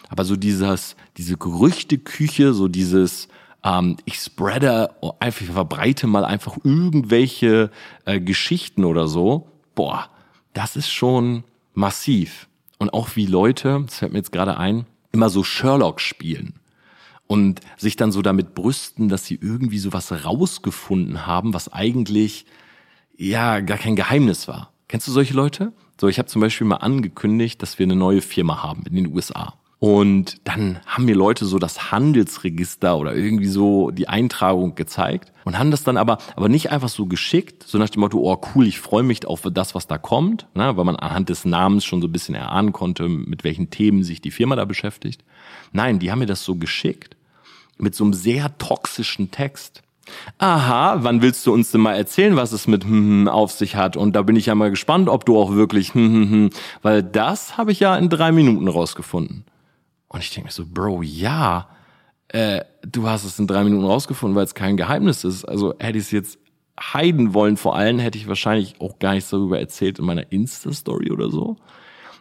Aber 0.09 0.25
so 0.25 0.35
dieses, 0.35 0.95
diese 1.17 1.37
Gerüchteküche, 1.37 2.55
so 2.55 2.67
dieses, 2.67 3.27
ähm, 3.63 3.97
ich 4.05 4.15
spreade, 4.15 4.89
einfach 5.19 5.45
verbreite 5.45 6.07
mal 6.07 6.25
einfach 6.25 6.57
irgendwelche 6.63 7.69
äh, 8.05 8.19
Geschichten 8.19 8.85
oder 8.85 9.07
so, 9.07 9.51
boah, 9.75 10.09
das 10.53 10.75
ist 10.75 10.89
schon 10.89 11.43
massiv. 11.75 12.47
Und 12.79 12.91
auch 12.91 13.09
wie 13.15 13.27
Leute, 13.27 13.83
das 13.85 13.99
fällt 13.99 14.13
mir 14.13 14.17
jetzt 14.17 14.31
gerade 14.31 14.57
ein, 14.57 14.87
immer 15.11 15.29
so 15.29 15.43
Sherlock 15.43 16.01
spielen 16.01 16.55
und 17.27 17.61
sich 17.77 17.95
dann 17.95 18.11
so 18.11 18.21
damit 18.21 18.55
brüsten, 18.55 19.09
dass 19.09 19.25
sie 19.25 19.37
irgendwie 19.41 19.79
sowas 19.79 20.25
rausgefunden 20.25 21.27
haben, 21.27 21.53
was 21.53 21.71
eigentlich 21.71 22.45
ja 23.17 23.59
gar 23.59 23.77
kein 23.77 23.95
Geheimnis 23.95 24.47
war. 24.47 24.71
Kennst 24.87 25.07
du 25.07 25.11
solche 25.11 25.33
Leute? 25.33 25.73
So, 25.99 26.07
ich 26.07 26.19
habe 26.19 26.27
zum 26.27 26.41
Beispiel 26.41 26.67
mal 26.67 26.77
angekündigt, 26.77 27.61
dass 27.61 27.79
wir 27.79 27.85
eine 27.85 27.95
neue 27.95 28.21
Firma 28.21 28.63
haben 28.63 28.83
in 28.87 28.95
den 28.95 29.13
USA. 29.13 29.55
Und 29.79 30.37
dann 30.43 30.79
haben 30.87 31.05
mir 31.05 31.15
Leute 31.15 31.45
so 31.45 31.59
das 31.59 31.91
Handelsregister 31.91 32.97
oder 32.97 33.15
irgendwie 33.15 33.47
so 33.47 33.91
die 33.91 34.07
Eintragung 34.07 34.73
gezeigt 34.73 35.31
und 35.45 35.59
haben 35.59 35.69
das 35.69 35.83
dann 35.83 35.97
aber, 35.97 36.17
aber 36.35 36.49
nicht 36.49 36.71
einfach 36.71 36.89
so 36.89 37.05
geschickt, 37.05 37.63
so 37.63 37.77
nach 37.77 37.89
dem 37.89 37.99
Motto, 37.99 38.17
oh 38.17 38.41
cool, 38.55 38.65
ich 38.65 38.79
freue 38.79 39.03
mich 39.03 39.27
auf 39.27 39.47
das, 39.51 39.75
was 39.75 39.85
da 39.85 39.99
kommt, 39.99 40.47
ne, 40.55 40.75
weil 40.77 40.85
man 40.85 40.95
anhand 40.95 41.29
des 41.29 41.45
Namens 41.45 41.85
schon 41.85 42.01
so 42.01 42.07
ein 42.07 42.11
bisschen 42.11 42.33
erahnen 42.33 42.73
konnte, 42.73 43.07
mit 43.07 43.43
welchen 43.43 43.69
Themen 43.69 44.03
sich 44.03 44.19
die 44.19 44.31
Firma 44.31 44.55
da 44.55 44.65
beschäftigt. 44.65 45.23
Nein, 45.73 45.99
die 45.99 46.11
haben 46.11 46.19
mir 46.19 46.25
das 46.25 46.43
so 46.43 46.55
geschickt 46.55 47.16
mit 47.77 47.95
so 47.95 48.03
einem 48.03 48.13
sehr 48.13 48.57
toxischen 48.57 49.31
Text. 49.31 49.83
Aha, 50.37 50.97
wann 51.03 51.21
willst 51.21 51.45
du 51.45 51.53
uns 51.53 51.71
denn 51.71 51.81
mal 51.81 51.95
erzählen, 51.95 52.35
was 52.35 52.51
es 52.51 52.67
mit 52.67 52.83
hm, 52.83 52.91
hm 52.91 53.27
auf 53.27 53.51
sich 53.51 53.75
hat? 53.75 53.97
Und 53.97 54.15
da 54.15 54.21
bin 54.21 54.35
ich 54.35 54.45
ja 54.45 54.55
mal 54.55 54.69
gespannt, 54.69 55.09
ob 55.09 55.25
du 55.25 55.37
auch 55.37 55.53
wirklich 55.53 55.93
hm, 55.93 56.13
hm, 56.13 56.31
hm, 56.31 56.49
weil 56.81 57.03
das 57.03 57.57
habe 57.57 57.71
ich 57.71 57.79
ja 57.79 57.95
in 57.97 58.09
drei 58.09 58.31
Minuten 58.31 58.67
rausgefunden. 58.67 59.45
Und 60.07 60.21
ich 60.21 60.33
denke 60.33 60.47
mir 60.47 60.53
so, 60.53 60.65
Bro, 60.65 61.01
ja, 61.01 61.67
äh, 62.29 62.63
du 62.83 63.07
hast 63.07 63.25
es 63.25 63.39
in 63.39 63.47
drei 63.47 63.63
Minuten 63.63 63.85
rausgefunden, 63.85 64.35
weil 64.35 64.45
es 64.45 64.55
kein 64.55 64.77
Geheimnis 64.77 65.23
ist. 65.23 65.45
Also 65.45 65.73
hätte 65.79 65.97
ich 65.97 66.05
es 66.05 66.11
jetzt 66.11 66.39
heiden 66.79 67.33
wollen, 67.33 67.57
vor 67.57 67.75
allem 67.75 67.99
hätte 67.99 68.17
ich 68.17 68.27
wahrscheinlich 68.27 68.79
auch 68.79 68.99
gar 68.99 69.13
nichts 69.13 69.29
darüber 69.31 69.59
erzählt 69.59 69.99
in 69.99 70.05
meiner 70.05 70.31
Insta-Story 70.31 71.11
oder 71.11 71.29
so. 71.29 71.57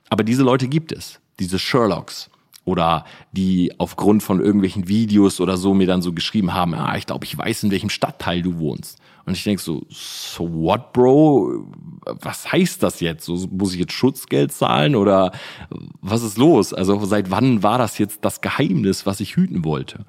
Aber 0.08 0.24
diese 0.24 0.42
Leute 0.42 0.68
gibt 0.68 0.92
es, 0.92 1.20
diese 1.38 1.58
Sherlocks 1.58 2.30
oder 2.66 3.04
die 3.32 3.72
aufgrund 3.78 4.22
von 4.22 4.40
irgendwelchen 4.40 4.88
Videos 4.88 5.40
oder 5.40 5.56
so 5.56 5.72
mir 5.72 5.86
dann 5.86 6.02
so 6.02 6.12
geschrieben 6.12 6.52
haben, 6.52 6.74
ah, 6.74 6.96
ich 6.98 7.06
glaube, 7.06 7.24
ich 7.24 7.38
weiß, 7.38 7.62
in 7.62 7.70
welchem 7.70 7.88
Stadtteil 7.88 8.42
du 8.42 8.58
wohnst. 8.58 8.98
Und 9.24 9.36
ich 9.36 9.44
denk 9.44 9.60
so, 9.60 9.86
so 9.88 10.52
what, 10.52 10.92
Bro? 10.92 11.64
Was 12.04 12.52
heißt 12.52 12.82
das 12.82 13.00
jetzt? 13.00 13.24
So, 13.24 13.36
muss 13.50 13.72
ich 13.72 13.80
jetzt 13.80 13.92
Schutzgeld 13.92 14.52
zahlen 14.52 14.96
oder 14.96 15.30
was 16.00 16.22
ist 16.22 16.36
los? 16.38 16.74
Also 16.74 17.02
seit 17.06 17.30
wann 17.30 17.62
war 17.62 17.78
das 17.78 17.98
jetzt 17.98 18.24
das 18.24 18.40
Geheimnis, 18.40 19.06
was 19.06 19.20
ich 19.20 19.36
hüten 19.36 19.64
wollte? 19.64 20.04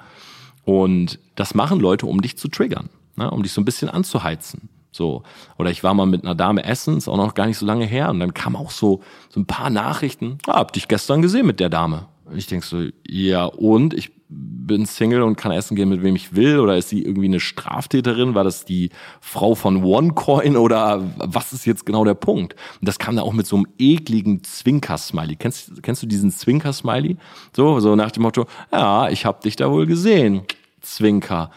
Und 0.66 1.20
das 1.36 1.54
machen 1.54 1.80
Leute, 1.80 2.08
um 2.08 2.22
dich 2.22 2.38
zu 2.38 2.48
triggern, 2.48 2.90
ne? 3.16 3.30
um 3.30 3.44
dich 3.44 3.54
so 3.54 3.62
ein 3.62 3.66
bisschen 3.66 3.88
anzuheizen. 3.88 4.70
So. 4.92 5.22
Oder 5.60 5.70
ich 5.70 5.84
war 5.84 5.94
mal 5.94 6.08
mit 6.08 6.24
einer 6.24 6.36
Dame 6.36 6.64
essen, 6.64 6.98
auch 7.08 7.18
noch 7.18 7.36
gar 7.36 7.46
nicht 7.46 7.60
so 7.60 7.68
lange 7.68 7.86
her, 7.86 8.10
und 8.10 8.20
dann 8.20 8.34
kam 8.34 8.56
auch 8.56 8.72
so, 8.72 9.02
so 9.30 9.40
ein 9.40 9.46
paar 9.46 9.70
Nachrichten, 9.70 10.40
ah, 10.48 10.56
hab 10.56 10.74
dich 10.74 10.88
gestern 10.88 11.22
gesehen 11.22 11.46
mit 11.46 11.60
der 11.60 11.70
Dame. 11.70 12.08
Ich 12.36 12.48
denk 12.48 12.64
so, 12.64 12.84
ja, 13.08 13.46
und 13.46 13.94
ich 13.94 14.12
bin 14.30 14.86
Single 14.86 15.22
und 15.22 15.38
kann 15.38 15.52
essen 15.52 15.76
gehen, 15.76 15.90
mit 15.90 16.04
wem 16.04 16.16
ich 16.16 16.36
will? 16.36 16.60
Oder 16.60 16.78
ist 16.78 16.90
sie 16.90 17.02
irgendwie 17.02 17.28
eine 17.28 17.40
Straftäterin? 17.40 18.36
War 18.36 18.44
das 18.44 18.66
die 18.66 18.90
Frau 19.22 19.56
von 19.56 19.84
OneCoin? 19.84 20.58
Oder 20.58 21.02
was 21.18 21.54
ist 21.54 21.66
jetzt 21.66 21.86
genau 21.86 22.04
der 22.04 22.14
Punkt? 22.14 22.54
Und 22.82 22.88
das 22.88 23.00
kam 23.00 23.16
da 23.16 23.22
auch 23.22 23.34
mit 23.34 23.48
so 23.48 23.56
einem 23.56 23.68
ekligen 23.78 24.44
Zwinker-Smiley. 24.44 25.38
Kennst, 25.38 25.82
kennst 25.82 26.04
du 26.04 26.08
diesen 26.08 26.32
Zwinker-Smiley? 26.32 27.18
So, 27.56 27.80
so 27.80 27.96
nach 27.96 28.12
dem 28.12 28.24
Motto, 28.24 28.46
ja, 28.72 29.10
ich 29.10 29.26
hab 29.26 29.42
dich 29.42 29.56
da 29.56 29.72
wohl 29.72 29.86
gesehen. 29.86 30.42
Zwinker. 30.82 31.52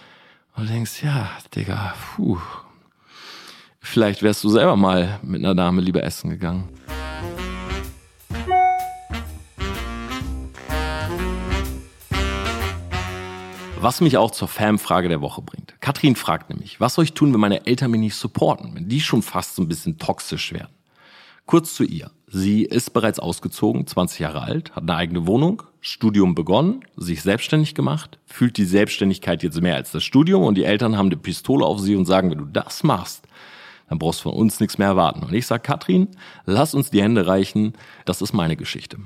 Und 0.56 0.68
du 0.68 0.72
denkst, 0.72 1.02
ja, 1.02 1.30
Digga, 1.54 1.94
puh. 2.14 2.38
Vielleicht 3.80 4.22
wärst 4.22 4.44
du 4.44 4.48
selber 4.50 4.76
mal 4.76 5.18
mit 5.22 5.42
einer 5.42 5.54
Dame 5.54 5.80
lieber 5.80 6.04
essen 6.04 6.30
gegangen. 6.30 6.68
Was 13.82 14.02
mich 14.02 14.18
auch 14.18 14.30
zur 14.30 14.46
Fanfrage 14.46 15.08
der 15.08 15.22
Woche 15.22 15.40
bringt. 15.40 15.74
Katrin 15.80 16.14
fragt 16.14 16.50
nämlich, 16.50 16.80
was 16.80 16.94
soll 16.94 17.04
ich 17.04 17.14
tun, 17.14 17.32
wenn 17.32 17.40
meine 17.40 17.64
Eltern 17.64 17.90
mich 17.90 18.00
nicht 18.00 18.14
supporten, 18.14 18.74
wenn 18.74 18.90
die 18.90 19.00
schon 19.00 19.22
fast 19.22 19.56
so 19.56 19.62
ein 19.62 19.68
bisschen 19.68 19.96
toxisch 19.96 20.52
werden? 20.52 20.74
Kurz 21.46 21.72
zu 21.72 21.84
ihr. 21.84 22.10
Sie 22.26 22.64
ist 22.64 22.90
bereits 22.90 23.18
ausgezogen, 23.18 23.86
20 23.86 24.18
Jahre 24.18 24.42
alt, 24.42 24.76
hat 24.76 24.82
eine 24.82 24.96
eigene 24.96 25.26
Wohnung, 25.26 25.62
Studium 25.80 26.34
begonnen, 26.34 26.84
sich 26.96 27.22
selbstständig 27.22 27.74
gemacht, 27.74 28.18
fühlt 28.26 28.58
die 28.58 28.66
Selbstständigkeit 28.66 29.42
jetzt 29.42 29.58
mehr 29.62 29.76
als 29.76 29.92
das 29.92 30.04
Studium 30.04 30.42
und 30.42 30.56
die 30.56 30.64
Eltern 30.64 30.98
haben 30.98 31.06
eine 31.06 31.16
Pistole 31.16 31.64
auf 31.64 31.80
sie 31.80 31.96
und 31.96 32.04
sagen, 32.04 32.30
wenn 32.30 32.38
du 32.38 32.44
das 32.44 32.82
machst, 32.82 33.26
dann 33.88 33.98
brauchst 33.98 34.20
du 34.20 34.24
von 34.24 34.34
uns 34.34 34.60
nichts 34.60 34.76
mehr 34.76 34.88
erwarten. 34.88 35.22
Und 35.22 35.32
ich 35.32 35.46
sage, 35.46 35.62
Katrin, 35.62 36.08
lass 36.44 36.74
uns 36.74 36.90
die 36.90 37.02
Hände 37.02 37.26
reichen, 37.26 37.72
das 38.04 38.20
ist 38.20 38.34
meine 38.34 38.56
Geschichte. 38.56 38.98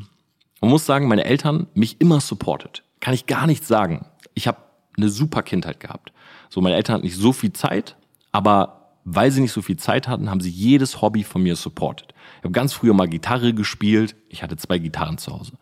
Man 0.61 0.71
muss 0.71 0.85
sagen, 0.85 1.07
meine 1.07 1.27
Eltern 1.27 1.69
mich 1.75 2.01
immer 2.01 2.21
supportet. 2.21 2.83
Kann 2.99 3.15
ich 3.15 3.27
gar 3.27 3.47
nichts 3.47 3.69
sagen. 3.69 4.07
Ich 4.35 4.47
habe 4.47 4.59
eine 4.97 5.09
super 5.09 5.43
Kindheit 5.43 5.81
gehabt. 5.81 6.13
So, 6.49 6.61
meine 6.61 6.77
Eltern 6.77 6.95
hatten 6.95 7.05
nicht 7.05 7.17
so 7.17 7.33
viel 7.33 7.53
Zeit, 7.53 7.97
aber 8.33 8.85
weil 9.05 9.31
sie 9.31 9.41
nicht 9.41 9.53
so 9.53 9.63
viel 9.63 9.77
Zeit 9.77 10.09
hatten, 10.09 10.31
haben 10.31 10.41
sie 10.41 10.51
jedes 10.51 11.03
Hobby 11.03 11.25
von 11.25 11.43
mir 11.43 11.57
supportet. 11.57 12.15
Ich 12.39 12.45
habe 12.45 12.53
ganz 12.53 12.73
früher 12.73 12.95
mal 12.95 13.09
Gitarre 13.09 13.53
gespielt. 13.53 14.17
Ich 14.29 14.43
hatte 14.43 14.57
zwei 14.57 14.79
Gitarren 14.79 15.19
zu 15.19 15.33
Hause. 15.33 15.53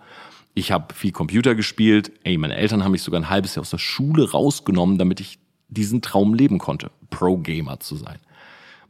Ich 0.55 0.71
habe 0.71 0.95
viel 0.95 1.13
Computer 1.13 1.55
gespielt. 1.55 2.13
Ey, 2.25 2.39
meine 2.39 2.57
Eltern 2.57 2.85
haben 2.85 2.93
mich 2.93 3.03
sogar 3.03 3.21
ein 3.21 3.31
halbes 3.31 3.55
Jahr 3.55 3.63
aus 3.63 3.71
der 3.71 3.79
Schule 3.79 4.31
rausgenommen, 4.31 4.99
damit 4.99 5.21
ich 5.21 5.39
diesen 5.69 6.03
Traum 6.03 6.35
leben 6.35 6.59
konnte, 6.59 6.91
Pro-Gamer 7.11 7.81
zu 7.81 7.97
sein. 7.97 8.19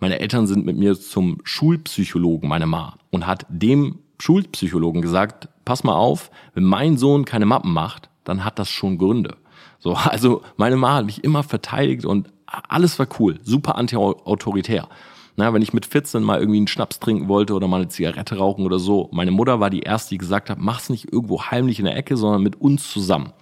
Meine 0.01 0.19
Eltern 0.19 0.49
sind 0.49 0.67
mit 0.67 0.77
mir 0.77 0.99
zum 0.99 1.39
Schulpsychologen, 1.45 2.49
meine 2.49 2.67
Ma, 2.67 2.99
und 3.11 3.27
hat 3.27 3.47
dem 3.49 4.01
Schulpsychologen 4.19 5.01
gesagt, 5.01 5.49
pass 5.65 5.85
mal 5.85 5.95
auf, 5.95 6.31
wenn 6.55 6.65
mein 6.65 6.99
Sohn 6.99 7.25
keine 7.25 7.47
Mappen 7.47 7.73
macht, 7.73 8.11
dann 8.25 8.45
hat 8.45 8.59
das 8.59 8.69
schon 8.69 8.99
Gründe. 8.99 9.37
So, 9.83 9.95
also 9.95 10.43
meine 10.57 10.77
Ma 10.77 10.95
hat 10.95 11.07
mich 11.07 11.25
immer 11.25 11.43
verteidigt 11.43 12.05
und 12.05 12.33
alles 12.47 13.01
war 13.01 13.09
cool, 13.19 13.41
super 13.43 13.77
anti-autoritär. 13.77 14.89
Na, 15.35 15.53
wenn 15.53 15.63
ich 15.63 15.73
mit 15.73 15.87
14 15.87 16.23
mal 16.23 16.39
irgendwie 16.39 16.59
einen 16.59 16.69
Schnaps 16.69 17.01
trinken 17.01 17.27
wollte 17.27 17.55
oder 17.55 17.67
mal 17.67 17.81
eine 17.81 17.89
Zigarette 17.89 18.37
rauchen 18.37 18.65
oder 18.65 18.79
so, 18.79 19.09
meine 19.13 19.33
Mutter 19.33 19.59
war 19.59 19.71
die 19.71 19.81
erste, 19.81 20.11
die 20.11 20.19
gesagt 20.19 20.51
hat, 20.51 20.59
mach's 20.61 20.89
nicht 20.89 21.13
irgendwo 21.13 21.43
heimlich 21.43 21.81
in 21.81 21.87
der 21.87 21.97
Ecke, 21.97 22.17
sondern 22.17 22.43
mit 22.43 22.61
uns 22.61 22.93
zusammen. 22.93 23.33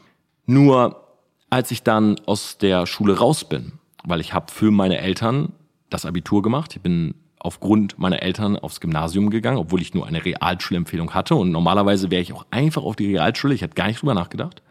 Nur 0.47 1.05
als 1.51 1.71
ich 1.73 1.83
dann 1.83 2.19
aus 2.25 2.57
der 2.57 2.87
Schule 2.87 3.19
raus 3.19 3.45
bin, 3.45 3.73
weil 4.05 4.21
ich 4.21 4.33
habe 4.33 4.51
für 4.51 4.71
meine 4.71 4.99
Eltern 4.99 5.53
das 5.91 6.07
Abitur 6.07 6.41
gemacht, 6.41 6.75
ich 6.75 6.81
bin 6.81 7.17
aufgrund 7.39 7.99
meiner 7.99 8.23
Eltern 8.23 8.57
aufs 8.57 8.81
Gymnasium 8.81 9.29
gegangen, 9.29 9.59
obwohl 9.59 9.83
ich 9.83 9.93
nur 9.93 10.07
eine 10.07 10.25
Realschulempfehlung 10.25 11.13
hatte 11.13 11.35
und 11.35 11.51
normalerweise 11.51 12.11
wäre 12.11 12.23
ich 12.23 12.33
auch 12.33 12.47
einfach 12.51 12.83
auf 12.83 12.97
die 12.97 13.09
Realschule, 13.09 13.53
ich 13.53 13.61
hätte 13.61 13.75
gar 13.75 13.89
nicht 13.89 14.01
drüber 14.01 14.15
nachgedacht. 14.15 14.63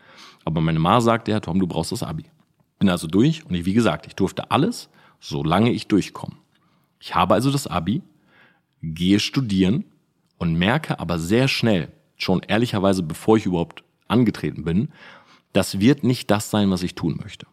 Aber 0.50 0.62
meine 0.62 0.80
Ma 0.80 1.00
sagte, 1.00 1.30
ja 1.30 1.39
Tom, 1.39 1.60
du 1.60 1.68
brauchst 1.68 1.91
das 1.91 2.02
Abi. 2.02 2.26
Bin 2.80 2.89
also 2.89 3.06
durch 3.06 3.45
und 3.45 3.54
ich, 3.54 3.66
wie 3.66 3.74
gesagt, 3.74 4.08
ich 4.08 4.16
durfte 4.16 4.50
alles, 4.50 4.89
solange 5.20 5.72
ich 5.72 5.88
durchkomme. 5.88 6.38
Ich 7.00 7.14
habe 7.14 7.36
also 7.36 7.52
das 7.52 7.68
Abi, 7.68 8.02
gehe 8.82 9.20
studieren 9.20 9.86
und 10.39 10.56
merke 10.56 11.00
aber 11.00 11.20
sehr 11.20 11.47
schnell, 11.47 11.91
schon 12.18 12.41
ehrlicherweise 12.41 13.04
bevor 13.04 13.38
ich 13.38 13.45
überhaupt 13.45 13.84
angetreten 14.08 14.64
bin, 14.64 14.89
das 15.54 15.80
wird 15.80 16.04
nicht 16.04 16.32
das 16.32 16.50
sein, 16.50 16.72
was 16.72 16.82
ich 16.82 16.95
tun 16.95 17.20
möchte. 17.22 17.45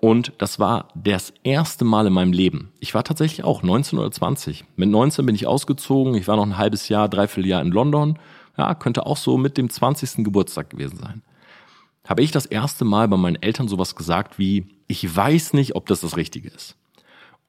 Und 0.00 0.32
das 0.38 0.58
war 0.58 0.88
das 0.94 1.34
erste 1.42 1.84
Mal 1.84 2.06
in 2.06 2.14
meinem 2.14 2.32
Leben. 2.32 2.72
Ich 2.80 2.94
war 2.94 3.04
tatsächlich 3.04 3.44
auch 3.44 3.62
19 3.62 3.98
oder 3.98 4.10
20. 4.10 4.64
Mit 4.76 4.88
19 4.88 5.26
bin 5.26 5.34
ich 5.34 5.46
ausgezogen. 5.46 6.14
Ich 6.14 6.28
war 6.28 6.36
noch 6.36 6.46
ein 6.46 6.56
halbes 6.56 6.88
Jahr, 6.88 7.08
dreiviertel 7.08 7.48
Jahr 7.48 7.62
in 7.62 7.72
London. 7.72 8.18
Ja, 8.56 8.74
könnte 8.74 9.04
auch 9.04 9.16
so 9.16 9.36
mit 9.36 9.58
dem 9.58 9.68
20. 9.68 10.24
Geburtstag 10.24 10.70
gewesen 10.70 10.98
sein. 10.98 11.22
Habe 12.06 12.22
ich 12.22 12.30
das 12.30 12.46
erste 12.46 12.84
Mal 12.84 13.08
bei 13.08 13.16
meinen 13.16 13.42
Eltern 13.42 13.68
sowas 13.68 13.96
gesagt 13.96 14.38
wie, 14.38 14.66
ich 14.86 15.16
weiß 15.16 15.52
nicht, 15.52 15.74
ob 15.74 15.86
das 15.86 16.00
das 16.00 16.16
Richtige 16.16 16.48
ist. 16.48 16.76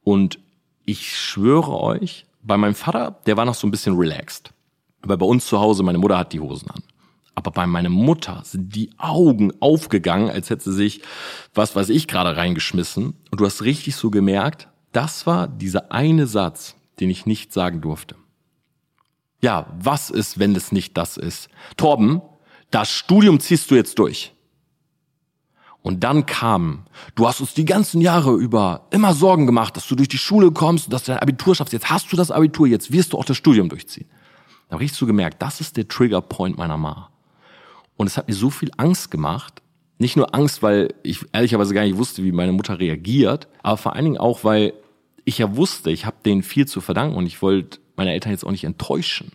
Und 0.04 0.40
ich 0.86 1.18
schwöre 1.18 1.80
euch, 1.80 2.26
bei 2.42 2.58
meinem 2.58 2.76
Vater, 2.76 3.20
der 3.26 3.38
war 3.38 3.46
noch 3.46 3.56
so 3.56 3.68
ein 3.68 3.72
bisschen 3.72 3.98
relaxed. 3.98 4.54
Weil 5.02 5.18
bei 5.18 5.26
uns 5.26 5.46
zu 5.46 5.60
Hause, 5.60 5.84
meine 5.84 5.98
Mutter 5.98 6.18
hat 6.18 6.34
die 6.34 6.40
Hosen 6.40 6.72
an. 6.72 6.82
Aber 7.36 7.52
bei 7.52 7.68
meiner 7.68 7.90
Mutter 7.90 8.42
sind 8.44 8.76
die 8.76 8.90
Augen 8.98 9.52
aufgegangen, 9.60 10.30
als 10.30 10.50
hätte 10.50 10.72
sie 10.72 10.76
sich, 10.76 11.02
was 11.54 11.76
weiß 11.76 11.90
ich, 11.90 12.08
gerade 12.08 12.36
reingeschmissen. 12.36 13.14
Und 13.30 13.40
du 13.40 13.46
hast 13.46 13.62
richtig 13.62 13.96
so 13.96 14.10
gemerkt, 14.10 14.70
das 14.92 15.28
war 15.28 15.48
dieser 15.48 15.92
eine 15.92 16.26
Satz, 16.26 16.76
den 17.00 17.12
ich 17.12 17.28
nicht 17.28 17.54
sagen 17.54 17.82
durfte. 17.82 18.16
Ja, 19.40 19.68
was 19.80 20.10
ist, 20.10 20.40
wenn 20.40 20.56
es 20.56 20.72
nicht 20.72 20.98
das 20.98 21.18
ist? 21.18 21.50
Torben, 21.76 22.22
das 22.72 22.90
Studium 22.90 23.40
ziehst 23.40 23.70
du 23.70 23.76
jetzt 23.76 24.00
durch. 24.00 24.34
Und 25.82 26.04
dann 26.04 26.26
kam, 26.26 26.86
du 27.16 27.28
hast 27.28 27.40
uns 27.40 27.54
die 27.54 27.66
ganzen 27.66 28.02
Jahre 28.02 28.34
über 28.34 28.88
immer 28.92 29.14
Sorgen 29.14 29.46
gemacht, 29.46 29.78
dass 29.78 29.88
du 29.88 29.96
durch 29.96 30.10
die 30.10 30.18
Schule 30.18 30.52
kommst, 30.52 30.92
dass 30.92 31.04
du 31.06 31.14
dein 31.14 31.22
Abitur 31.22 31.56
schaffst. 31.56 31.74
Jetzt 31.74 31.90
hast 31.90 32.12
du 32.12 32.18
das 32.18 32.32
Abitur, 32.32 32.68
jetzt 32.68 32.92
wirst 32.92 33.14
du 33.14 33.18
auch 33.18 33.26
das 33.26 33.38
Studium 33.38 33.70
durchziehen. 33.70 34.08
Da 34.68 34.74
habe 34.74 34.84
ich 34.84 34.92
so 34.94 35.06
gemerkt, 35.06 35.42
das 35.42 35.62
ist 35.62 35.78
der 35.78 35.88
Triggerpoint 35.88 36.58
meiner 36.58 36.78
Ma. 36.78 37.10
Und 37.96 38.08
es 38.08 38.18
hat 38.18 38.28
mir 38.28 38.34
so 38.34 38.50
viel 38.50 38.70
Angst 38.78 39.12
gemacht. 39.12 39.62
Nicht 39.98 40.18
nur 40.18 40.36
Angst, 40.36 40.62
weil 40.62 40.94
ich 41.04 41.26
ehrlicherweise 41.32 41.74
gar 41.74 41.84
nicht 41.84 41.98
wusste, 41.98 42.24
wie 42.24 42.32
meine 42.32 42.52
Mutter 42.52 42.80
reagiert, 42.80 43.48
aber 43.64 43.78
vor 43.78 43.96
allen 43.96 44.06
Dingen 44.06 44.18
auch, 44.18 44.44
weil 44.44 44.74
ich 45.24 45.40
ja 45.40 45.56
wusste, 45.56 45.90
ich 45.90 46.06
habe 46.06 46.18
denen 46.24 46.44
viel 46.44 46.68
zu 46.68 46.82
verdanken 46.82 47.16
und 47.16 47.26
ich 47.26 47.42
wollte 47.42 47.80
meine 47.96 48.14
Eltern 48.14 48.32
jetzt 48.32 48.46
auch 48.46 48.52
nicht 48.52 48.64
enttäuschen. 48.64 49.32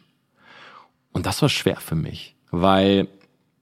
Und 1.12 1.26
das 1.26 1.42
war 1.42 1.48
schwer 1.48 1.76
für 1.76 1.96
mich, 1.96 2.36
weil 2.50 3.08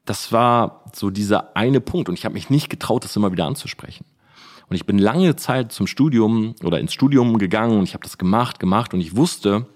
das 0.04 0.32
war 0.32 0.84
so 0.94 1.10
dieser 1.10 1.56
eine 1.56 1.80
Punkt 1.80 2.08
und 2.08 2.18
ich 2.18 2.24
habe 2.24 2.34
mich 2.34 2.50
nicht 2.50 2.68
getraut, 2.68 3.04
das 3.04 3.16
immer 3.16 3.32
wieder 3.32 3.46
anzusprechen. 3.46 4.04
Und 4.68 4.76
ich 4.76 4.86
bin 4.86 4.98
lange 4.98 5.34
Zeit 5.36 5.72
zum 5.72 5.86
Studium 5.86 6.54
oder 6.62 6.78
ins 6.78 6.92
Studium 6.92 7.38
gegangen 7.38 7.78
und 7.78 7.84
ich 7.84 7.94
habe 7.94 8.04
das 8.04 8.18
gemacht, 8.18 8.60
gemacht 8.60 8.94
und 8.94 9.00
ich 9.00 9.16
wusste, 9.16 9.66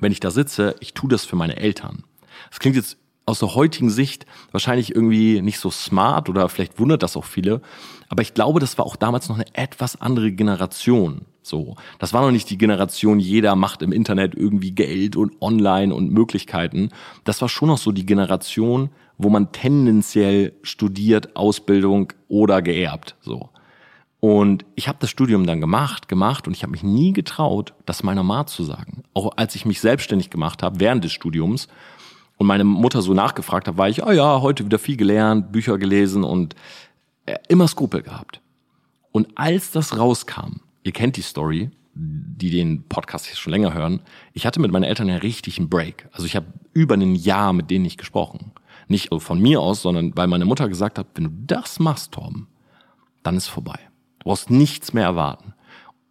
wenn 0.00 0.12
ich 0.12 0.20
da 0.20 0.30
sitze, 0.30 0.74
ich 0.80 0.94
tue 0.94 1.10
das 1.10 1.24
für 1.24 1.36
meine 1.36 1.56
Eltern. 1.56 2.04
Das 2.50 2.58
klingt 2.58 2.76
jetzt 2.76 2.96
aus 3.26 3.40
der 3.40 3.54
heutigen 3.54 3.90
Sicht 3.90 4.24
wahrscheinlich 4.52 4.94
irgendwie 4.94 5.42
nicht 5.42 5.58
so 5.58 5.70
smart 5.70 6.30
oder 6.30 6.48
vielleicht 6.48 6.78
wundert 6.78 7.02
das 7.02 7.14
auch 7.14 7.26
viele, 7.26 7.60
aber 8.08 8.22
ich 8.22 8.32
glaube, 8.32 8.58
das 8.58 8.78
war 8.78 8.86
auch 8.86 8.96
damals 8.96 9.28
noch 9.28 9.36
eine 9.36 9.54
etwas 9.54 10.00
andere 10.00 10.32
Generation. 10.32 11.26
So, 11.42 11.76
das 11.98 12.12
war 12.12 12.22
noch 12.22 12.30
nicht 12.30 12.48
die 12.48 12.58
Generation, 12.58 13.20
jeder 13.20 13.54
macht 13.54 13.82
im 13.82 13.92
Internet 13.92 14.34
irgendwie 14.34 14.72
Geld 14.72 15.16
und 15.16 15.40
online 15.40 15.94
und 15.94 16.10
Möglichkeiten. 16.10 16.90
Das 17.24 17.42
war 17.42 17.48
schon 17.48 17.68
noch 17.68 17.78
so 17.78 17.92
die 17.92 18.06
Generation, 18.06 18.90
wo 19.18 19.28
man 19.28 19.52
tendenziell 19.52 20.54
studiert, 20.62 21.36
Ausbildung 21.36 22.12
oder 22.28 22.62
geerbt. 22.62 23.16
So. 23.20 23.50
Und 24.20 24.64
ich 24.74 24.88
habe 24.88 24.98
das 25.00 25.10
Studium 25.10 25.46
dann 25.46 25.60
gemacht, 25.60 26.08
gemacht 26.08 26.46
und 26.46 26.56
ich 26.56 26.62
habe 26.62 26.72
mich 26.72 26.82
nie 26.82 27.12
getraut, 27.12 27.74
das 27.84 28.02
meiner 28.02 28.22
Ma 28.22 28.46
zu 28.46 28.64
sagen. 28.64 29.02
Auch 29.14 29.36
als 29.36 29.54
ich 29.54 29.64
mich 29.64 29.80
selbstständig 29.80 30.30
gemacht 30.30 30.62
habe 30.62 30.80
während 30.80 31.04
des 31.04 31.12
Studiums 31.12 31.68
und 32.36 32.46
meine 32.46 32.64
Mutter 32.64 33.02
so 33.02 33.14
nachgefragt 33.14 33.68
hat, 33.68 33.76
war 33.76 33.88
ich, 33.88 34.04
oh 34.04 34.10
ja, 34.10 34.40
heute 34.40 34.64
wieder 34.64 34.78
viel 34.78 34.96
gelernt, 34.96 35.52
Bücher 35.52 35.78
gelesen 35.78 36.24
und 36.24 36.54
äh, 37.26 37.36
immer 37.48 37.68
Skrupel 37.68 38.02
gehabt. 38.02 38.40
Und 39.12 39.28
als 39.36 39.70
das 39.70 39.96
rauskam, 39.96 40.60
ihr 40.82 40.92
kennt 40.92 41.16
die 41.16 41.22
Story, 41.22 41.70
die 41.94 42.50
den 42.50 42.84
Podcast 42.84 43.26
hier 43.26 43.36
schon 43.36 43.52
länger 43.52 43.74
hören, 43.74 44.00
ich 44.32 44.46
hatte 44.46 44.60
mit 44.60 44.70
meinen 44.70 44.84
Eltern 44.84 45.10
einen 45.10 45.18
richtigen 45.18 45.68
Break. 45.68 46.08
Also 46.12 46.26
ich 46.26 46.36
habe 46.36 46.46
über 46.72 46.94
ein 46.94 47.14
Jahr 47.14 47.52
mit 47.52 47.70
denen 47.70 47.82
nicht 47.82 47.98
gesprochen. 47.98 48.52
Nicht 48.88 49.10
von 49.18 49.40
mir 49.40 49.60
aus, 49.60 49.82
sondern 49.82 50.16
weil 50.16 50.26
meine 50.26 50.44
Mutter 50.44 50.68
gesagt 50.68 50.98
hat, 50.98 51.06
wenn 51.14 51.24
du 51.24 51.30
das 51.46 51.78
machst, 51.78 52.12
Torben, 52.12 52.48
dann 53.22 53.36
ist 53.36 53.46
vorbei. 53.46 53.78
Du 54.18 54.24
brauchst 54.24 54.50
nichts 54.50 54.92
mehr 54.92 55.04
erwarten. 55.04 55.54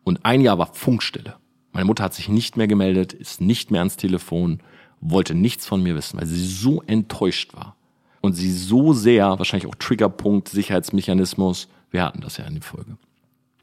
Und 0.04 0.24
ein 0.24 0.42
Jahr 0.42 0.58
war 0.58 0.74
Funkstille. 0.74 1.36
Meine 1.74 1.86
Mutter 1.86 2.04
hat 2.04 2.14
sich 2.14 2.30
nicht 2.30 2.56
mehr 2.56 2.68
gemeldet, 2.68 3.14
ist 3.14 3.42
nicht 3.42 3.72
mehr 3.72 3.82
ans 3.82 3.98
Telefon, 3.98 4.62
wollte 5.02 5.36
nichts 5.36 5.66
von 5.66 5.84
mir 5.84 5.96
wissen, 5.96 6.20
weil 6.20 6.28
sie 6.28 6.46
so 6.46 6.82
enttäuscht 6.84 7.54
war. 7.54 7.76
Und 8.22 8.34
sie 8.34 8.52
so 8.52 8.94
sehr, 8.94 9.38
wahrscheinlich 9.38 9.70
auch 9.70 9.76
Triggerpunkt, 9.76 10.50
Sicherheitsmechanismus, 10.50 11.68
wir 11.92 12.04
hatten 12.04 12.22
das 12.22 12.38
ja 12.38 12.46
in 12.46 12.56
der 12.56 12.64
Folge. 12.64 12.98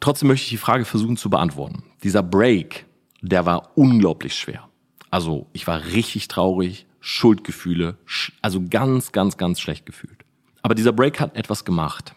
Trotzdem 0.00 0.28
möchte 0.28 0.44
ich 0.44 0.50
die 0.50 0.56
Frage 0.56 0.84
versuchen 0.84 1.16
zu 1.16 1.30
beantworten. 1.30 1.82
Dieser 2.02 2.22
Break, 2.22 2.86
der 3.20 3.46
war 3.46 3.70
unglaublich 3.74 4.34
schwer. 4.34 4.68
Also 5.10 5.46
ich 5.52 5.66
war 5.66 5.84
richtig 5.84 6.28
traurig, 6.28 6.86
Schuldgefühle, 7.06 7.98
also 8.40 8.62
ganz, 8.70 9.12
ganz, 9.12 9.36
ganz 9.36 9.60
schlecht 9.60 9.84
gefühlt. 9.84 10.24
Aber 10.62 10.74
dieser 10.74 10.92
Break 10.92 11.20
hat 11.20 11.36
etwas 11.36 11.66
gemacht. 11.66 12.14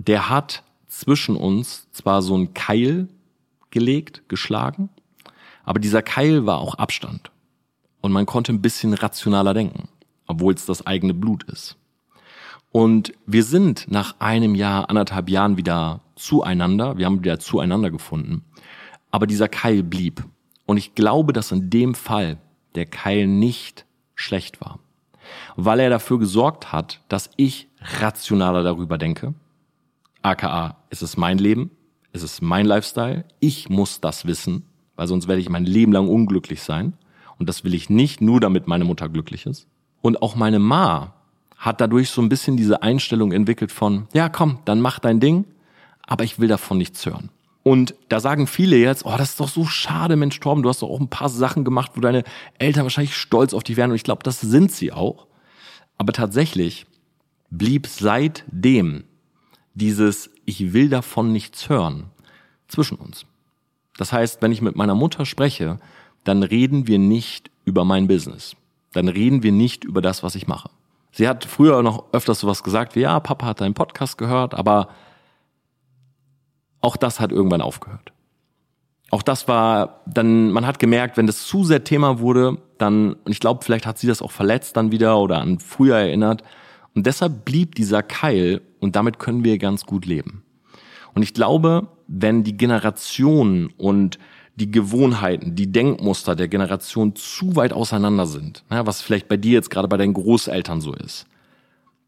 Der 0.00 0.28
hat 0.28 0.64
zwischen 0.88 1.36
uns 1.36 1.88
zwar 1.92 2.22
so 2.22 2.34
einen 2.34 2.52
Keil 2.52 3.06
gelegt, 3.70 4.28
geschlagen, 4.28 4.88
aber 5.62 5.78
dieser 5.78 6.02
Keil 6.02 6.44
war 6.44 6.58
auch 6.58 6.74
Abstand. 6.74 7.30
Und 8.00 8.10
man 8.10 8.26
konnte 8.26 8.52
ein 8.52 8.60
bisschen 8.60 8.94
rationaler 8.94 9.54
denken, 9.54 9.88
obwohl 10.26 10.54
es 10.54 10.66
das 10.66 10.84
eigene 10.84 11.14
Blut 11.14 11.44
ist. 11.44 11.76
Und 12.72 13.12
wir 13.26 13.44
sind 13.44 13.86
nach 13.88 14.16
einem 14.18 14.56
Jahr, 14.56 14.90
anderthalb 14.90 15.30
Jahren 15.30 15.56
wieder 15.56 16.00
zueinander. 16.16 16.98
Wir 16.98 17.06
haben 17.06 17.20
wieder 17.20 17.38
zueinander 17.38 17.92
gefunden. 17.92 18.44
Aber 19.12 19.28
dieser 19.28 19.48
Keil 19.48 19.84
blieb. 19.84 20.24
Und 20.66 20.78
ich 20.78 20.96
glaube, 20.96 21.32
dass 21.32 21.52
in 21.52 21.70
dem 21.70 21.94
Fall 21.94 22.38
der 22.74 22.86
Keil 22.86 23.28
nicht 23.28 23.85
schlecht 24.16 24.60
war. 24.60 24.80
Weil 25.54 25.78
er 25.78 25.90
dafür 25.90 26.18
gesorgt 26.18 26.72
hat, 26.72 27.00
dass 27.08 27.30
ich 27.36 27.68
rationaler 28.00 28.64
darüber 28.64 28.98
denke. 28.98 29.34
AKA, 30.22 30.76
es 30.90 31.02
ist 31.02 31.16
mein 31.16 31.38
Leben, 31.38 31.70
es 32.12 32.22
ist 32.22 32.42
mein 32.42 32.66
Lifestyle, 32.66 33.24
ich 33.38 33.68
muss 33.68 34.00
das 34.00 34.26
wissen, 34.26 34.64
weil 34.96 35.06
sonst 35.06 35.28
werde 35.28 35.40
ich 35.40 35.48
mein 35.48 35.64
Leben 35.64 35.92
lang 35.92 36.08
unglücklich 36.08 36.62
sein. 36.62 36.94
Und 37.38 37.48
das 37.48 37.64
will 37.64 37.74
ich 37.74 37.90
nicht, 37.90 38.20
nur 38.20 38.40
damit 38.40 38.66
meine 38.66 38.84
Mutter 38.84 39.08
glücklich 39.08 39.46
ist. 39.46 39.68
Und 40.00 40.22
auch 40.22 40.34
meine 40.34 40.58
Ma 40.58 41.14
hat 41.56 41.80
dadurch 41.80 42.10
so 42.10 42.22
ein 42.22 42.28
bisschen 42.28 42.56
diese 42.56 42.82
Einstellung 42.82 43.32
entwickelt 43.32 43.72
von, 43.72 44.08
ja 44.12 44.28
komm, 44.28 44.58
dann 44.64 44.80
mach 44.80 44.98
dein 44.98 45.20
Ding, 45.20 45.44
aber 46.06 46.24
ich 46.24 46.38
will 46.38 46.48
davon 46.48 46.78
nichts 46.78 47.04
hören. 47.04 47.30
Und 47.66 47.96
da 48.08 48.20
sagen 48.20 48.46
viele 48.46 48.76
jetzt, 48.76 49.04
oh, 49.04 49.14
das 49.18 49.30
ist 49.30 49.40
doch 49.40 49.48
so 49.48 49.64
schade, 49.64 50.14
Mensch 50.14 50.38
Torben, 50.38 50.62
du 50.62 50.68
hast 50.68 50.82
doch 50.82 50.88
auch 50.88 51.00
ein 51.00 51.10
paar 51.10 51.28
Sachen 51.28 51.64
gemacht, 51.64 51.90
wo 51.96 52.00
deine 52.00 52.22
Eltern 52.60 52.84
wahrscheinlich 52.84 53.16
stolz 53.16 53.52
auf 53.52 53.64
dich 53.64 53.76
wären. 53.76 53.90
Und 53.90 53.96
ich 53.96 54.04
glaube, 54.04 54.22
das 54.22 54.40
sind 54.40 54.70
sie 54.70 54.92
auch. 54.92 55.26
Aber 55.98 56.12
tatsächlich 56.12 56.86
blieb 57.50 57.88
seitdem 57.88 59.02
dieses 59.74 60.30
Ich 60.44 60.74
will 60.74 60.88
davon 60.88 61.32
nichts 61.32 61.68
hören 61.68 62.04
zwischen 62.68 62.98
uns. 62.98 63.26
Das 63.96 64.12
heißt, 64.12 64.42
wenn 64.42 64.52
ich 64.52 64.62
mit 64.62 64.76
meiner 64.76 64.94
Mutter 64.94 65.26
spreche, 65.26 65.80
dann 66.22 66.44
reden 66.44 66.86
wir 66.86 67.00
nicht 67.00 67.50
über 67.64 67.84
mein 67.84 68.06
Business. 68.06 68.54
Dann 68.92 69.08
reden 69.08 69.42
wir 69.42 69.50
nicht 69.50 69.82
über 69.82 70.00
das, 70.00 70.22
was 70.22 70.36
ich 70.36 70.46
mache. 70.46 70.70
Sie 71.10 71.26
hat 71.26 71.44
früher 71.44 71.82
noch 71.82 72.04
öfters 72.12 72.38
sowas 72.38 72.62
gesagt 72.62 72.94
wie, 72.94 73.00
ja, 73.00 73.18
Papa 73.18 73.44
hat 73.44 73.60
deinen 73.60 73.74
Podcast 73.74 74.18
gehört, 74.18 74.54
aber 74.54 74.88
auch 76.80 76.96
das 76.96 77.20
hat 77.20 77.32
irgendwann 77.32 77.60
aufgehört. 77.60 78.12
Auch 79.10 79.22
das 79.22 79.46
war 79.46 80.00
dann, 80.06 80.50
man 80.50 80.66
hat 80.66 80.78
gemerkt, 80.78 81.16
wenn 81.16 81.26
das 81.26 81.46
zu 81.46 81.64
sehr 81.64 81.84
Thema 81.84 82.18
wurde, 82.18 82.58
dann, 82.78 83.12
und 83.12 83.32
ich 83.32 83.40
glaube, 83.40 83.64
vielleicht 83.64 83.86
hat 83.86 83.98
sie 83.98 84.08
das 84.08 84.20
auch 84.20 84.32
verletzt 84.32 84.76
dann 84.76 84.90
wieder 84.90 85.18
oder 85.18 85.40
an 85.40 85.58
früher 85.58 85.96
erinnert. 85.96 86.42
Und 86.94 87.06
deshalb 87.06 87.44
blieb 87.44 87.74
dieser 87.74 88.02
Keil 88.02 88.62
und 88.80 88.96
damit 88.96 89.18
können 89.18 89.44
wir 89.44 89.58
ganz 89.58 89.86
gut 89.86 90.06
leben. 90.06 90.42
Und 91.14 91.22
ich 91.22 91.34
glaube, 91.34 91.88
wenn 92.08 92.42
die 92.42 92.56
Generationen 92.56 93.68
und 93.76 94.18
die 94.56 94.70
Gewohnheiten, 94.70 95.54
die 95.54 95.70
Denkmuster 95.70 96.34
der 96.34 96.48
Generation 96.48 97.14
zu 97.14 97.56
weit 97.56 97.72
auseinander 97.72 98.26
sind, 98.26 98.64
was 98.68 99.02
vielleicht 99.02 99.28
bei 99.28 99.36
dir 99.36 99.52
jetzt 99.52 99.70
gerade 99.70 99.88
bei 99.88 99.98
deinen 99.98 100.14
Großeltern 100.14 100.80
so 100.80 100.94
ist, 100.94 101.26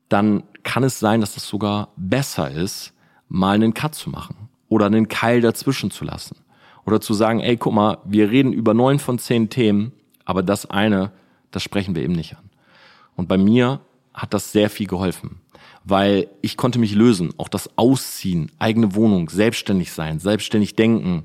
dann 0.09 0.43
kann 0.63 0.83
es 0.83 0.99
sein, 0.99 1.21
dass 1.21 1.37
es 1.37 1.47
sogar 1.47 1.93
besser 1.97 2.51
ist, 2.51 2.95
mal 3.29 3.55
einen 3.55 3.75
Cut 3.75 3.95
zu 3.95 4.09
machen 4.09 4.38
oder 4.69 4.87
einen 4.87 5.09
Keil 5.09 5.41
dazwischen 5.41 5.91
zu 5.91 6.05
lassen. 6.05 6.37
Oder 6.87 7.01
zu 7.01 7.15
sagen, 7.15 7.41
ey, 7.41 7.57
guck 7.57 7.75
mal, 7.75 7.99
wir 8.05 8.31
reden 8.31 8.53
über 8.53 8.75
neun 8.75 8.99
von 8.99 9.19
zehn 9.19 9.51
Themen, 9.51 9.93
aber 10.25 10.43
das 10.43 10.71
eine, 10.71 11.13
das 11.51 11.63
sprechen 11.63 11.95
wir 11.95 12.03
eben 12.03 12.15
nicht 12.15 12.37
an. 12.37 12.51
Und 13.17 13.29
bei 13.29 13.37
mir 13.37 13.81
hat 14.15 14.35
das 14.35 14.53
sehr 14.53 14.71
viel 14.71 14.87
geholfen, 14.87 15.41
weil 15.85 16.29
ich 16.41 16.57
konnte 16.57 16.79
mich 16.79 16.95
lösen, 16.95 17.33
auch 17.37 17.49
das 17.49 17.71
Ausziehen, 17.77 18.51
eigene 18.59 18.95
Wohnung, 18.95 19.29
selbstständig 19.29 19.93
sein, 19.93 20.19
selbstständig 20.19 20.77
denken, 20.77 21.25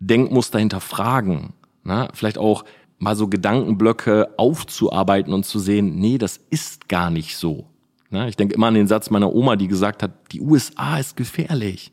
Denkmuster 0.00 0.58
hinterfragen, 0.58 1.54
ne? 1.84 2.08
vielleicht 2.12 2.38
auch 2.38 2.64
mal 2.98 3.16
so 3.16 3.28
Gedankenblöcke 3.28 4.34
aufzuarbeiten 4.36 5.32
und 5.32 5.44
zu 5.44 5.58
sehen, 5.58 5.96
nee, 5.98 6.18
das 6.18 6.40
ist 6.50 6.88
gar 6.88 7.10
nicht 7.10 7.36
so. 7.36 7.66
Ne? 8.10 8.28
Ich 8.28 8.36
denke 8.36 8.54
immer 8.54 8.68
an 8.68 8.74
den 8.74 8.88
Satz 8.88 9.10
meiner 9.10 9.32
Oma, 9.32 9.56
die 9.56 9.68
gesagt 9.68 10.02
hat, 10.02 10.32
die 10.32 10.40
USA 10.40 10.98
ist 10.98 11.16
gefährlich. 11.16 11.92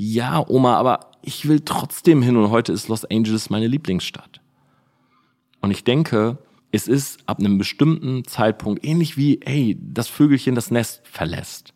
Ja, 0.00 0.44
Oma, 0.46 0.76
aber 0.76 1.10
ich 1.22 1.48
will 1.48 1.58
trotzdem 1.58 2.22
hin 2.22 2.36
und 2.36 2.50
heute 2.50 2.72
ist 2.72 2.86
Los 2.86 3.04
Angeles 3.04 3.50
meine 3.50 3.66
Lieblingsstadt. 3.66 4.40
Und 5.60 5.72
ich 5.72 5.82
denke, 5.82 6.38
es 6.70 6.86
ist 6.86 7.18
ab 7.26 7.40
einem 7.40 7.58
bestimmten 7.58 8.24
Zeitpunkt 8.24 8.84
ähnlich 8.84 9.16
wie, 9.16 9.40
ey, 9.42 9.76
das 9.80 10.06
Vögelchen 10.06 10.54
das 10.54 10.70
Nest 10.70 11.02
verlässt 11.04 11.74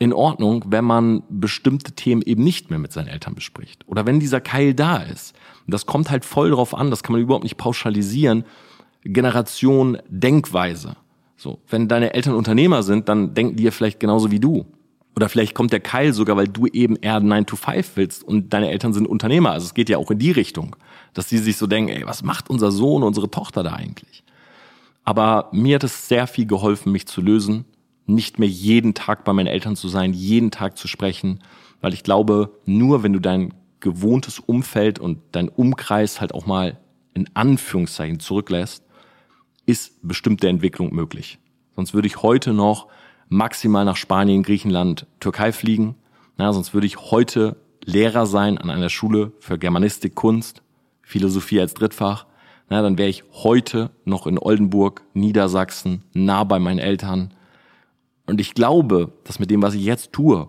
in 0.00 0.12
Ordnung, 0.12 0.64
wenn 0.66 0.84
man 0.84 1.22
bestimmte 1.28 1.92
Themen 1.92 2.22
eben 2.22 2.42
nicht 2.42 2.70
mehr 2.70 2.80
mit 2.80 2.92
seinen 2.92 3.06
Eltern 3.06 3.36
bespricht. 3.36 3.86
Oder 3.86 4.04
wenn 4.04 4.18
dieser 4.18 4.40
Keil 4.40 4.74
da 4.74 4.96
ist. 4.96 5.36
Das 5.68 5.86
kommt 5.86 6.10
halt 6.10 6.24
voll 6.24 6.50
drauf 6.50 6.74
an, 6.74 6.90
das 6.90 7.04
kann 7.04 7.12
man 7.12 7.22
überhaupt 7.22 7.44
nicht 7.44 7.56
pauschalisieren. 7.56 8.44
Generation 9.04 9.98
Denkweise. 10.08 10.96
So, 11.36 11.60
wenn 11.68 11.86
deine 11.86 12.14
Eltern 12.14 12.34
Unternehmer 12.34 12.82
sind, 12.82 13.08
dann 13.08 13.32
denken 13.32 13.54
die 13.54 13.62
ja 13.62 13.70
vielleicht 13.70 14.00
genauso 14.00 14.32
wie 14.32 14.40
du. 14.40 14.66
Oder 15.16 15.28
vielleicht 15.28 15.54
kommt 15.54 15.72
der 15.72 15.80
Keil 15.80 16.12
sogar, 16.12 16.36
weil 16.36 16.48
du 16.48 16.66
eben 16.66 16.96
eher 16.96 17.20
9 17.20 17.46
to 17.46 17.56
5 17.56 17.92
willst 17.94 18.24
und 18.24 18.52
deine 18.52 18.70
Eltern 18.70 18.92
sind 18.92 19.06
Unternehmer. 19.06 19.52
Also 19.52 19.66
es 19.66 19.74
geht 19.74 19.88
ja 19.88 19.98
auch 19.98 20.10
in 20.10 20.18
die 20.18 20.32
Richtung, 20.32 20.76
dass 21.12 21.28
die 21.28 21.38
sich 21.38 21.56
so 21.56 21.66
denken, 21.66 21.90
ey, 21.90 22.06
was 22.06 22.22
macht 22.22 22.50
unser 22.50 22.72
Sohn, 22.72 23.02
unsere 23.02 23.30
Tochter 23.30 23.62
da 23.62 23.74
eigentlich? 23.74 24.24
Aber 25.04 25.50
mir 25.52 25.76
hat 25.76 25.84
es 25.84 26.08
sehr 26.08 26.26
viel 26.26 26.46
geholfen, 26.46 26.90
mich 26.90 27.06
zu 27.06 27.20
lösen 27.20 27.64
nicht 28.06 28.38
mehr 28.38 28.48
jeden 28.48 28.94
Tag 28.94 29.24
bei 29.24 29.32
meinen 29.32 29.46
Eltern 29.46 29.76
zu 29.76 29.88
sein, 29.88 30.12
jeden 30.12 30.50
Tag 30.50 30.76
zu 30.76 30.88
sprechen, 30.88 31.40
weil 31.80 31.94
ich 31.94 32.02
glaube, 32.02 32.58
nur 32.66 33.02
wenn 33.02 33.12
du 33.12 33.20
dein 33.20 33.54
gewohntes 33.80 34.38
Umfeld 34.38 34.98
und 34.98 35.20
dein 35.32 35.48
Umkreis 35.48 36.20
halt 36.20 36.34
auch 36.34 36.46
mal 36.46 36.78
in 37.14 37.28
Anführungszeichen 37.34 38.20
zurücklässt, 38.20 38.84
ist 39.66 39.96
bestimmte 40.06 40.48
Entwicklung 40.48 40.94
möglich. 40.94 41.38
Sonst 41.74 41.94
würde 41.94 42.08
ich 42.08 42.22
heute 42.22 42.52
noch 42.52 42.88
maximal 43.28 43.84
nach 43.84 43.96
Spanien, 43.96 44.42
Griechenland, 44.42 45.06
Türkei 45.20 45.52
fliegen. 45.52 45.96
Ja, 46.38 46.52
sonst 46.52 46.74
würde 46.74 46.86
ich 46.86 47.10
heute 47.10 47.56
Lehrer 47.84 48.26
sein 48.26 48.58
an 48.58 48.70
einer 48.70 48.88
Schule 48.88 49.32
für 49.40 49.58
Germanistik, 49.58 50.14
Kunst, 50.14 50.62
Philosophie 51.02 51.60
als 51.60 51.74
Drittfach. 51.74 52.26
Na, 52.68 52.80
dann 52.82 52.98
wäre 52.98 53.10
ich 53.10 53.24
heute 53.32 53.90
noch 54.04 54.26
in 54.26 54.38
Oldenburg, 54.38 55.02
Niedersachsen, 55.12 56.02
nah 56.14 56.44
bei 56.44 56.58
meinen 56.58 56.78
Eltern, 56.78 57.34
und 58.26 58.40
ich 58.40 58.54
glaube, 58.54 59.12
dass 59.24 59.38
mit 59.38 59.50
dem, 59.50 59.62
was 59.62 59.74
ich 59.74 59.84
jetzt 59.84 60.12
tue, 60.12 60.48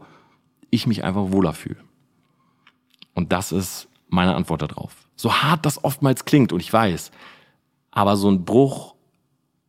ich 0.70 0.88
mich 0.88 1.04
einfach 1.04 1.32
wohler 1.32 1.54
fühle. 1.54 1.84
Und 3.14 3.32
das 3.32 3.52
ist 3.52 3.88
meine 4.08 4.36
Antwort 4.36 4.62
darauf. 4.62 4.96
So 5.16 5.34
hart 5.34 5.66
das 5.66 5.84
oftmals 5.84 6.26
klingt, 6.26 6.54
und 6.54 6.60
ich 6.60 6.72
weiß, 6.72 7.12
aber 7.92 8.16
so 8.18 8.30
ein 8.30 8.46
Bruch 8.46 8.96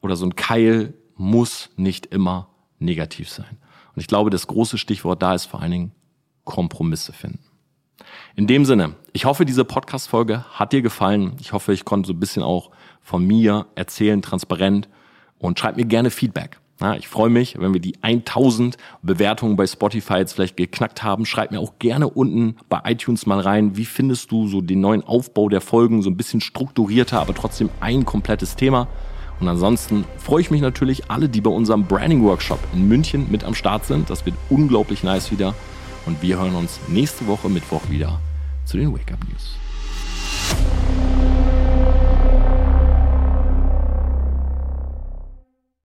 oder 0.00 0.16
so 0.16 0.26
ein 0.26 0.36
Keil 0.36 0.94
muss 1.16 1.70
nicht 1.76 2.06
immer 2.06 2.48
negativ 2.78 3.28
sein. 3.30 3.58
Und 3.94 4.00
ich 4.00 4.06
glaube, 4.06 4.30
das 4.30 4.46
große 4.46 4.78
Stichwort 4.78 5.22
da 5.22 5.34
ist 5.34 5.46
vor 5.46 5.62
allen 5.62 5.72
Dingen 5.72 5.92
Kompromisse 6.44 7.12
finden. 7.12 7.40
In 8.34 8.46
dem 8.46 8.64
Sinne, 8.64 8.94
ich 9.12 9.24
hoffe, 9.24 9.44
diese 9.44 9.64
Podcast-Folge 9.64 10.44
hat 10.52 10.72
dir 10.72 10.82
gefallen. 10.82 11.32
Ich 11.40 11.52
hoffe, 11.52 11.72
ich 11.72 11.84
konnte 11.84 12.06
so 12.06 12.12
ein 12.12 12.20
bisschen 12.20 12.42
auch 12.42 12.70
von 13.00 13.26
mir 13.26 13.66
erzählen, 13.74 14.20
transparent. 14.22 14.88
Und 15.38 15.58
schreib 15.58 15.76
mir 15.76 15.84
gerne 15.84 16.10
Feedback. 16.10 16.58
Ja, 16.80 16.94
ich 16.94 17.08
freue 17.08 17.30
mich, 17.30 17.58
wenn 17.58 17.72
wir 17.72 17.80
die 17.80 18.02
1000 18.02 18.76
Bewertungen 19.00 19.56
bei 19.56 19.66
Spotify 19.66 20.14
jetzt 20.14 20.34
vielleicht 20.34 20.58
geknackt 20.58 21.02
haben. 21.02 21.24
Schreib 21.24 21.50
mir 21.50 21.60
auch 21.60 21.78
gerne 21.78 22.08
unten 22.08 22.56
bei 22.68 22.80
iTunes 22.84 23.24
mal 23.24 23.40
rein, 23.40 23.76
wie 23.78 23.86
findest 23.86 24.30
du 24.30 24.46
so 24.46 24.60
den 24.60 24.80
neuen 24.80 25.02
Aufbau 25.02 25.48
der 25.48 25.62
Folgen, 25.62 26.02
so 26.02 26.10
ein 26.10 26.18
bisschen 26.18 26.42
strukturierter, 26.42 27.18
aber 27.18 27.34
trotzdem 27.34 27.70
ein 27.80 28.04
komplettes 28.04 28.56
Thema. 28.56 28.88
Und 29.40 29.48
ansonsten 29.48 30.04
freue 30.18 30.40
ich 30.40 30.50
mich 30.50 30.60
natürlich 30.60 31.10
alle, 31.10 31.28
die 31.28 31.40
bei 31.40 31.50
unserem 31.50 31.84
Branding 31.84 32.22
Workshop 32.24 32.58
in 32.72 32.88
München 32.88 33.30
mit 33.30 33.44
am 33.44 33.54
Start 33.54 33.84
sind. 33.84 34.08
Das 34.08 34.24
wird 34.24 34.36
unglaublich 34.48 35.02
nice 35.02 35.30
wieder. 35.30 35.54
Und 36.06 36.22
wir 36.22 36.38
hören 36.38 36.54
uns 36.54 36.80
nächste 36.88 37.26
Woche 37.26 37.48
Mittwoch 37.48 37.82
wieder 37.90 38.20
zu 38.64 38.76
den 38.76 38.92
Wake 38.92 39.12
Up 39.12 39.18
News. 39.28 39.56